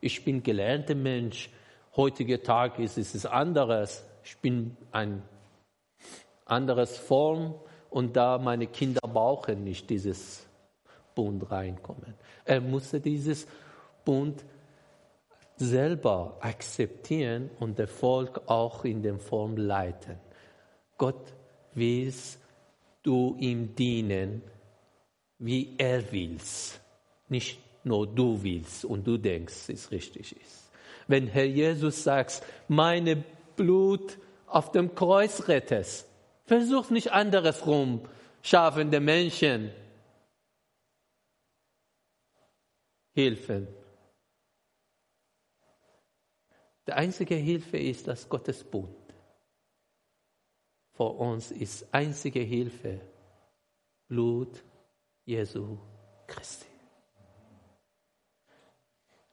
Ich 0.01 0.23
bin 0.23 0.43
gelernter 0.43 0.95
Mensch. 0.95 1.49
Heutiger 1.95 2.41
Tag 2.41 2.79
ist 2.79 2.97
es 2.97 3.25
anderes. 3.25 4.05
Ich 4.23 4.37
bin 4.37 4.75
ein 4.91 5.21
anderes 6.45 6.97
Form 6.97 7.55
und 7.89 8.15
da 8.15 8.37
meine 8.37 8.67
Kinder 8.67 9.01
brauchen 9.01 9.63
nicht 9.63 9.89
dieses 9.89 10.45
Bund 11.13 11.49
reinkommen. 11.49 12.13
Er 12.43 12.61
musste 12.61 12.99
dieses 12.99 13.47
Bund 14.03 14.43
selber 15.55 16.37
akzeptieren 16.41 17.49
und 17.59 17.79
das 17.79 17.89
Volk 17.89 18.41
auch 18.47 18.83
in 18.83 19.01
der 19.01 19.17
Form 19.17 19.55
leiten. 19.55 20.17
Gott 20.97 21.33
willst 21.73 22.39
du 23.03 23.35
ihm 23.39 23.75
dienen, 23.75 24.41
wie 25.39 25.75
er 25.77 26.11
willst, 26.11 26.81
nicht 27.29 27.59
nur 27.85 28.07
du 28.07 28.41
willst 28.43 28.85
und 28.85 29.05
du 29.05 29.17
denkst, 29.17 29.69
es 29.69 29.91
richtig 29.91 30.35
ist. 30.35 30.71
Wenn 31.07 31.27
Herr 31.27 31.45
Jesus 31.45 32.03
sagt, 32.03 32.41
meine 32.67 33.23
Blut 33.55 34.17
auf 34.47 34.71
dem 34.71 34.95
Kreuz 34.95 35.47
rettest, 35.47 36.07
versuch 36.45 36.89
nicht 36.89 37.11
anderes 37.11 37.65
rum, 37.65 38.01
schaffende 38.41 38.99
Menschen 38.99 39.71
helfen 43.13 43.67
die 46.87 46.93
einzige 46.93 47.35
Hilfe 47.35 47.77
ist 47.77 48.07
das 48.07 48.29
Gottesbund. 48.29 48.95
Vor 50.93 51.19
uns 51.19 51.51
ist 51.51 51.87
einzige 51.91 52.39
Hilfe 52.39 53.01
Blut 54.07 54.63
Jesu 55.25 55.77
Christi. 56.27 56.74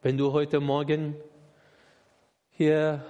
Wenn 0.04 0.18
du 0.18 0.32
heute 0.32 0.58
Morgen 0.58 1.14
hier 2.50 3.04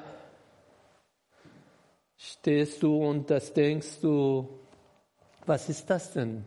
stehst 2.19 2.83
du 2.83 3.03
und 3.03 3.31
das 3.31 3.55
denkst 3.55 4.01
du, 4.03 4.47
was 5.47 5.71
ist 5.71 5.89
das 5.89 6.13
denn? 6.13 6.45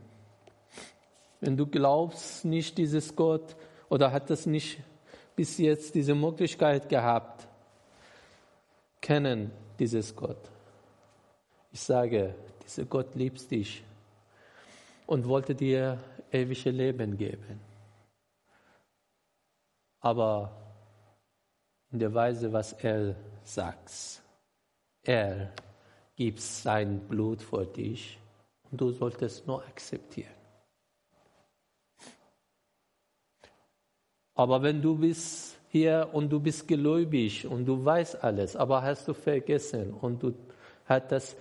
Wenn 1.41 1.57
du 1.57 1.65
glaubst 1.65 2.45
nicht 2.45 2.77
dieses 2.77 3.15
Gott 3.15 3.55
oder 3.89 4.11
hat 4.11 4.29
es 4.29 4.45
nicht 4.45 4.77
bis 5.35 5.57
jetzt 5.57 5.95
diese 5.95 6.13
Möglichkeit 6.13 6.89
gehabt, 6.89 7.47
kennen 9.01 9.49
dieses 9.79 10.15
Gott. 10.15 10.51
Ich 11.73 11.81
sage, 11.81 12.35
dieser 12.63 12.85
Gott 12.85 13.15
liebt 13.15 13.49
dich 13.49 13.83
und 15.07 15.27
wollte 15.27 15.55
dir 15.55 15.97
ewige 16.31 16.69
Leben 16.69 17.17
geben. 17.17 17.74
Aber 20.05 20.51
in 21.91 21.97
der 21.97 22.13
Weise, 22.13 22.53
was 22.53 22.73
er 22.73 23.15
sagt, 23.43 24.21
er 25.01 25.51
gibt 26.15 26.39
sein 26.39 26.99
Blut 27.07 27.41
für 27.41 27.65
dich 27.65 28.19
und 28.69 28.79
du 28.79 28.91
solltest 28.91 29.47
nur 29.47 29.63
akzeptieren. 29.65 30.35
Aber 34.35 34.61
wenn 34.61 34.79
du 34.79 34.95
bist 34.95 35.57
hier 35.69 36.07
und 36.13 36.29
du 36.29 36.39
bist 36.39 36.67
gläubig 36.67 37.47
und 37.47 37.65
du 37.65 37.83
weißt 37.83 38.23
alles, 38.23 38.55
aber 38.55 38.83
hast 38.83 39.07
du 39.07 39.15
vergessen 39.15 39.91
und 39.91 40.21
du 40.21 40.35
hast 40.85 41.11
das 41.11 41.35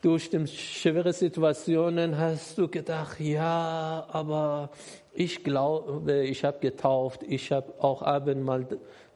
durch 0.00 0.30
die 0.30 0.46
schwere 0.46 1.12
Situationen 1.12 2.16
hast 2.16 2.56
du 2.58 2.68
gedacht, 2.68 3.18
ja, 3.20 4.06
aber 4.10 4.70
ich 5.12 5.42
glaube, 5.42 6.24
ich 6.24 6.44
habe 6.44 6.58
getauft, 6.60 7.22
ich 7.24 7.50
habe 7.50 7.74
auch 7.82 8.02
Abendmahl 8.02 8.66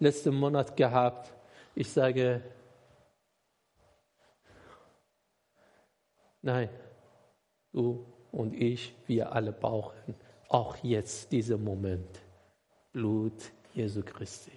letzten 0.00 0.34
Monat 0.34 0.76
gehabt. 0.76 1.32
Ich 1.74 1.90
sage, 1.90 2.42
nein, 6.42 6.68
du 7.72 8.04
und 8.32 8.54
ich, 8.54 8.94
wir 9.06 9.32
alle 9.32 9.52
brauchen 9.52 10.14
auch 10.48 10.76
jetzt 10.82 11.32
diesen 11.32 11.62
Moment 11.64 12.20
Blut 12.92 13.52
Jesu 13.72 14.02
Christi. 14.02 14.52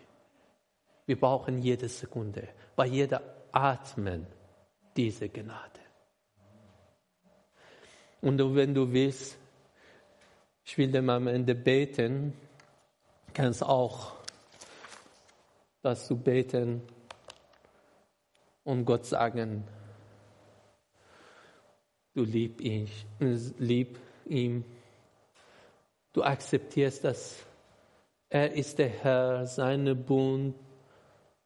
Wir 1.06 1.20
brauchen 1.20 1.62
jede 1.62 1.88
Sekunde, 1.88 2.48
bei 2.76 2.88
jeder 2.88 3.22
Atmen 3.52 4.26
diese 4.98 5.30
Gnade. 5.30 5.85
Und 8.26 8.56
wenn 8.56 8.74
du 8.74 8.92
willst, 8.92 9.38
ich 10.64 10.76
will 10.80 10.92
dem 10.92 11.12
am 11.12 11.28
Ende 11.28 11.54
beten, 11.54 12.34
kannst 13.36 13.62
auch 13.64 14.14
dass 15.84 16.08
du 16.08 16.18
beten 16.18 16.82
und 18.64 18.84
Gott 18.86 19.06
sagen, 19.06 19.64
du 22.16 22.24
lieb 22.24 22.62
ihn, 22.62 22.90
lieb 23.60 24.00
ihn, 24.26 24.66
du 26.14 26.24
akzeptierst 26.24 27.04
das 27.04 27.46
er 28.30 28.54
ist 28.54 28.80
der 28.80 28.90
Herr, 28.90 29.46
seine 29.46 29.94
Bund, 29.94 30.56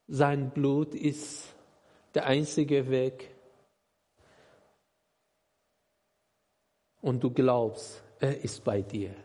sein 0.08 0.52
Blut 0.52 0.96
ist 0.96 1.54
der 2.16 2.26
einzige 2.26 2.90
Weg. 2.90 3.32
Und 7.02 7.24
du 7.24 7.32
glaubst, 7.32 8.04
er 8.20 8.42
ist 8.44 8.64
bei 8.64 8.82
dir. 8.82 9.16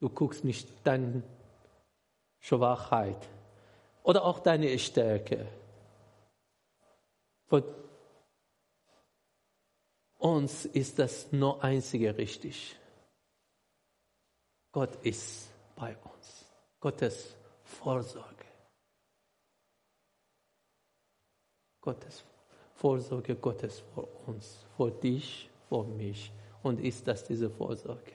Du 0.00 0.08
guckst 0.08 0.44
nicht 0.44 0.68
deine 0.86 1.22
Schwachheit 2.38 3.28
oder 4.02 4.24
auch 4.24 4.38
deine 4.38 4.78
Stärke. 4.78 5.46
Für 7.46 7.64
uns 10.18 10.66
ist 10.66 10.98
das 10.98 11.32
nur 11.32 11.62
einzige 11.62 12.16
richtig. 12.16 12.78
Gott 14.72 14.96
ist 15.04 15.48
bei 15.76 15.96
uns. 15.96 16.44
Gottes 16.80 17.36
Vorsorge. 17.62 18.44
Gottes 21.80 22.24
Vorsorge 22.74 23.36
Gottes 23.36 23.80
vor 23.94 24.08
uns, 24.26 24.63
vor 24.76 24.90
dich, 24.90 25.50
vor 25.68 25.86
mich 25.86 26.32
und 26.62 26.80
ist 26.80 27.06
das 27.06 27.24
diese 27.24 27.50
Vorsorge. 27.50 28.12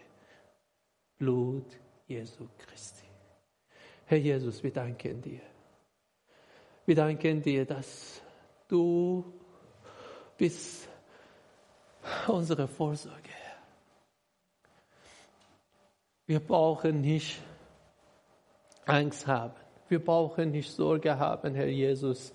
Blut 1.18 1.80
Jesu 2.08 2.48
Christi. 2.58 3.06
Herr 4.06 4.18
Jesus, 4.18 4.64
wir 4.64 4.72
danken 4.72 5.22
dir. 5.22 5.42
Wir 6.86 6.96
danken 6.96 7.42
dir, 7.42 7.66
dass 7.66 8.22
du 8.68 9.24
bist 10.38 10.90
unsere 12.28 12.68
Vorsorge. 12.68 13.30
Wir 16.26 16.40
brauchen 16.40 17.02
nicht 17.02 17.40
Angst 18.86 19.28
haben. 19.28 19.56
Wir 19.88 20.04
brauchen 20.04 20.52
nicht 20.52 20.72
Sorge 20.72 21.18
haben, 21.18 21.56
Herr 21.56 21.68
Jesus, 21.68 22.34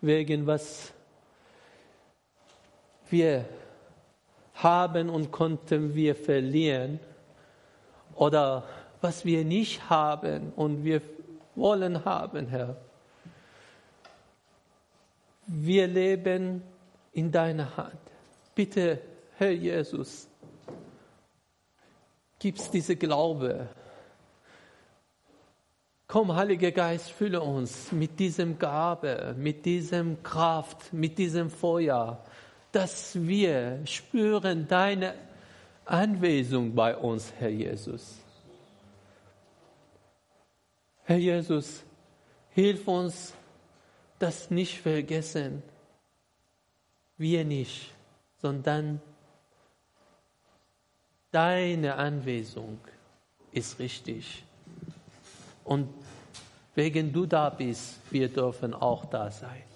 wegen 0.00 0.46
was 0.46 0.94
wir 3.10 3.44
haben 4.54 5.08
und 5.08 5.30
konnten 5.30 5.94
wir 5.94 6.14
verlieren 6.14 7.00
oder 8.14 8.64
was 9.00 9.24
wir 9.24 9.44
nicht 9.44 9.88
haben 9.88 10.52
und 10.56 10.84
wir 10.84 11.00
wollen 11.54 12.04
haben, 12.04 12.48
Herr. 12.48 12.76
Wir 15.46 15.86
leben 15.86 16.62
in 17.12 17.32
deiner 17.32 17.76
Hand. 17.76 17.98
Bitte, 18.54 19.00
Herr 19.36 19.50
Jesus, 19.50 20.28
gib's 22.38 22.70
diese 22.70 22.94
Glaube. 22.96 23.68
Komm, 26.06 26.34
Heiliger 26.34 26.72
Geist, 26.72 27.10
fülle 27.10 27.40
uns 27.40 27.92
mit 27.92 28.18
diesem 28.18 28.58
Gabe, 28.58 29.34
mit 29.38 29.64
diesem 29.64 30.22
Kraft, 30.22 30.92
mit 30.92 31.16
diesem 31.18 31.50
Feuer, 31.50 32.22
dass 32.72 33.14
wir 33.26 33.80
spüren 33.84 34.68
deine 34.68 35.14
Anwesenheit 35.84 36.74
bei 36.74 36.96
uns, 36.96 37.32
Herr 37.38 37.48
Jesus. 37.48 38.18
Herr 41.04 41.18
Jesus, 41.18 41.82
hilf 42.50 42.86
uns, 42.86 43.34
das 44.20 44.50
nicht 44.50 44.78
vergessen. 44.78 45.62
Wir 47.16 47.44
nicht, 47.44 47.92
sondern 48.40 49.00
deine 51.32 51.96
Anwesenheit 51.96 52.78
ist 53.52 53.78
richtig. 53.78 54.44
Und 55.64 55.88
wegen 56.74 57.12
du 57.12 57.26
da 57.26 57.50
bist, 57.50 57.98
wir 58.10 58.28
dürfen 58.28 58.74
auch 58.74 59.04
da 59.06 59.30
sein. 59.30 59.69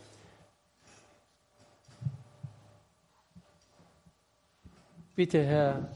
Bitte, 5.16 5.44
Herr, 5.44 5.88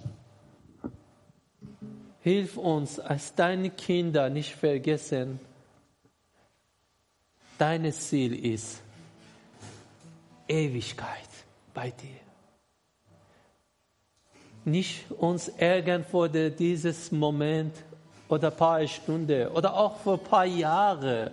hilf 2.20 2.56
uns, 2.56 3.00
als 3.00 3.34
deine 3.34 3.70
Kinder 3.70 4.30
nicht 4.30 4.54
vergessen, 4.54 5.40
dein 7.58 7.92
Ziel 7.92 8.44
ist 8.44 8.80
Ewigkeit 10.46 11.28
bei 11.74 11.90
dir. 11.90 12.20
Nicht 14.64 15.10
uns 15.10 15.48
ärgern 15.48 16.04
vor 16.04 16.28
dieses 16.28 17.10
Moment 17.10 17.74
oder 18.28 18.52
paar 18.52 18.86
Stunden 18.86 19.48
oder 19.48 19.74
auch 19.74 19.98
vor 19.98 20.18
paar 20.18 20.44
Jahren 20.44 21.32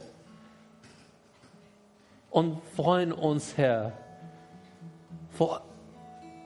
und 2.31 2.59
freuen 2.75 3.11
uns, 3.11 3.55
Herr, 3.57 3.91
vor 5.29 5.61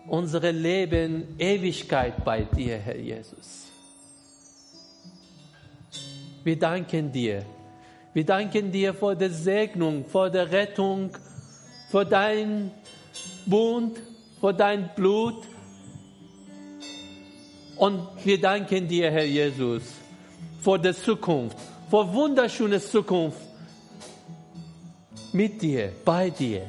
unsere 0.09 0.51
Leben 0.51 1.35
Ewigkeit 1.37 2.23
bei 2.25 2.41
dir, 2.41 2.77
Herr 2.77 2.97
Jesus. 2.97 3.67
Wir 6.43 6.57
danken 6.57 7.11
dir. 7.11 7.45
Wir 8.13 8.25
danken 8.25 8.71
dir 8.71 8.93
für 8.93 9.15
die 9.15 9.29
Segnung, 9.29 10.05
für 10.05 10.29
die 10.29 10.37
Rettung, 10.39 11.11
für 11.91 12.05
dein 12.05 12.71
Bund, 13.45 13.99
für 14.39 14.53
dein 14.53 14.89
Blut. 14.95 15.43
Und 17.75 18.07
wir 18.23 18.41
danken 18.41 18.87
dir, 18.87 19.11
Herr 19.11 19.25
Jesus, 19.25 19.83
für 20.61 20.79
die 20.79 20.93
Zukunft, 20.93 21.57
für 21.89 22.13
wunderschöne 22.13 22.79
Zukunft 22.79 23.39
mit 25.31 25.61
dir, 25.61 25.91
bei 26.03 26.29
dir 26.29 26.63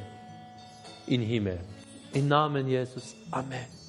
im 1.07 1.23
Himmel. 1.23 1.70
Im 2.13 2.29
Namen 2.29 2.67
Jesus. 2.69 3.15
Amen. 3.31 3.80